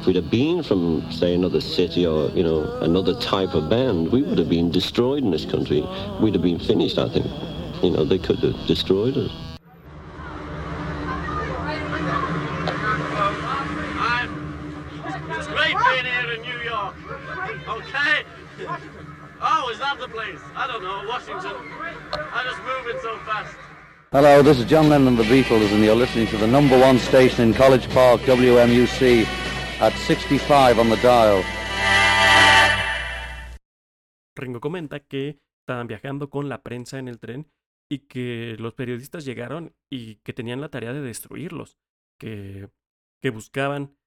if 0.00 0.06
we'd 0.06 0.16
have 0.16 0.30
been 0.30 0.62
from, 0.62 1.10
say, 1.10 1.34
another 1.34 1.60
city 1.60 2.06
or, 2.06 2.28
you 2.30 2.42
know, 2.42 2.64
another 2.80 3.18
type 3.20 3.54
of 3.54 3.70
band, 3.70 4.12
we 4.12 4.22
would 4.22 4.36
have 4.38 4.48
been 4.48 4.70
destroyed 4.70 5.22
in 5.24 5.30
this 5.30 5.46
country. 5.46 5.86
We'd 6.20 6.34
have 6.34 6.42
been 6.42 6.58
finished, 6.58 6.98
I 6.98 7.08
think. 7.08 7.26
You 7.82 7.90
know, 7.90 8.04
they 8.04 8.18
could 8.18 8.38
have 8.38 8.66
destroyed 8.68 9.16
us. 9.16 9.32
It's 15.34 15.48
great 15.48 15.74
being 15.74 16.04
here 16.04 16.30
in 16.32 16.42
New 16.42 16.60
York. 16.62 16.94
Okay? 17.68 18.24
Oh, 19.40 19.68
is 19.72 19.80
that 19.80 19.96
the 19.98 20.06
place? 20.06 20.38
I 20.54 20.68
don't 20.68 20.84
know, 20.84 21.02
Washington. 21.08 21.56
I 22.12 22.44
just 22.44 22.62
moving 22.62 23.00
so 23.02 23.18
fast. 23.26 23.56
Hello, 24.12 24.42
this 24.42 24.60
is 24.60 24.66
John 24.66 24.88
Lennon 24.88 25.18
of 25.18 25.26
the 25.26 25.42
Beatles, 25.42 25.72
and 25.72 25.82
you're 25.82 25.96
listening 25.96 26.28
to 26.28 26.36
the 26.36 26.46
number 26.46 26.78
one 26.78 27.00
station 27.00 27.48
in 27.48 27.52
College 27.52 27.90
Park, 27.90 28.20
WMUC, 28.20 29.26
at 29.80 29.92
65 29.94 30.78
on 30.78 30.88
the 30.88 30.96
dial. 30.98 31.42
Ringo 34.36 34.60
comenta 34.60 35.00
que 35.00 35.40
estaban 35.62 35.88
viajando 35.88 36.30
con 36.30 36.48
la 36.48 36.62
prensa 36.62 36.98
en 36.98 37.08
el 37.08 37.18
tren 37.18 37.48
y 37.92 37.98
que 37.98 38.56
los 38.58 38.72
periodistas 38.72 39.26
llegaron 39.26 39.76
y 39.90 40.14
que 40.24 40.32
tenían 40.32 40.62
la 40.62 40.70
tarea 40.70 40.94
de 40.94 41.02
destruirlos, 41.02 41.76
que, 42.18 42.70
que 43.20 43.28
buscaban 43.28 43.98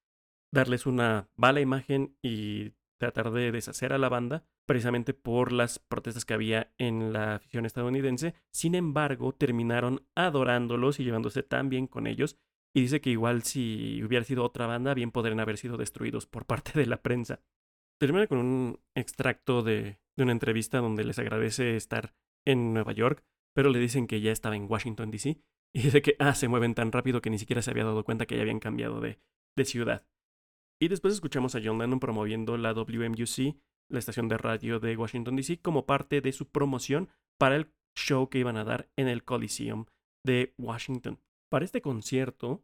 darles 0.52 0.86
una 0.86 1.30
mala 1.36 1.60
imagen 1.60 2.16
y 2.20 2.72
tratar 2.98 3.30
de 3.30 3.52
deshacer 3.52 3.92
a 3.92 3.98
la 3.98 4.08
banda 4.08 4.44
precisamente 4.66 5.14
por 5.14 5.52
las 5.52 5.78
protestas 5.78 6.24
que 6.24 6.34
había 6.34 6.74
en 6.78 7.12
la 7.12 7.36
afición 7.36 7.64
estadounidense. 7.64 8.34
Sin 8.50 8.74
embargo, 8.74 9.32
terminaron 9.32 10.04
adorándolos 10.16 10.98
y 10.98 11.04
llevándose 11.04 11.44
tan 11.44 11.68
bien 11.68 11.86
con 11.86 12.08
ellos. 12.08 12.36
Y 12.74 12.80
dice 12.80 13.00
que 13.00 13.10
igual 13.10 13.44
si 13.44 14.02
hubiera 14.02 14.24
sido 14.24 14.42
otra 14.42 14.66
banda, 14.66 14.94
bien 14.94 15.12
podrían 15.12 15.38
haber 15.38 15.58
sido 15.58 15.76
destruidos 15.76 16.26
por 16.26 16.44
parte 16.44 16.72
de 16.76 16.86
la 16.86 17.02
prensa. 17.02 17.40
Termina 18.00 18.26
con 18.26 18.38
un 18.38 18.80
extracto 18.96 19.62
de, 19.62 20.00
de 20.16 20.22
una 20.24 20.32
entrevista 20.32 20.78
donde 20.78 21.04
les 21.04 21.20
agradece 21.20 21.76
estar 21.76 22.16
en 22.44 22.74
Nueva 22.74 22.92
York, 22.92 23.24
pero 23.56 23.70
le 23.70 23.78
dicen 23.78 24.06
que 24.06 24.20
ya 24.20 24.32
estaba 24.32 24.54
en 24.54 24.70
Washington, 24.70 25.10
D.C. 25.10 25.40
Y 25.74 25.82
dice 25.84 26.02
que, 26.02 26.14
ah, 26.18 26.34
se 26.34 26.46
mueven 26.46 26.74
tan 26.74 26.92
rápido 26.92 27.22
que 27.22 27.30
ni 27.30 27.38
siquiera 27.38 27.62
se 27.62 27.70
había 27.70 27.84
dado 27.84 28.04
cuenta 28.04 28.26
que 28.26 28.36
ya 28.36 28.42
habían 28.42 28.60
cambiado 28.60 29.00
de, 29.00 29.18
de 29.56 29.64
ciudad. 29.64 30.06
Y 30.78 30.88
después 30.88 31.14
escuchamos 31.14 31.54
a 31.54 31.60
John 31.64 31.78
Lennon 31.78 31.98
promoviendo 31.98 32.58
la 32.58 32.74
WMUC, 32.74 33.56
la 33.88 33.98
estación 33.98 34.28
de 34.28 34.36
radio 34.36 34.78
de 34.78 34.94
Washington, 34.94 35.36
D.C., 35.36 35.62
como 35.62 35.86
parte 35.86 36.20
de 36.20 36.32
su 36.32 36.50
promoción 36.50 37.08
para 37.38 37.56
el 37.56 37.72
show 37.96 38.28
que 38.28 38.40
iban 38.40 38.58
a 38.58 38.64
dar 38.64 38.90
en 38.94 39.08
el 39.08 39.24
Coliseum 39.24 39.86
de 40.22 40.52
Washington. 40.58 41.18
Para 41.50 41.64
este 41.64 41.80
concierto, 41.80 42.62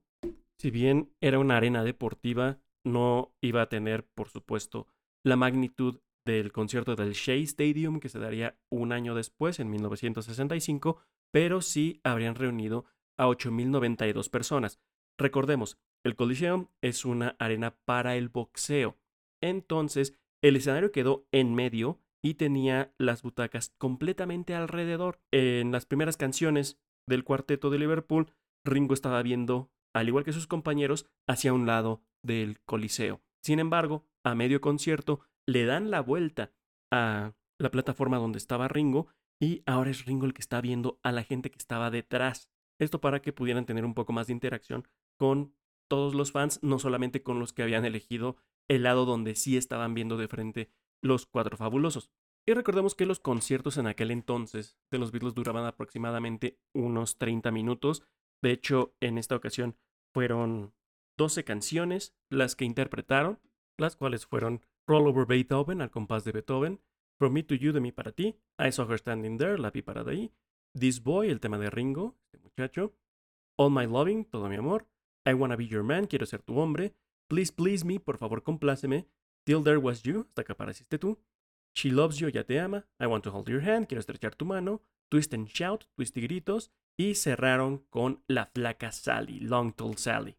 si 0.59 0.71
bien 0.71 1.11
era 1.23 1.39
una 1.39 1.57
arena 1.57 1.85
deportiva, 1.85 2.59
no 2.85 3.33
iba 3.41 3.63
a 3.63 3.71
tener, 3.71 4.05
por 4.15 4.29
supuesto, 4.29 4.89
la 5.25 5.37
magnitud 5.37 6.01
del 6.25 6.53
concierto 6.53 6.97
del 6.97 7.13
Shea 7.13 7.37
Stadium 7.37 8.01
que 8.01 8.09
se 8.09 8.19
daría 8.19 8.59
un 8.71 8.93
año 8.93 9.15
después, 9.15 9.61
en 9.61 9.71
1965, 9.71 10.99
pero 11.33 11.63
sí 11.63 12.01
habrían 12.05 12.35
reunido 12.35 12.85
a 13.19 13.27
8.092 13.27 14.31
personas. 14.31 14.81
Recordemos, 15.19 15.79
el 16.05 16.17
Coliseum 16.17 16.69
es 16.81 17.05
una 17.05 17.37
arena 17.39 17.77
para 17.85 18.17
el 18.17 18.29
boxeo. 18.29 18.99
Entonces, 19.41 20.17
el 20.43 20.57
escenario 20.57 20.93
quedó 20.93 21.27
en 21.31 21.55
medio 21.55 22.01
y 22.23 22.35
tenía 22.35 22.95
las 22.99 23.23
butacas 23.23 23.75
completamente 23.79 24.55
alrededor. 24.55 25.21
En 25.33 25.73
las 25.73 25.87
primeras 25.87 26.17
canciones 26.17 26.79
del 27.09 27.25
cuarteto 27.25 27.71
de 27.71 27.79
Liverpool, 27.79 28.33
Ringo 28.65 28.95
estaba 28.95 29.23
viendo, 29.23 29.71
al 29.95 30.09
igual 30.09 30.25
que 30.25 30.33
sus 30.33 30.47
compañeros, 30.47 31.07
hacia 31.29 31.53
un 31.53 31.67
lado 31.67 32.03
del 32.23 32.61
Coliseo. 32.61 33.21
Sin 33.43 33.59
embargo, 33.59 34.07
a 34.25 34.35
medio 34.35 34.61
concierto, 34.61 35.21
le 35.47 35.65
dan 35.65 35.91
la 35.91 36.01
vuelta 36.01 36.53
a 36.91 37.35
la 37.59 37.71
plataforma 37.71 38.19
donde 38.19 38.39
estaba 38.39 38.69
Ringo 38.69 39.09
y 39.41 39.63
ahora 39.67 39.91
es 39.91 40.05
Ringo 40.05 40.27
el 40.27 40.35
que 40.35 40.41
está 40.41 40.61
viendo 40.61 40.99
a 41.03 41.13
la 41.13 41.25
gente 41.25 41.51
que 41.51 41.59
estaba 41.59 41.91
detrás. 41.91 42.49
Esto 42.79 43.01
para 43.01 43.23
que 43.23 43.33
pudieran 43.33 43.67
tener 43.67 43.85
un 43.85 43.95
poco 43.95 44.13
más 44.13 44.27
de 44.27 44.33
interacción 44.33 44.87
con 45.19 45.55
todos 45.89 46.15
los 46.15 46.33
fans, 46.33 46.59
no 46.63 46.79
solamente 46.79 47.23
con 47.23 47.39
los 47.39 47.53
que 47.53 47.63
habían 47.63 47.85
elegido 47.85 48.37
el 48.69 48.85
lado 48.85 49.05
donde 49.05 49.35
sí 49.35 49.57
estaban 49.57 49.95
viendo 49.95 50.17
de 50.17 50.29
frente 50.29 50.71
los 51.03 51.27
cuatro 51.27 51.57
fabulosos. 51.57 52.11
Y 52.47 52.55
recordemos 52.55 52.95
que 52.95 53.07
los 53.07 53.21
conciertos 53.21 53.77
en 53.77 53.87
aquel 53.87 54.11
entonces 54.11 54.77
de 54.91 54.99
los 54.99 55.13
Beatles 55.13 55.35
duraban 55.35 55.65
aproximadamente 55.65 56.59
unos 56.75 57.19
30 57.19 57.51
minutos. 57.51 58.03
De 58.43 58.51
hecho, 58.51 58.97
en 59.01 59.19
esta 59.19 59.37
ocasión 59.37 59.77
fueron 60.13 60.75
12 61.19 61.45
canciones 61.45 62.15
las 62.31 62.57
que 62.57 62.65
interpretaron, 62.65 63.39
las 63.79 63.97
cuales 63.97 64.27
fueron 64.27 64.65
Roll 64.87 65.07
Over 65.07 65.27
Beethoven, 65.27 65.81
al 65.81 65.91
compás 65.91 66.25
de 66.25 66.33
Beethoven, 66.33 66.81
From 67.19 67.33
Me 67.33 67.43
to 67.43 67.55
You, 67.55 67.73
de 67.73 67.81
mí 67.81 67.93
para 67.93 68.13
ti, 68.13 68.37
I 68.59 68.73
Saw 68.73 68.91
Her 68.91 68.99
Standing 68.99 69.39
There, 69.39 69.59
la 69.59 69.71
vi 69.71 69.83
parada 69.83 70.11
ahí, 70.11 70.33
This 70.79 71.03
Boy, 71.03 71.31
el 71.31 71.41
tema 71.41 71.59
de 71.59 71.71
Ringo, 71.71 72.17
este 72.25 72.39
muchacho, 72.39 72.95
All 73.57 73.71
My 73.71 73.87
Loving, 73.87 74.25
todo 74.25 74.49
mi 74.49 74.57
amor, 74.57 74.89
I 75.25 75.35
Wanna 75.35 75.57
Be 75.57 75.67
Your 75.67 75.85
Man, 75.85 76.07
quiero 76.07 76.27
ser 76.27 76.43
tu 76.43 76.59
hombre, 76.59 76.95
Please 77.29 77.53
Please 77.53 77.85
Me, 77.85 78.01
por 78.01 78.19
favor 78.19 78.43
compláceme, 78.43 79.07
Till 79.45 79.63
There 79.63 79.79
Was 79.79 80.03
You, 80.03 80.27
hasta 80.29 80.45
que 80.45 80.53
apareciste 80.53 80.99
tú, 80.99 81.19
She 81.75 81.91
Loves 81.91 82.19
You, 82.19 82.29
ya 82.29 82.45
te 82.45 82.59
ama, 82.59 82.87
I 83.01 83.07
Want 83.07 83.25
to 83.25 83.31
Hold 83.31 83.49
Your 83.49 83.63
Hand, 83.63 83.87
quiero 83.87 84.01
estrechar 84.01 84.35
tu 84.35 84.45
mano, 84.45 84.83
Twist 85.09 85.33
and 85.35 85.47
Shout, 85.49 85.85
Twist 85.95 86.17
y 86.17 86.23
gritos, 86.23 86.73
y 86.99 87.15
cerraron 87.15 87.87
con 87.91 88.23
La 88.27 88.47
Flaca 88.47 88.93
Sally, 88.93 89.41
Long 89.41 89.73
Tall 89.73 89.97
Sally. 89.97 90.37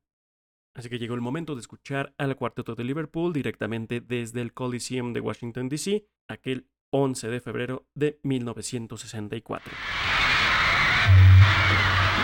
Así 0.75 0.89
que 0.89 0.97
llegó 0.97 1.13
el 1.13 1.21
momento 1.21 1.53
de 1.53 1.61
escuchar 1.61 2.13
al 2.17 2.35
cuarteto 2.35 2.73
de 2.75 2.83
Liverpool 2.83 3.31
directamente 3.31 4.01
desde 4.01 4.41
el 4.41 4.53
Coliseum 4.53 5.13
de 5.13 5.19
Washington, 5.19 5.69
D.C., 5.69 6.05
aquel 6.27 6.67
11 6.89 7.27
de 7.27 7.39
febrero 7.39 7.87
de 7.93 8.19
1964. 8.23 9.71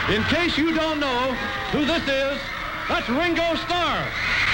In 0.09 0.23
case 0.23 0.57
you 0.57 0.73
don't 0.73 0.99
know 0.99 1.35
who 1.71 1.85
this 1.85 2.01
is, 2.07 2.39
that's 2.87 3.07
Ringo 3.09 3.55
Starr. 3.65 4.48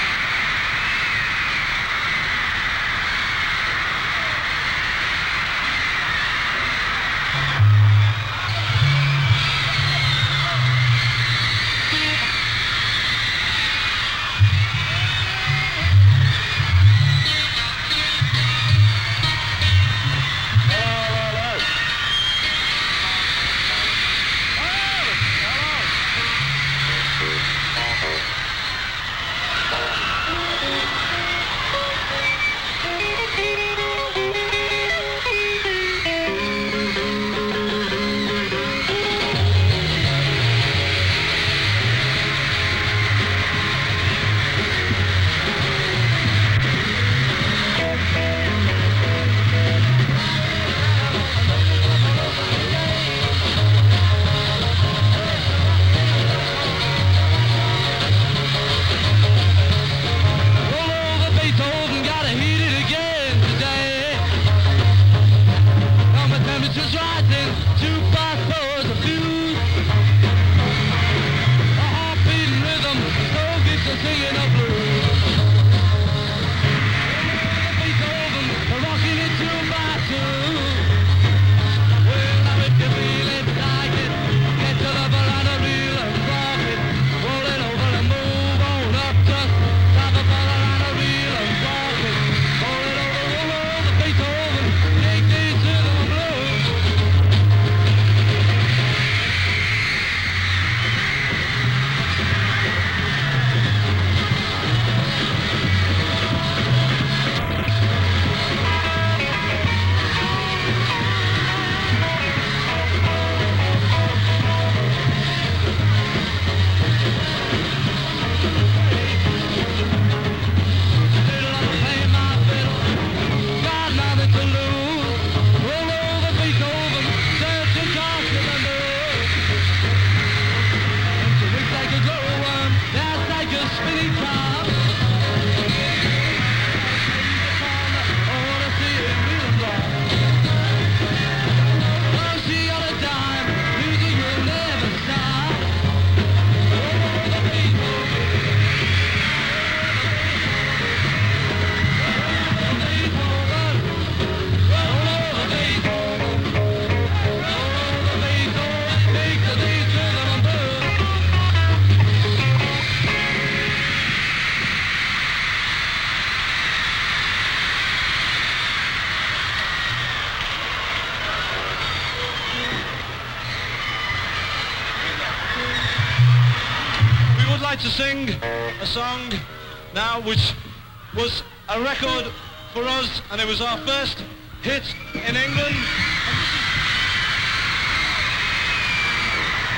It 183.45 183.47
was 183.47 183.61
our 183.61 183.77
first 183.85 184.23
hit 184.63 184.81
in 185.13 185.35
England. 185.37 185.77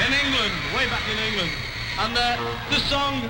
In 0.07 0.13
England, 0.23 0.53
way 0.71 0.87
back 0.87 1.03
in 1.11 1.19
England. 1.19 1.51
And 1.99 2.15
uh, 2.15 2.39
this 2.69 2.81
song 2.87 3.29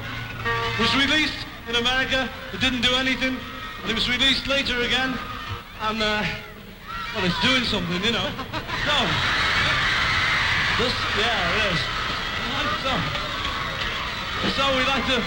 was 0.77 0.93
released 0.95 1.41
in 1.67 1.77
America. 1.77 2.29
It 2.53 2.61
didn't 2.61 2.81
do 2.81 2.93
anything. 2.97 3.35
It 3.89 3.95
was 3.95 4.07
released 4.07 4.45
later 4.45 4.79
again. 4.81 5.17
And, 5.89 6.03
uh, 6.03 6.23
well, 7.15 7.25
it's 7.25 7.41
doing 7.41 7.63
something, 7.63 8.03
you 8.03 8.11
know. 8.11 8.29
So, 8.85 8.97
this, 10.77 10.93
yeah, 11.17 11.49
it 11.49 11.73
is. 11.73 11.79
So, 12.85 12.93
so 14.53 14.77
we'd 14.77 14.85
like 14.85 15.05
to 15.07 15.19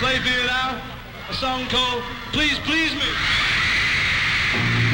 play 0.00 0.16
for 0.20 0.28
you 0.32 0.46
now 0.46 0.80
a 1.28 1.34
song 1.34 1.66
called 1.66 2.02
Please 2.32 2.58
Please 2.60 2.94
Me. 2.94 3.45
Thank 4.56 4.80
you. 4.80 4.85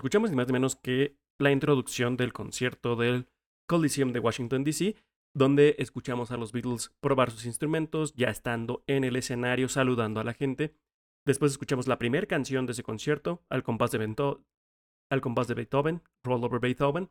Escuchamos 0.00 0.30
ni 0.30 0.36
más 0.36 0.46
ni 0.46 0.54
menos 0.54 0.76
que 0.76 1.18
la 1.38 1.52
introducción 1.52 2.16
del 2.16 2.32
concierto 2.32 2.96
del 2.96 3.28
Coliseum 3.68 4.14
de 4.14 4.20
Washington, 4.20 4.64
D.C., 4.64 4.96
donde 5.36 5.76
escuchamos 5.78 6.30
a 6.30 6.38
los 6.38 6.52
Beatles 6.52 6.96
probar 7.00 7.30
sus 7.30 7.44
instrumentos, 7.44 8.14
ya 8.14 8.30
estando 8.30 8.82
en 8.86 9.04
el 9.04 9.14
escenario 9.14 9.68
saludando 9.68 10.18
a 10.18 10.24
la 10.24 10.32
gente. 10.32 10.74
Después 11.26 11.52
escuchamos 11.52 11.86
la 11.86 11.98
primera 11.98 12.26
canción 12.26 12.64
de 12.64 12.72
ese 12.72 12.82
concierto, 12.82 13.44
al 13.50 13.62
compás 13.62 13.90
de, 13.90 13.98
Beethoven, 15.54 16.02
Roll 16.24 16.44
Over 16.44 16.60
Beethoven. 16.60 17.10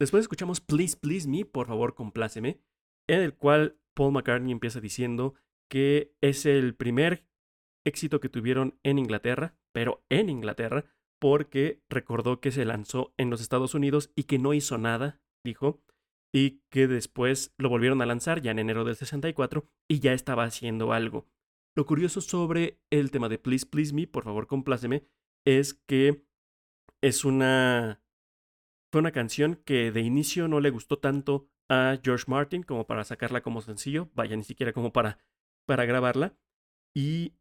Después 0.00 0.22
escuchamos 0.22 0.60
Please 0.60 0.96
Please 0.96 1.28
Me, 1.28 1.44
por 1.44 1.68
favor 1.68 1.94
compláceme, 1.94 2.60
en 3.08 3.20
el 3.20 3.36
cual 3.36 3.78
Paul 3.94 4.14
McCartney 4.14 4.50
empieza 4.50 4.80
diciendo 4.80 5.34
que 5.70 6.12
es 6.20 6.44
el 6.44 6.74
primer 6.74 7.24
éxito 7.86 8.18
que 8.18 8.28
tuvieron 8.28 8.80
en 8.82 8.98
Inglaterra, 8.98 9.54
pero 9.72 10.04
en 10.08 10.28
Inglaterra, 10.28 10.86
porque 11.18 11.82
recordó 11.88 12.40
que 12.40 12.52
se 12.52 12.64
lanzó 12.64 13.14
en 13.16 13.30
los 13.30 13.40
Estados 13.40 13.74
Unidos 13.74 14.10
y 14.14 14.24
que 14.24 14.38
no 14.38 14.54
hizo 14.54 14.78
nada, 14.78 15.20
dijo, 15.44 15.82
y 16.32 16.62
que 16.70 16.86
después 16.86 17.54
lo 17.56 17.68
volvieron 17.68 18.02
a 18.02 18.06
lanzar 18.06 18.42
ya 18.42 18.50
en 18.50 18.58
enero 18.58 18.84
del 18.84 18.96
64 18.96 19.66
y 19.88 20.00
ya 20.00 20.12
estaba 20.12 20.44
haciendo 20.44 20.92
algo. 20.92 21.26
Lo 21.74 21.86
curioso 21.86 22.20
sobre 22.20 22.80
el 22.90 23.10
tema 23.10 23.28
de 23.28 23.38
Please 23.38 23.66
Please 23.66 23.94
Me, 23.94 24.06
por 24.06 24.24
favor 24.24 24.46
compláceme, 24.46 25.06
es 25.46 25.74
que 25.74 26.24
es 27.02 27.24
una 27.24 28.02
fue 28.92 29.00
una 29.00 29.12
canción 29.12 29.56
que 29.64 29.92
de 29.92 30.00
inicio 30.00 30.48
no 30.48 30.60
le 30.60 30.70
gustó 30.70 30.98
tanto 30.98 31.48
a 31.68 31.98
George 32.02 32.24
Martin 32.28 32.62
como 32.62 32.86
para 32.86 33.04
sacarla 33.04 33.42
como 33.42 33.60
sencillo, 33.60 34.10
vaya 34.14 34.36
ni 34.36 34.44
siquiera 34.44 34.72
como 34.72 34.92
para 34.92 35.18
para 35.66 35.84
grabarla 35.84 36.36
y 36.94 37.34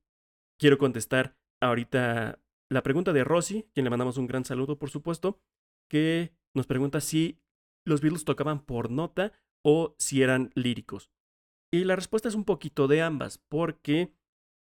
quiero 0.60 0.78
contestar 0.78 1.38
ahorita 1.62 2.40
la 2.70 2.84
pregunta 2.84 3.14
de 3.14 3.24
Rosy, 3.24 3.70
quien 3.74 3.84
le 3.84 3.90
mandamos 3.90 4.18
un 4.18 4.28
gran 4.28 4.46
saludo, 4.46 4.78
por 4.78 4.90
supuesto, 4.90 5.40
que 5.90 6.34
nos 6.56 6.68
pregunta 6.68 7.02
si 7.02 7.40
los 7.86 8.02
Beatles 8.02 8.26
tocaban 8.26 8.66
por 8.66 8.90
nota 8.90 9.34
o 9.64 9.96
si 10.00 10.22
eran 10.22 10.52
líricos. 10.56 11.12
Y 11.72 11.84
la 11.84 11.96
respuesta 11.96 12.30
es 12.30 12.36
un 12.36 12.46
poquito 12.46 12.88
de 12.88 13.02
ambas, 13.02 13.38
porque 13.38 14.14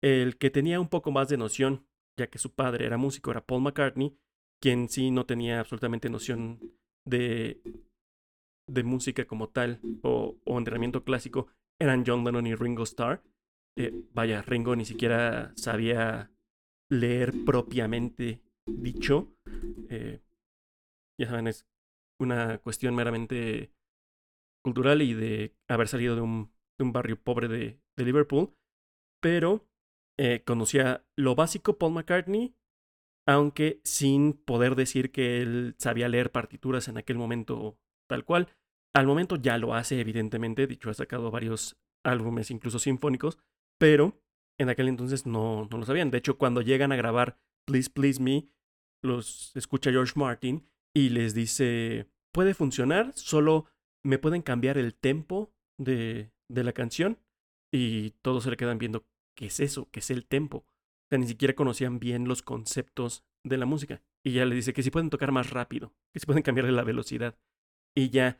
el 0.01 0.37
que 0.37 0.49
tenía 0.49 0.79
un 0.79 0.89
poco 0.89 1.11
más 1.11 1.29
de 1.29 1.37
noción, 1.37 1.85
ya 2.17 2.27
que 2.27 2.39
su 2.39 2.53
padre 2.53 2.85
era 2.85 2.97
músico, 2.97 3.31
era 3.31 3.45
Paul 3.45 3.63
McCartney, 3.63 4.15
quien 4.61 4.89
sí 4.89 5.11
no 5.11 5.25
tenía 5.25 5.59
absolutamente 5.59 6.09
noción 6.09 6.59
de, 7.05 7.61
de 8.67 8.83
música 8.83 9.25
como 9.25 9.49
tal 9.49 9.79
o, 10.03 10.37
o 10.45 10.57
entrenamiento 10.57 11.03
clásico, 11.03 11.47
eran 11.79 12.03
John 12.05 12.23
Lennon 12.23 12.47
y 12.47 12.55
Ringo 12.55 12.83
Starr. 12.83 13.23
Eh, 13.77 13.91
vaya, 14.13 14.41
Ringo 14.41 14.75
ni 14.75 14.85
siquiera 14.85 15.53
sabía 15.55 16.31
leer 16.91 17.33
propiamente 17.45 18.41
dicho. 18.67 19.33
Eh, 19.89 20.21
ya 21.19 21.27
saben, 21.27 21.47
es 21.47 21.65
una 22.19 22.59
cuestión 22.59 22.93
meramente 22.93 23.71
cultural 24.63 25.01
y 25.01 25.13
de 25.13 25.55
haber 25.67 25.87
salido 25.87 26.15
de 26.15 26.21
un, 26.21 26.51
de 26.77 26.83
un 26.83 26.91
barrio 26.91 27.19
pobre 27.19 27.47
de, 27.47 27.79
Liverpool. 27.97 28.53
Pero 29.21 29.67
eh, 30.17 30.43
conocía 30.43 31.05
lo 31.15 31.35
básico 31.35 31.77
Paul 31.77 31.93
McCartney, 31.93 32.55
aunque 33.27 33.79
sin 33.83 34.33
poder 34.33 34.75
decir 34.75 35.11
que 35.11 35.41
él 35.41 35.75
sabía 35.77 36.09
leer 36.09 36.31
partituras 36.31 36.87
en 36.87 36.97
aquel 36.97 37.17
momento 37.17 37.77
tal 38.09 38.25
cual. 38.25 38.49
Al 38.93 39.05
momento 39.05 39.35
ya 39.35 39.57
lo 39.57 39.75
hace, 39.75 40.01
evidentemente, 40.01 40.67
dicho, 40.67 40.89
ha 40.89 40.93
sacado 40.95 41.31
varios 41.31 41.79
álbumes, 42.03 42.49
incluso 42.49 42.79
sinfónicos, 42.79 43.37
pero 43.79 44.19
en 44.61 44.69
aquel 44.69 44.87
entonces 44.87 45.25
no, 45.25 45.67
no 45.69 45.77
lo 45.77 45.85
sabían. 45.85 46.11
De 46.11 46.17
hecho, 46.17 46.37
cuando 46.37 46.61
llegan 46.61 46.91
a 46.91 46.95
grabar 46.95 47.37
Please 47.65 47.89
Please 47.89 48.21
Me, 48.21 48.47
los 49.01 49.55
escucha 49.55 49.91
George 49.91 50.13
Martin 50.15 50.67
y 50.93 51.09
les 51.09 51.33
dice, 51.33 52.07
puede 52.31 52.53
funcionar, 52.53 53.11
solo 53.15 53.65
me 54.03 54.19
pueden 54.19 54.41
cambiar 54.41 54.77
el 54.77 54.95
tempo 54.95 55.53
de, 55.77 56.31
de 56.49 56.63
la 56.63 56.73
canción 56.73 57.19
y 57.71 58.11
todos 58.21 58.43
se 58.43 58.51
le 58.51 58.57
quedan 58.57 58.77
viendo, 58.77 59.05
¿qué 59.35 59.47
es 59.47 59.59
eso? 59.59 59.89
¿Qué 59.91 59.99
es 59.99 60.11
el 60.11 60.25
tempo? 60.25 60.57
O 60.57 61.07
sea, 61.09 61.17
ni 61.17 61.27
siquiera 61.27 61.55
conocían 61.55 61.99
bien 61.99 62.27
los 62.27 62.41
conceptos 62.41 63.23
de 63.43 63.57
la 63.57 63.65
música. 63.65 64.01
Y 64.23 64.33
ya 64.33 64.45
le 64.45 64.55
dice 64.55 64.73
que 64.73 64.83
si 64.83 64.91
pueden 64.91 65.09
tocar 65.09 65.31
más 65.31 65.49
rápido, 65.49 65.93
que 66.13 66.19
si 66.19 66.25
pueden 66.25 66.43
cambiarle 66.43 66.71
la 66.71 66.83
velocidad. 66.83 67.37
Y 67.95 68.09
ya 68.09 68.39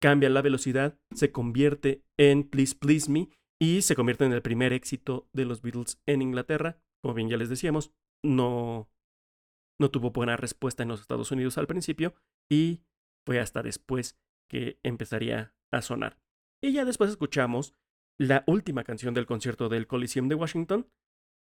cambia 0.00 0.28
la 0.28 0.42
velocidad, 0.42 0.98
se 1.12 1.30
convierte 1.30 2.04
en 2.16 2.42
Please 2.42 2.74
Please 2.74 3.10
Me 3.10 3.28
y 3.62 3.82
se 3.82 3.94
convierte 3.94 4.24
en 4.24 4.32
el 4.32 4.42
primer 4.42 4.72
éxito 4.72 5.28
de 5.32 5.44
los 5.44 5.62
Beatles 5.62 6.02
en 6.06 6.20
Inglaterra. 6.20 6.80
Como 7.00 7.14
bien 7.14 7.28
ya 7.28 7.36
les 7.36 7.48
decíamos, 7.48 7.92
no, 8.24 8.90
no 9.80 9.90
tuvo 9.92 10.10
buena 10.10 10.36
respuesta 10.36 10.82
en 10.82 10.88
los 10.88 11.00
Estados 11.00 11.30
Unidos 11.30 11.58
al 11.58 11.68
principio 11.68 12.12
y 12.50 12.80
fue 13.24 13.38
hasta 13.38 13.62
después 13.62 14.18
que 14.50 14.80
empezaría 14.82 15.54
a 15.70 15.80
sonar. 15.80 16.18
Y 16.60 16.72
ya 16.72 16.84
después 16.84 17.10
escuchamos 17.10 17.76
la 18.18 18.42
última 18.48 18.82
canción 18.82 19.14
del 19.14 19.26
concierto 19.26 19.68
del 19.68 19.86
Coliseum 19.86 20.26
de 20.26 20.34
Washington, 20.34 20.90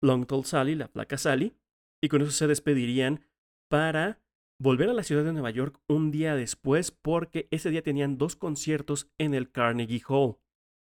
Long 0.02 0.26
Tall 0.28 0.46
Sally, 0.46 0.76
la 0.76 0.88
placa 0.88 1.18
Sally, 1.18 1.58
y 2.02 2.08
con 2.08 2.22
eso 2.22 2.32
se 2.32 2.48
despedirían 2.48 3.26
para 3.70 4.24
volver 4.62 4.90
a 4.90 4.94
la 4.94 5.04
ciudad 5.04 5.26
de 5.26 5.34
Nueva 5.34 5.52
York 5.52 5.82
un 5.90 6.12
día 6.12 6.38
después 6.38 6.92
porque 6.92 7.50
ese 7.52 7.70
día 7.70 7.84
tenían 7.84 8.18
dos 8.18 8.38
conciertos 8.38 9.12
en 9.18 9.34
el 9.34 9.52
Carnegie 9.52 10.04
Hall. 10.08 10.38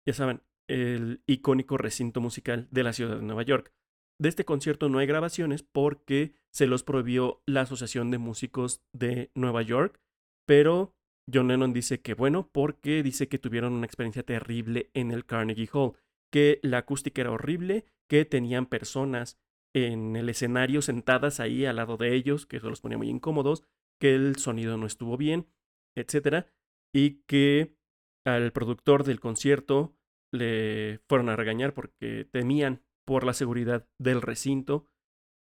Ya 0.07 0.13
saben, 0.13 0.43
el 0.69 1.23
icónico 1.27 1.77
recinto 1.77 2.21
musical 2.21 2.69
de 2.71 2.83
la 2.83 2.93
ciudad 2.93 3.17
de 3.17 3.23
Nueva 3.23 3.43
York. 3.43 3.73
de 4.19 4.31
este 4.31 4.45
concierto 4.45 4.89
no 4.89 4.99
hay 4.99 5.07
grabaciones 5.07 5.63
porque 5.63 6.35
se 6.51 6.67
los 6.67 6.83
prohibió 6.83 7.43
la 7.45 7.63
Asociación 7.63 8.11
de 8.11 8.19
Músicos 8.19 8.81
de 8.95 9.31
Nueva 9.35 9.61
York, 9.61 10.01
pero 10.47 10.95
John 11.33 11.49
Lennon 11.49 11.73
dice 11.73 12.01
que 12.01 12.15
bueno, 12.15 12.49
porque 12.51 13.03
dice 13.03 13.29
que 13.29 13.39
tuvieron 13.39 13.75
una 13.75 13.85
experiencia 13.85 14.23
terrible 14.23 14.91
en 14.95 15.11
el 15.11 15.27
Carnegie 15.27 15.69
Hall, 15.73 15.97
que 16.33 16.61
la 16.63 16.79
acústica 16.79 17.21
era 17.21 17.33
horrible, 17.33 17.85
que 18.09 18.25
tenían 18.25 18.67
personas 18.67 19.39
en 19.75 20.17
el 20.17 20.29
escenario 20.29 20.81
sentadas 20.81 21.41
ahí 21.41 21.67
al 21.67 21.77
lado 21.77 21.97
de 21.97 22.15
ellos, 22.15 22.47
que 22.47 22.57
eso 22.57 22.71
los 22.71 22.81
ponía 22.81 22.97
muy 22.97 23.11
incómodos, 23.11 23.65
que 24.01 24.15
el 24.15 24.37
sonido 24.37 24.77
no 24.79 24.87
estuvo 24.87 25.17
bien, 25.17 25.49
etcétera, 25.95 26.47
y 26.95 27.23
que 27.27 27.77
al 28.25 28.53
productor 28.53 29.05
del 29.05 29.21
concierto 29.21 29.95
le 30.37 31.01
fueron 31.09 31.29
a 31.29 31.37
regañar 31.37 31.75
porque 31.75 32.29
temían 32.31 32.83
por 33.05 33.25
la 33.25 33.33
seguridad 33.33 33.89
del 33.99 34.23
recinto 34.23 34.87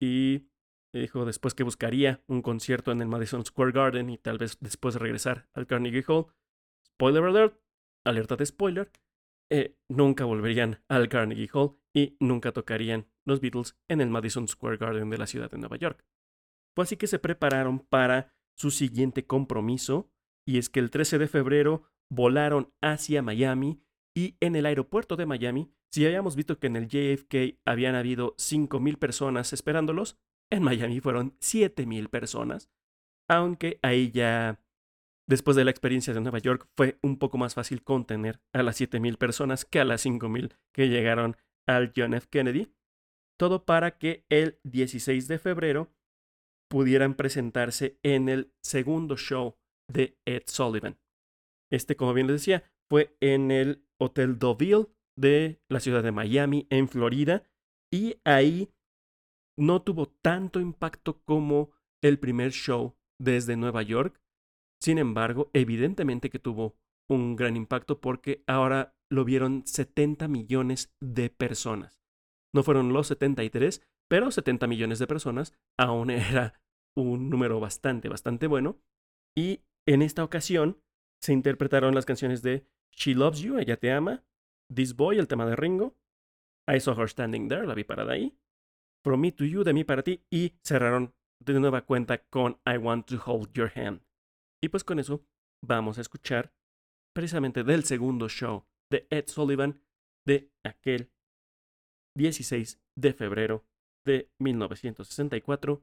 y 0.01 0.49
dijo 0.93 1.25
después 1.25 1.55
que 1.55 1.63
buscaría 1.63 2.23
un 2.27 2.43
concierto 2.43 2.93
en 2.93 3.01
el 3.01 3.09
Madison 3.09 3.45
Square 3.45 3.73
Garden 3.73 4.11
y 4.11 4.19
tal 4.19 4.39
vez 4.39 4.59
después 4.61 4.95
regresar 4.97 5.49
al 5.55 5.67
Carnegie 5.67 6.05
Hall. 6.09 6.27
Spoiler 6.87 7.25
alert, 7.25 7.61
alerta 8.05 8.37
de 8.37 8.47
spoiler, 8.47 8.91
eh, 9.51 9.77
nunca 9.89 10.25
volverían 10.25 10.83
al 10.89 11.09
Carnegie 11.09 11.51
Hall 11.53 11.77
y 11.95 12.17
nunca 12.21 12.53
tocarían 12.53 13.07
los 13.25 13.41
Beatles 13.41 13.77
en 13.89 14.01
el 14.01 14.11
Madison 14.11 14.49
Square 14.49 14.79
Garden 14.79 15.11
de 15.11 15.19
la 15.19 15.27
ciudad 15.27 15.51
de 15.51 15.59
Nueva 15.59 15.77
York. 15.77 16.05
Fue 16.75 16.85
así 16.85 16.97
que 16.97 17.07
se 17.07 17.19
prepararon 17.19 17.81
para 17.81 18.35
su 18.57 18.71
siguiente 18.71 19.27
compromiso, 19.27 20.11
y 20.47 20.59
es 20.59 20.71
que 20.71 20.81
el 20.81 20.91
13 20.91 21.19
de 21.19 21.29
febrero 21.29 21.85
volaron 22.11 22.73
hacia 22.83 23.23
Miami 23.23 23.83
y 24.17 24.37
en 24.41 24.57
el 24.57 24.65
aeropuerto 24.65 25.17
de 25.17 25.27
Miami, 25.27 25.71
si 25.93 26.07
habíamos 26.07 26.37
visto 26.37 26.59
que 26.59 26.69
en 26.69 26.77
el 26.77 26.89
JFK 26.89 27.61
habían 27.67 27.95
habido 27.95 28.35
5.000 28.37 28.99
personas 28.99 29.53
esperándolos, 29.53 30.19
en 30.51 30.63
Miami 30.63 31.01
fueron 31.01 31.39
7.000 31.41 32.09
personas, 32.09 32.71
aunque 33.29 33.79
ahí 33.83 34.11
ya, 34.11 34.65
después 35.29 35.55
de 35.57 35.65
la 35.65 35.71
experiencia 35.71 36.15
de 36.15 36.23
Nueva 36.23 36.39
York, 36.39 36.67
fue 36.77 36.99
un 37.03 37.19
poco 37.19 37.37
más 37.37 37.55
fácil 37.55 37.83
contener 37.83 38.41
a 38.55 38.63
las 38.63 38.81
7.000 38.81 39.19
personas 39.19 39.67
que 39.67 39.81
a 39.81 39.85
las 39.85 40.07
5.000 40.07 40.57
que 40.73 40.89
llegaron 40.89 41.37
al 41.69 41.93
John 41.95 42.15
F. 42.15 42.29
Kennedy. 42.31 42.73
Todo 43.39 43.67
para 43.67 43.99
que 43.99 44.25
el 44.31 44.59
16 44.65 45.29
de 45.29 45.39
febrero 45.39 45.93
pudieran 46.71 47.15
presentarse 47.15 47.99
en 48.03 48.31
el 48.31 48.55
segundo 48.63 49.19
show 49.19 49.59
de 49.93 50.17
Ed 50.25 50.45
Sullivan. 50.47 50.99
Este, 51.71 51.97
como 51.97 52.15
bien 52.15 52.29
les 52.29 52.37
decía, 52.37 52.65
fue 52.89 53.17
en 53.21 53.51
el 53.51 53.86
Hotel 54.01 54.39
Deauville 54.39 54.89
de 55.19 55.61
la 55.69 55.81
ciudad 55.81 56.03
de 56.03 56.13
Miami, 56.13 56.67
en 56.71 56.89
Florida, 56.89 57.45
y 57.93 58.17
ahí 58.25 58.71
no 59.59 59.83
tuvo 59.83 60.07
tanto 60.07 60.61
impacto 60.61 61.23
como 61.25 61.71
el 62.03 62.19
primer 62.19 62.53
show 62.53 62.97
desde 63.19 63.57
Nueva 63.57 63.83
York. 63.83 64.21
Sin 64.83 64.99
embargo, 64.99 65.51
evidentemente 65.55 66.29
que 66.29 66.39
tuvo 66.39 66.77
un 67.09 67.37
gran 67.37 67.57
impacto 67.57 68.01
porque 68.01 68.43
ahora 68.47 68.95
lo 69.11 69.25
vieron 69.25 69.67
70 69.67 70.29
millones 70.29 70.93
de 71.01 71.31
personas. 71.31 72.03
No 72.55 72.63
fueron 72.63 72.93
los 72.93 73.07
73, 73.09 73.83
pero 74.09 74.31
70 74.31 74.67
millones 74.67 74.99
de 74.99 75.07
personas 75.07 75.55
aún 75.79 76.11
era 76.11 76.61
un 76.97 77.31
número 77.31 77.61
bastante, 77.61 78.09
bastante 78.09 78.47
bueno. 78.47 78.79
Y 79.37 79.63
en 79.87 80.03
esta 80.03 80.25
ocasión 80.25 80.81
se 81.23 81.33
interpretaron 81.33 81.95
las 81.95 82.07
canciones 82.07 82.43
de 82.43 82.67
She 82.97 83.15
Loves 83.15 83.41
You, 83.41 83.59
Ella 83.59 83.77
Te 83.77 83.93
Ama, 83.93 84.25
This 84.75 84.95
Boy, 84.95 85.19
el 85.19 85.29
tema 85.29 85.47
de 85.47 85.55
Ringo, 85.55 85.97
I 86.67 86.81
Saw 86.81 87.01
Her 87.01 87.09
Standing 87.09 87.49
There, 87.49 87.67
la 87.67 87.75
vi 87.75 87.85
parada 87.85 88.13
ahí, 88.13 88.37
From 89.05 89.21
Me 89.21 89.33
to 89.33 89.45
You, 89.45 89.63
de 89.63 89.73
mí 89.73 89.85
para 89.85 90.03
ti, 90.03 90.25
y 90.31 90.55
cerraron 90.65 91.15
de 91.39 91.61
nueva 91.61 91.83
cuenta 91.83 92.19
con 92.27 92.59
I 92.65 92.79
Want 92.79 93.07
to 93.09 93.23
Hold 93.25 93.53
Your 93.53 93.71
Hand. 93.75 94.03
Y 94.63 94.69
pues 94.69 94.83
con 94.83 94.99
eso 94.99 95.25
vamos 95.65 95.99
a 95.99 96.01
escuchar 96.01 96.53
precisamente 97.15 97.63
del 97.63 97.85
segundo 97.85 98.29
show 98.29 98.67
de 98.91 99.07
Ed 99.11 99.29
Sullivan 99.29 99.81
de 100.27 100.51
aquel 100.65 101.13
16 102.17 102.83
de 102.97 103.13
febrero 103.13 103.65
de 104.05 104.31
1964 104.39 105.83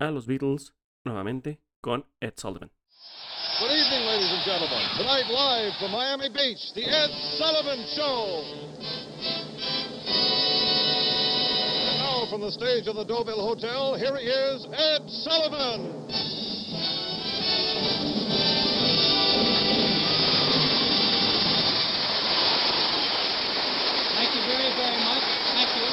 a 0.00 0.10
los 0.10 0.26
Beatles 0.26 0.74
nuevamente 1.04 1.60
con 1.82 2.06
Ed 2.20 2.34
Sullivan. 2.36 2.70
Good 3.58 3.72
evening, 3.72 4.06
ladies 4.06 4.30
and 4.30 4.44
gentlemen. 4.44 4.78
Tonight, 4.96 5.26
live 5.34 5.72
from 5.80 5.90
Miami 5.90 6.28
Beach, 6.28 6.70
the 6.76 6.86
Ed 6.86 7.10
Sullivan 7.42 7.84
Show. 7.90 8.44
And 11.90 11.98
now, 11.98 12.30
from 12.30 12.40
the 12.40 12.52
stage 12.52 12.86
of 12.86 12.94
the 12.94 13.02
Deauville 13.04 13.42
Hotel, 13.42 13.96
here 13.98 14.16
he 14.16 14.30
is, 14.30 14.64
Ed 14.70 15.10
Sullivan. 15.10 16.06
Thank 24.14 24.38
you 24.38 24.42
very, 24.46 24.70
very 24.78 25.02
much. 25.02 25.26
Thank 25.50 25.70
you. 25.74 25.90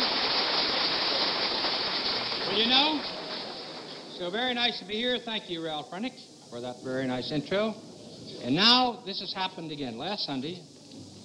Well, 2.46 2.60
you 2.62 2.68
know, 2.70 3.02
so 4.20 4.30
very 4.30 4.54
nice 4.54 4.78
to 4.82 4.86
be 4.86 4.94
here. 4.94 5.18
Thank 5.18 5.50
you, 5.50 5.66
Ralph 5.66 5.92
Rennick, 5.92 6.14
for 6.50 6.62
that 6.62 6.76
very 6.84 7.08
nice 7.08 7.32
intro. 7.32 7.74
And 8.44 8.56
now 8.56 9.04
this 9.06 9.20
has 9.20 9.34
happened 9.34 9.72
again. 9.72 9.98
Last 9.98 10.26
Sunday, 10.26 10.62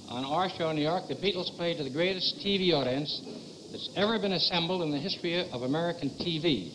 on 0.08 0.24
our 0.24 0.48
show 0.50 0.70
in 0.70 0.76
New 0.76 0.82
York, 0.82 1.04
the 1.08 1.14
Beatles 1.14 1.54
played 1.56 1.78
to 1.78 1.84
the 1.84 1.90
greatest 1.90 2.36
TV 2.44 2.72
audience 2.72 3.20
that's 3.70 3.90
ever 3.96 4.18
been 4.18 4.32
assembled 4.32 4.82
in 4.82 4.90
the 4.90 4.98
history 4.98 5.48
of 5.50 5.62
American 5.62 6.10
TV. 6.10 6.72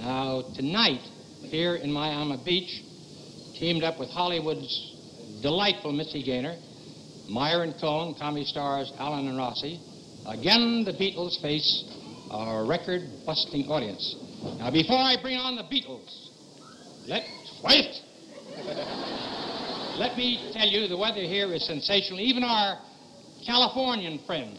Now, 0.00 0.42
tonight, 0.54 1.02
here 1.42 1.76
in 1.76 1.92
Miami 1.92 2.40
Beach, 2.44 2.82
teamed 3.58 3.84
up 3.84 3.98
with 3.98 4.08
Hollywood's 4.10 5.40
delightful 5.42 5.92
Missy 5.92 6.22
Gaynor, 6.22 6.56
Meyer 7.28 7.62
and 7.62 7.74
Cohn, 7.80 8.14
comedy 8.18 8.44
stars 8.44 8.92
Alan 8.98 9.28
and 9.28 9.36
Rossi. 9.36 9.80
Again, 10.26 10.84
the 10.84 10.92
Beatles 10.92 11.40
face 11.42 11.84
a 12.30 12.64
record-busting 12.64 13.68
audience. 13.68 14.16
Now, 14.58 14.70
before 14.70 14.96
I 14.96 15.16
bring 15.20 15.36
on 15.36 15.56
the 15.56 15.64
Beatles, 15.64 16.30
let 17.06 17.24
wait. 17.64 18.00
let 19.98 20.16
me 20.16 20.50
tell 20.52 20.66
you, 20.66 20.88
the 20.88 20.96
weather 20.96 21.20
here 21.20 21.52
is 21.52 21.66
sensational. 21.66 22.20
Even 22.20 22.42
our 22.44 22.78
Californian 23.44 24.18
friend, 24.26 24.58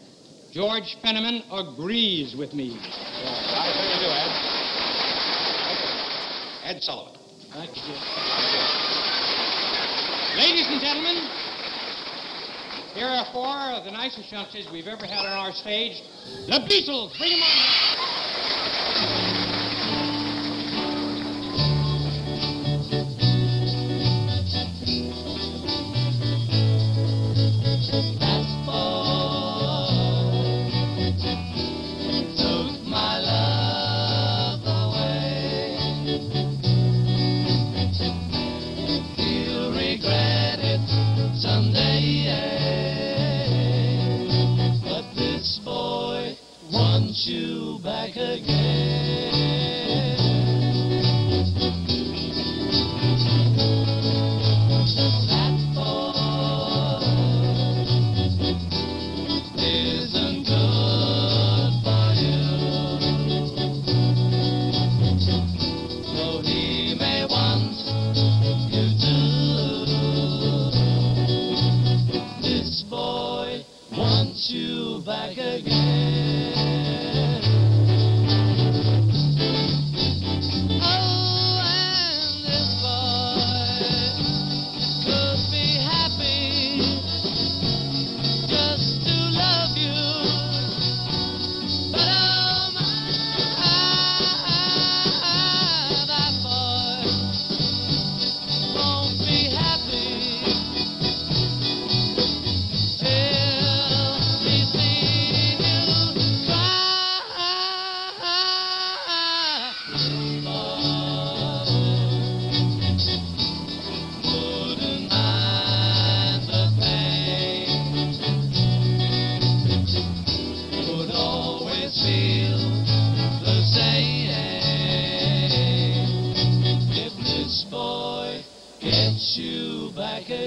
George 0.52 0.96
Fenneman, 1.04 1.42
agrees 1.52 2.36
with 2.38 2.54
me. 2.54 2.78
I 2.80 3.72
certainly 3.76 4.00
do, 4.00 4.06
Ed. 4.12 4.32
Ed 6.76 6.82
Sullivan. 6.82 7.20
Thank 7.54 7.76
you. 7.76 7.84
Ladies 10.38 10.68
and 10.68 10.82
gentlemen, 10.82 11.30
here 12.94 13.08
are 13.08 13.26
four 13.32 13.58
of 13.74 13.86
the 13.86 13.92
nicest 13.92 14.32
youngsters 14.32 14.68
we've 14.72 14.88
ever 14.88 15.06
had 15.06 15.26
on 15.26 15.34
our 15.34 15.52
stage. 15.52 16.02
The 16.48 16.60
Beatles. 16.70 17.18
Bring 17.18 17.32
them 17.32 17.42
on. 17.42 18.03
You 48.16 48.53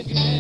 again. 0.01 0.36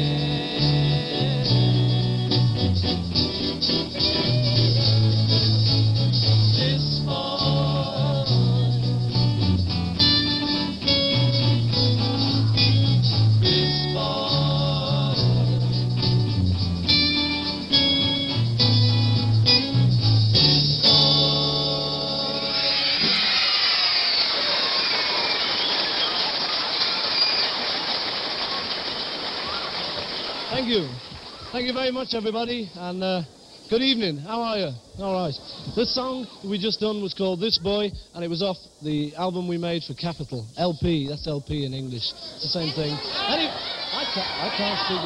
Very 31.86 31.94
much, 31.94 32.14
everybody, 32.14 32.68
and 32.74 33.00
uh, 33.00 33.22
good 33.70 33.80
evening. 33.80 34.16
How 34.16 34.42
are 34.42 34.58
you? 34.58 34.70
All 34.98 35.22
right. 35.22 35.34
This 35.76 35.94
song 35.94 36.26
we 36.44 36.58
just 36.58 36.80
done 36.80 37.00
was 37.00 37.14
called 37.14 37.38
This 37.38 37.58
Boy, 37.58 37.92
and 38.12 38.24
it 38.24 38.28
was 38.28 38.42
off 38.42 38.56
the 38.82 39.14
album 39.14 39.46
we 39.46 39.56
made 39.56 39.84
for 39.84 39.94
Capital. 39.94 40.44
LP, 40.58 41.06
that's 41.08 41.28
LP 41.28 41.64
in 41.64 41.72
English. 41.72 42.02
It's 42.02 42.42
the 42.42 42.48
same 42.48 42.74
thing. 42.74 42.90
Any, 42.90 43.46
I, 43.46 44.02
can't, 44.10 44.26
I 44.26 44.48
can't 44.58 44.78
speak 44.82 45.02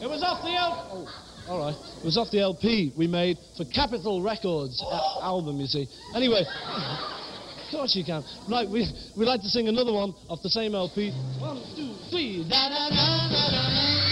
it. 0.00 0.04
It 0.04 0.08
was 0.08 0.22
off 0.24 0.40
the 0.40 0.56
LP. 0.56 1.04
Oh, 1.44 1.52
all 1.52 1.58
right. 1.60 1.76
It 2.00 2.04
was 2.06 2.16
off 2.16 2.30
the 2.30 2.40
LP 2.40 2.94
we 2.96 3.06
made 3.06 3.36
for 3.58 3.66
Capital 3.66 4.22
Records 4.22 4.80
a- 4.80 5.22
album, 5.22 5.60
you 5.60 5.66
see. 5.66 5.86
Anyway. 6.14 6.44
Of 7.68 7.72
course 7.72 7.94
you 7.94 8.02
can. 8.02 8.24
Right, 8.48 8.66
we, 8.66 8.88
we'd 9.14 9.26
like 9.26 9.42
to 9.42 9.48
sing 9.48 9.68
another 9.68 9.92
one 9.92 10.14
off 10.30 10.40
the 10.42 10.48
same 10.48 10.74
LP. 10.74 11.10
One, 11.38 11.60
two, 11.76 11.92
three. 12.08 12.48
Da, 12.48 12.70
da, 12.70 12.88
da, 12.88 14.07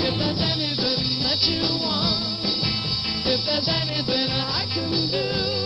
if 0.00 0.18
there's 0.18 0.40
anything 0.40 1.22
that 1.22 1.46
you 1.46 1.62
want, 1.82 2.40
if 3.26 3.44
there's 3.46 3.68
anything 3.68 4.30
I 4.30 4.66
can 4.72 4.90
do, 5.10 5.57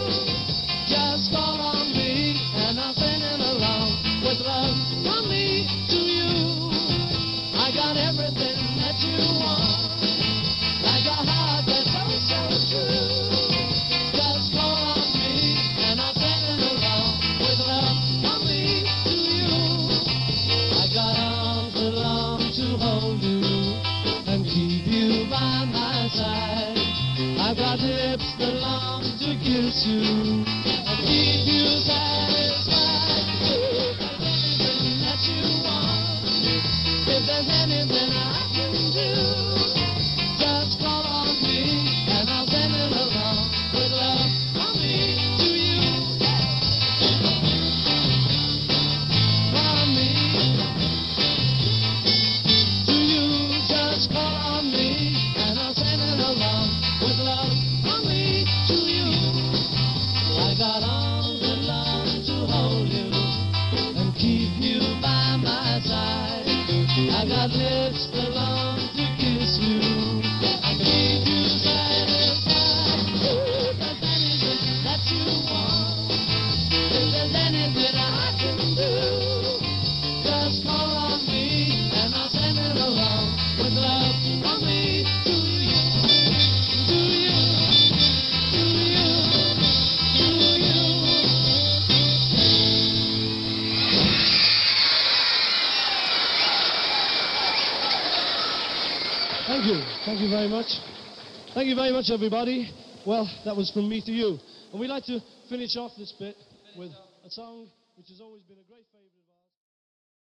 to 29.73 30.41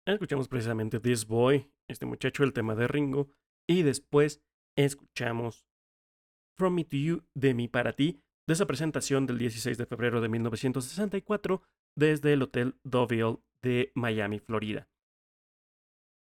Escuchamos 0.06 0.48
precisamente 0.48 1.00
This 1.00 1.26
Boy, 1.26 1.70
este 1.86 2.06
muchacho, 2.06 2.44
el 2.44 2.52
tema 2.52 2.74
de 2.74 2.88
Ringo, 2.88 3.30
y 3.66 3.82
después 3.82 4.42
escuchamos 4.76 5.66
From 6.56 6.74
Me 6.74 6.84
to 6.84 6.96
You, 6.96 7.24
de 7.34 7.54
mí 7.54 7.68
para 7.68 7.92
ti, 7.92 8.22
de 8.46 8.54
esa 8.54 8.66
presentación 8.66 9.26
del 9.26 9.38
16 9.38 9.76
de 9.76 9.86
febrero 9.86 10.20
de 10.20 10.28
1964 10.28 11.62
desde 11.94 12.32
el 12.32 12.42
Hotel 12.42 12.78
Deauville 12.84 13.38
de 13.62 13.92
Miami, 13.94 14.38
Florida. 14.38 14.88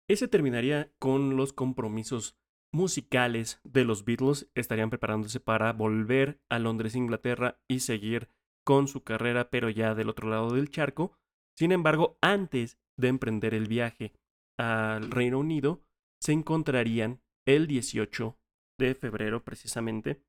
Ese 0.10 0.28
terminaría 0.28 0.92
con 1.00 1.38
los 1.38 1.54
compromisos 1.54 2.36
musicales 2.72 3.60
de 3.64 3.86
los 3.86 4.06
Beatles. 4.06 4.50
Estarían 4.56 4.90
preparándose 4.90 5.40
para 5.40 5.74
volver 5.74 6.42
a 6.50 6.60
Londres, 6.60 6.96
Inglaterra 6.96 7.60
y 7.68 7.80
seguir 7.82 8.30
con 8.64 8.88
su 8.88 9.04
carrera, 9.04 9.50
pero 9.50 9.70
ya 9.70 9.96
del 9.96 10.10
otro 10.10 10.30
lado 10.30 10.54
del 10.54 10.70
charco. 10.70 11.18
Sin 11.58 11.72
embargo, 11.72 12.18
antes 12.22 12.80
de 12.98 13.10
emprender 13.10 13.54
el 13.54 13.68
viaje 13.68 14.14
al 14.58 15.12
Reino 15.12 15.40
Unido, 15.40 15.84
se 16.20 16.32
encontrarían 16.32 17.22
el 17.46 17.68
18 17.68 18.38
de 18.78 18.96
febrero 18.96 19.44
precisamente, 19.44 20.24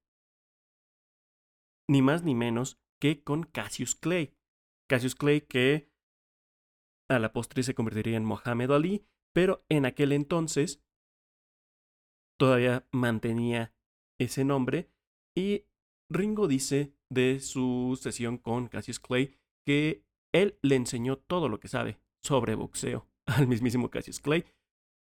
ni 1.88 2.02
más 2.02 2.22
ni 2.22 2.34
menos 2.34 2.80
que 3.00 3.22
con 3.22 3.44
Cassius 3.44 3.94
Clay. 3.94 4.34
Cassius 4.88 5.14
Clay 5.14 5.42
que 5.42 5.90
a 7.08 7.18
la 7.18 7.32
postre 7.32 7.62
se 7.62 7.74
convertiría 7.74 8.16
en 8.16 8.24
Mohamed 8.24 8.70
Ali, 8.70 9.06
pero 9.34 9.64
en 9.68 9.86
aquel 9.86 10.12
entonces 10.12 10.82
todavía 12.38 12.86
mantenía 12.90 13.72
ese 14.18 14.44
nombre 14.44 14.88
y 15.34 15.64
Ringo 16.10 16.48
dice 16.48 16.92
de 17.10 17.40
su 17.40 17.98
sesión 18.00 18.38
con 18.38 18.68
Cassius 18.68 19.00
Clay 19.00 19.36
que 19.66 20.04
él 20.32 20.58
le 20.62 20.76
enseñó 20.76 21.18
todo 21.18 21.48
lo 21.48 21.60
que 21.60 21.68
sabe 21.68 21.98
sobre 22.22 22.54
boxeo 22.54 23.06
al 23.26 23.46
mismísimo 23.46 23.90
Cassius 23.90 24.20
Clay 24.20 24.44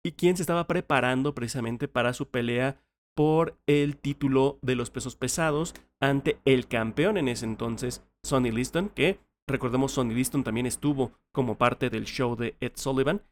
y 0.04 0.14
quien 0.14 0.38
se 0.38 0.44
estaba 0.44 0.68
preparando 0.68 1.34
precisamente 1.36 1.88
para 1.88 2.14
su 2.14 2.30
pelea 2.30 2.82
por 3.16 3.60
el 3.66 3.98
título 3.98 4.60
de 4.62 4.76
los 4.76 4.92
pesos 4.92 5.16
pesados 5.16 5.74
ante 6.00 6.40
el 6.46 6.68
campeón 6.68 7.18
en 7.18 7.28
ese 7.28 7.46
entonces, 7.46 8.04
Sonny 8.24 8.52
Liston, 8.52 8.90
que 8.90 9.20
recordemos 9.48 9.94
Sonny 9.94 10.14
Liston 10.14 10.44
también 10.44 10.68
estuvo 10.68 11.12
como 11.34 11.58
parte 11.58 11.90
del 11.90 12.06
show 12.06 12.36
de 12.36 12.56
Ed 12.60 12.74
Sullivan 12.76 13.24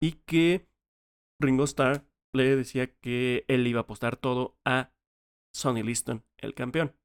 y 0.00 0.12
que 0.24 0.68
Ringo 1.40 1.64
Starr 1.64 2.04
le 2.32 2.56
decía 2.56 2.94
que 2.98 3.44
él 3.48 3.66
iba 3.66 3.80
a 3.80 3.82
apostar 3.82 4.16
todo 4.16 4.58
a 4.64 4.92
Sonny 5.54 5.82
Liston, 5.82 6.24
el 6.38 6.54
campeón, 6.54 6.96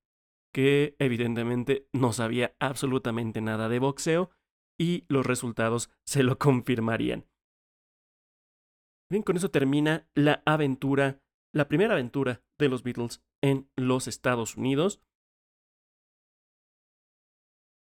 que 0.53 0.95
evidentemente 0.99 1.88
no 1.91 2.13
sabía 2.13 2.55
absolutamente 2.59 3.41
nada 3.41 3.69
de 3.69 3.80
boxeo 3.80 4.32
y 4.80 5.05
los 5.09 5.25
resultados 5.25 5.89
se 6.05 6.23
lo 6.23 6.38
confirmarían. 6.39 7.25
Bien, 9.09 9.23
con 9.23 9.38
eso 9.38 9.51
termina 9.51 10.09
la 10.15 10.43
aventura, 10.45 11.21
la 11.53 11.67
primera 11.67 11.93
aventura 11.93 12.43
de 12.57 12.69
los 12.69 12.84
Beatles 12.84 13.23
en 13.41 13.69
los 13.75 14.07
Estados 14.07 14.57
Unidos. 14.57 15.01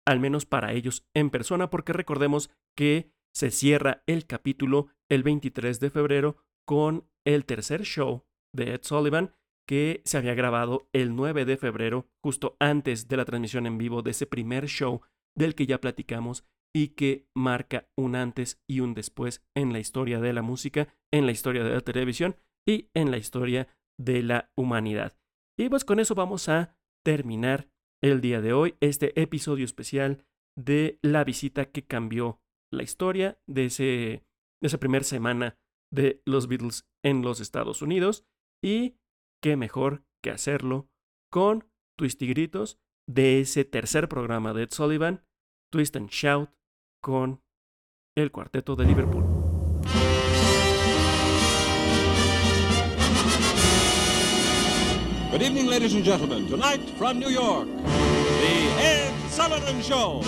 Al 0.06 0.20
menos 0.20 0.46
para 0.46 0.74
ellos 0.74 1.08
en 1.14 1.30
persona, 1.30 1.70
porque 1.70 1.94
recordemos 1.94 2.50
que 2.76 3.14
se 3.34 3.52
cierra 3.52 4.04
el 4.06 4.28
capítulo 4.28 4.88
el 5.10 5.24
23 5.24 5.80
de 5.80 5.90
febrero 5.90 6.38
con 6.66 7.10
el 7.26 7.46
tercer 7.46 7.84
show 7.84 8.26
de 8.54 8.74
Ed 8.74 8.82
Sullivan 8.84 9.34
que 9.68 10.02
se 10.06 10.18
había 10.18 10.34
grabado 10.34 10.90
el 10.94 11.16
9 11.16 11.46
de 11.46 11.58
febrero, 11.58 12.08
justo 12.22 12.58
antes 12.60 13.08
de 13.08 13.18
la 13.18 13.26
transmisión 13.26 13.66
en 13.66 13.78
vivo 13.78 14.02
de 14.02 14.12
ese 14.12 14.26
primer 14.26 14.68
show 14.68 15.02
del 15.38 15.56
que 15.56 15.66
ya 15.66 15.80
platicamos 15.80 16.46
y 16.76 16.90
que 16.90 17.28
marca 17.36 17.88
un 17.98 18.16
antes 18.16 18.62
y 18.68 18.80
un 18.80 18.94
después 18.94 19.46
en 19.56 19.72
la 19.72 19.80
historia 19.80 20.20
de 20.20 20.34
la 20.34 20.42
música, 20.42 20.94
en 21.14 21.26
la 21.26 21.32
historia 21.32 21.64
de 21.64 21.72
la 21.72 21.82
televisión 21.82 22.36
y 22.68 22.90
en 22.94 23.12
la 23.12 23.18
historia 23.18 23.68
de 24.00 24.24
la 24.24 24.52
humanidad. 24.58 25.18
Y 25.58 25.70
pues 25.70 25.86
con 25.86 26.00
eso 26.00 26.16
vamos 26.16 26.50
a 26.50 26.76
terminar 27.06 27.70
el 28.02 28.22
día 28.22 28.42
de 28.42 28.54
hoy, 28.54 28.76
este 28.82 29.20
episodio 29.22 29.66
especial 29.66 30.26
de 30.58 31.00
la 31.02 31.24
visita 31.24 31.66
que 31.66 31.86
cambió 31.86 32.42
la 32.72 32.84
historia 32.84 33.40
de, 33.48 33.66
ese, 33.66 33.84
de 33.84 34.68
esa 34.68 34.80
primera 34.80 35.04
semana 35.04 35.58
de 35.92 36.22
los 36.26 36.48
Beatles 36.48 36.86
en 37.04 37.22
los 37.22 37.40
Estados 37.40 37.82
Unidos. 37.82 38.26
Y 38.64 38.98
qué 39.42 39.58
mejor 39.58 40.04
que 40.24 40.32
hacerlo 40.32 40.90
con 41.30 41.70
Twist 41.98 42.22
y 42.22 42.28
Gritos 42.28 42.80
de 43.08 43.42
ese 43.42 43.66
tercer 43.66 44.08
programa 44.08 44.54
de 44.54 44.64
Ed 44.64 44.72
Sullivan, 44.72 45.26
Twist 45.72 45.96
and 45.96 46.10
Shout, 46.10 46.50
con 47.02 47.42
el 48.16 48.32
cuarteto 48.32 48.76
de 48.76 48.86
Liverpool. 48.86 49.24
Good 55.32 55.42
evening, 55.42 55.68
ladies 55.68 55.96
and 55.96 56.06
gentlemen. 56.06 56.48
Tonight 56.48 56.88
from 56.96 57.20
New 57.20 57.30
York, 57.30 57.68
the 57.68 58.84
Ed 58.84 59.12
Sullivan 59.32 59.82
Show. 59.82 60.22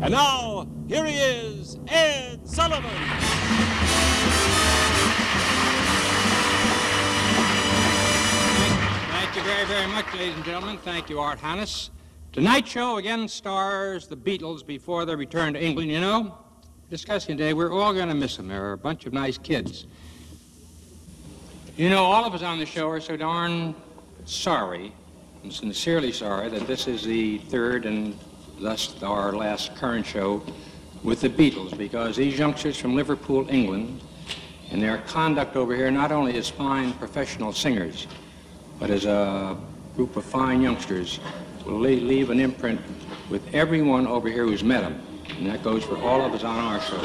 And 0.00 0.10
now, 0.12 0.66
here 0.88 1.04
he 1.04 1.16
is, 1.16 1.78
Ed 1.86 2.35
Sullivan. 2.56 2.90
Thank 9.10 9.36
you 9.36 9.42
very, 9.42 9.66
very 9.66 9.86
much, 9.88 10.06
ladies 10.14 10.34
and 10.36 10.42
gentlemen. 10.42 10.78
Thank 10.78 11.10
you, 11.10 11.20
Art 11.20 11.38
Hannes. 11.38 11.90
Tonight's 12.32 12.70
show 12.70 12.96
again 12.96 13.28
stars 13.28 14.06
the 14.06 14.16
Beatles 14.16 14.66
before 14.66 15.04
their 15.04 15.18
return 15.18 15.52
to 15.52 15.62
England. 15.62 15.90
You 15.90 16.00
know, 16.00 16.38
discussing 16.88 17.36
today, 17.36 17.52
we're 17.52 17.74
all 17.74 17.92
going 17.92 18.08
to 18.08 18.14
miss 18.14 18.38
them. 18.38 18.48
They're 18.48 18.72
a 18.72 18.78
bunch 18.78 19.04
of 19.04 19.12
nice 19.12 19.36
kids. 19.36 19.84
You 21.76 21.90
know, 21.90 22.04
all 22.04 22.24
of 22.24 22.32
us 22.32 22.40
on 22.40 22.58
the 22.58 22.64
show 22.64 22.88
are 22.88 23.00
so 23.00 23.18
darn 23.18 23.74
sorry, 24.24 24.94
and 25.42 25.52
sincerely 25.52 26.10
sorry, 26.10 26.48
that 26.48 26.66
this 26.66 26.88
is 26.88 27.04
the 27.04 27.36
third 27.36 27.84
and 27.84 28.18
thus 28.58 29.02
our 29.02 29.34
last 29.34 29.76
current 29.76 30.06
show 30.06 30.42
with 31.06 31.20
the 31.20 31.28
Beatles, 31.28 31.78
because 31.78 32.16
these 32.16 32.36
youngsters 32.36 32.76
from 32.76 32.96
Liverpool, 32.96 33.46
England, 33.48 34.00
and 34.72 34.82
their 34.82 34.98
conduct 34.98 35.54
over 35.54 35.74
here 35.74 35.88
not 35.88 36.10
only 36.10 36.36
as 36.36 36.50
fine 36.50 36.92
professional 36.94 37.52
singers, 37.52 38.08
but 38.80 38.90
as 38.90 39.04
a 39.04 39.56
group 39.94 40.16
of 40.16 40.24
fine 40.24 40.60
youngsters 40.60 41.20
will 41.64 41.78
leave 41.78 42.30
an 42.30 42.40
imprint 42.40 42.80
with 43.30 43.54
everyone 43.54 44.08
over 44.08 44.28
here 44.28 44.44
who's 44.44 44.64
met 44.64 44.80
them. 44.80 45.00
And 45.38 45.46
that 45.46 45.62
goes 45.62 45.84
for 45.84 45.96
all 45.98 46.22
of 46.22 46.34
us 46.34 46.42
on 46.42 46.58
our 46.58 46.80
show. 46.80 47.00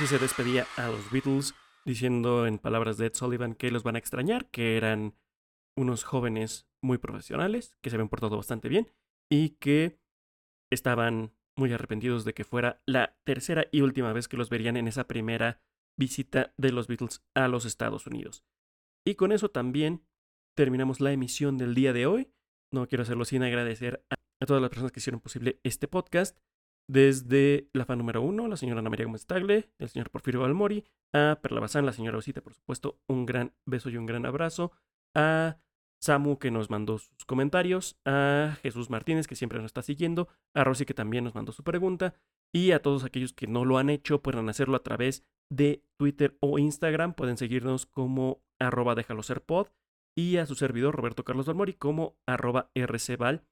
Así 0.00 0.06
se 0.06 0.18
despedía 0.18 0.66
a 0.78 0.88
los 0.88 1.10
Beatles, 1.10 1.54
diciendo 1.84 2.46
en 2.46 2.56
palabras 2.56 2.96
de 2.96 3.04
Ed 3.04 3.12
Sullivan 3.12 3.54
que 3.54 3.70
los 3.70 3.82
van 3.82 3.96
a 3.96 3.98
extrañar, 3.98 4.48
que 4.48 4.78
eran 4.78 5.14
unos 5.76 6.04
jóvenes 6.04 6.66
muy 6.82 6.96
profesionales, 6.96 7.76
que 7.82 7.90
se 7.90 7.96
habían 7.96 8.08
portado 8.08 8.38
bastante 8.38 8.70
bien 8.70 8.88
y 9.30 9.58
que 9.60 10.00
estaban 10.72 11.34
muy 11.54 11.74
arrepentidos 11.74 12.24
de 12.24 12.32
que 12.32 12.44
fuera 12.44 12.80
la 12.86 13.18
tercera 13.24 13.66
y 13.72 13.82
última 13.82 14.14
vez 14.14 14.26
que 14.26 14.38
los 14.38 14.48
verían 14.48 14.78
en 14.78 14.88
esa 14.88 15.06
primera 15.06 15.60
visita 15.98 16.54
de 16.56 16.72
los 16.72 16.86
Beatles 16.86 17.22
a 17.34 17.48
los 17.48 17.66
Estados 17.66 18.06
Unidos. 18.06 18.42
Y 19.06 19.16
con 19.16 19.32
eso 19.32 19.50
también 19.50 20.06
terminamos 20.56 21.00
la 21.00 21.12
emisión 21.12 21.58
del 21.58 21.74
día 21.74 21.92
de 21.92 22.06
hoy. 22.06 22.32
No 22.72 22.88
quiero 22.88 23.02
hacerlo 23.02 23.26
sin 23.26 23.42
agradecer 23.42 24.02
a, 24.08 24.14
a 24.40 24.46
todas 24.46 24.62
las 24.62 24.70
personas 24.70 24.92
que 24.92 25.00
hicieron 25.00 25.20
posible 25.20 25.60
este 25.62 25.88
podcast. 25.88 26.38
Desde 26.88 27.68
la 27.72 27.84
fan 27.84 27.98
número 27.98 28.22
uno, 28.22 28.48
la 28.48 28.56
señora 28.56 28.80
Ana 28.80 28.90
María 28.90 29.06
Gómez 29.06 29.26
Tagle, 29.26 29.70
el 29.78 29.88
señor 29.88 30.10
Porfirio 30.10 30.40
Balmori, 30.40 30.84
a 31.12 31.38
Perla 31.40 31.60
Bazán, 31.60 31.86
la 31.86 31.92
señora 31.92 32.18
Osita, 32.18 32.40
por 32.40 32.54
supuesto, 32.54 32.98
un 33.06 33.26
gran 33.26 33.52
beso 33.64 33.90
y 33.90 33.96
un 33.96 34.06
gran 34.06 34.26
abrazo. 34.26 34.72
A 35.14 35.58
Samu 36.00 36.38
que 36.38 36.50
nos 36.50 36.70
mandó 36.70 36.98
sus 36.98 37.24
comentarios, 37.26 37.98
a 38.04 38.56
Jesús 38.62 38.88
Martínez 38.90 39.26
que 39.26 39.36
siempre 39.36 39.58
nos 39.58 39.66
está 39.66 39.82
siguiendo, 39.82 40.28
a 40.54 40.64
Rosy 40.64 40.86
que 40.86 40.94
también 40.94 41.24
nos 41.24 41.34
mandó 41.34 41.52
su 41.52 41.62
pregunta 41.62 42.14
y 42.52 42.72
a 42.72 42.80
todos 42.80 43.04
aquellos 43.04 43.32
que 43.32 43.46
no 43.46 43.64
lo 43.64 43.78
han 43.78 43.90
hecho 43.90 44.22
pueden 44.22 44.48
hacerlo 44.48 44.76
a 44.76 44.82
través 44.82 45.24
de 45.50 45.84
Twitter 45.98 46.36
o 46.40 46.58
Instagram, 46.58 47.14
pueden 47.14 47.36
seguirnos 47.36 47.86
como 47.86 48.42
arroba 48.58 48.94
déjalo 48.94 49.22
ser 49.22 49.42
pod 49.42 49.68
y 50.16 50.38
a 50.38 50.46
su 50.46 50.54
servidor 50.54 50.96
Roberto 50.96 51.24
Carlos 51.24 51.46
Balmori 51.46 51.74
como 51.74 52.16
arroba 52.26 52.70
rcval. 52.74 53.44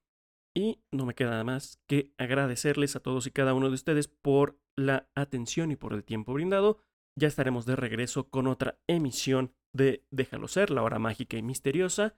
Y 0.55 0.81
no 0.91 1.05
me 1.05 1.15
queda 1.15 1.31
nada 1.31 1.43
más 1.43 1.79
que 1.87 2.13
agradecerles 2.17 2.95
a 2.95 2.99
todos 2.99 3.27
y 3.27 3.31
cada 3.31 3.53
uno 3.53 3.67
de 3.67 3.75
ustedes 3.75 4.07
por 4.07 4.59
la 4.75 5.09
atención 5.15 5.71
y 5.71 5.75
por 5.75 5.93
el 5.93 6.03
tiempo 6.03 6.33
brindado. 6.33 6.79
Ya 7.17 7.27
estaremos 7.27 7.65
de 7.65 7.75
regreso 7.75 8.29
con 8.29 8.47
otra 8.47 8.79
emisión 8.87 9.53
de 9.73 10.05
Déjalo 10.11 10.47
ser, 10.47 10.71
la 10.71 10.83
hora 10.83 10.99
mágica 10.99 11.37
y 11.37 11.43
misteriosa. 11.43 12.15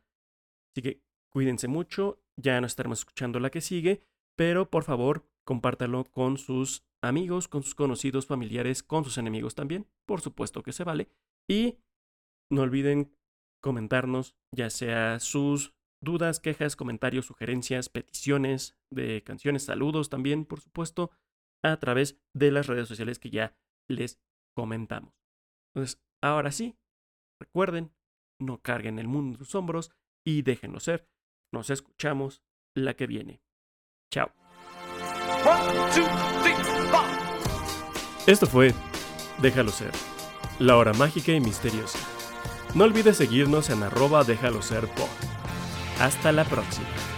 Así 0.72 0.82
que 0.82 1.02
cuídense 1.32 1.68
mucho, 1.68 2.24
ya 2.38 2.60
no 2.62 2.68
estaremos 2.68 3.00
escuchando 3.00 3.40
la 3.40 3.50
que 3.50 3.62
sigue, 3.62 4.02
pero 4.38 4.70
por 4.70 4.84
favor 4.84 5.28
compártalo 5.46 6.06
con 6.06 6.38
sus 6.38 6.86
amigos, 7.04 7.48
con 7.48 7.64
sus 7.64 7.76
conocidos, 7.76 8.28
familiares, 8.28 8.84
con 8.84 9.04
sus 9.04 9.18
enemigos 9.18 9.56
también, 9.56 9.88
por 10.06 10.22
supuesto 10.22 10.64
que 10.64 10.72
se 10.72 10.84
vale. 10.84 11.10
Y 11.50 11.80
no 12.50 12.62
olviden 12.62 13.16
comentarnos 13.62 14.36
ya 14.56 14.70
sea 14.70 15.20
sus 15.20 15.74
dudas, 16.02 16.40
quejas, 16.40 16.76
comentarios, 16.76 17.26
sugerencias, 17.26 17.90
peticiones 17.90 18.76
de 18.92 19.24
canciones, 19.24 19.64
saludos 19.64 20.10
también, 20.10 20.46
por 20.46 20.60
supuesto, 20.60 21.12
a 21.64 21.78
través 21.78 22.20
de 22.34 22.52
las 22.52 22.68
redes 22.68 22.88
sociales 22.88 23.20
que 23.20 23.30
ya 23.30 23.56
les 23.88 24.20
comentamos. 24.56 25.14
Entonces, 25.74 26.02
ahora 26.22 26.52
sí, 26.52 26.76
recuerden, 27.40 27.92
no 28.40 28.62
carguen 28.62 29.00
el 29.00 29.08
mundo 29.08 29.36
en 29.36 29.38
sus 29.38 29.56
hombros 29.56 29.92
y 30.26 30.42
déjenlo 30.42 30.80
ser. 30.80 31.08
Nos 31.54 31.70
escuchamos 31.70 32.42
la 32.76 32.96
que 32.96 33.08
viene. 33.08 33.42
Chao. 34.12 34.32
Esto 38.28 38.46
fue 38.46 38.74
Déjalo 39.42 39.72
ser, 39.72 39.92
la 40.60 40.78
hora 40.78 40.94
mágica 40.94 41.32
y 41.32 41.40
misteriosa. 41.40 41.98
No 42.76 42.84
olvides 42.84 43.18
seguirnos 43.18 43.72
en 43.72 43.82
arroba 43.82 44.24
déjalo 44.24 44.62
ser 44.62 44.88
pod. 44.88 45.31
Hasta 46.02 46.32
la 46.32 46.44
próxima. 46.46 47.11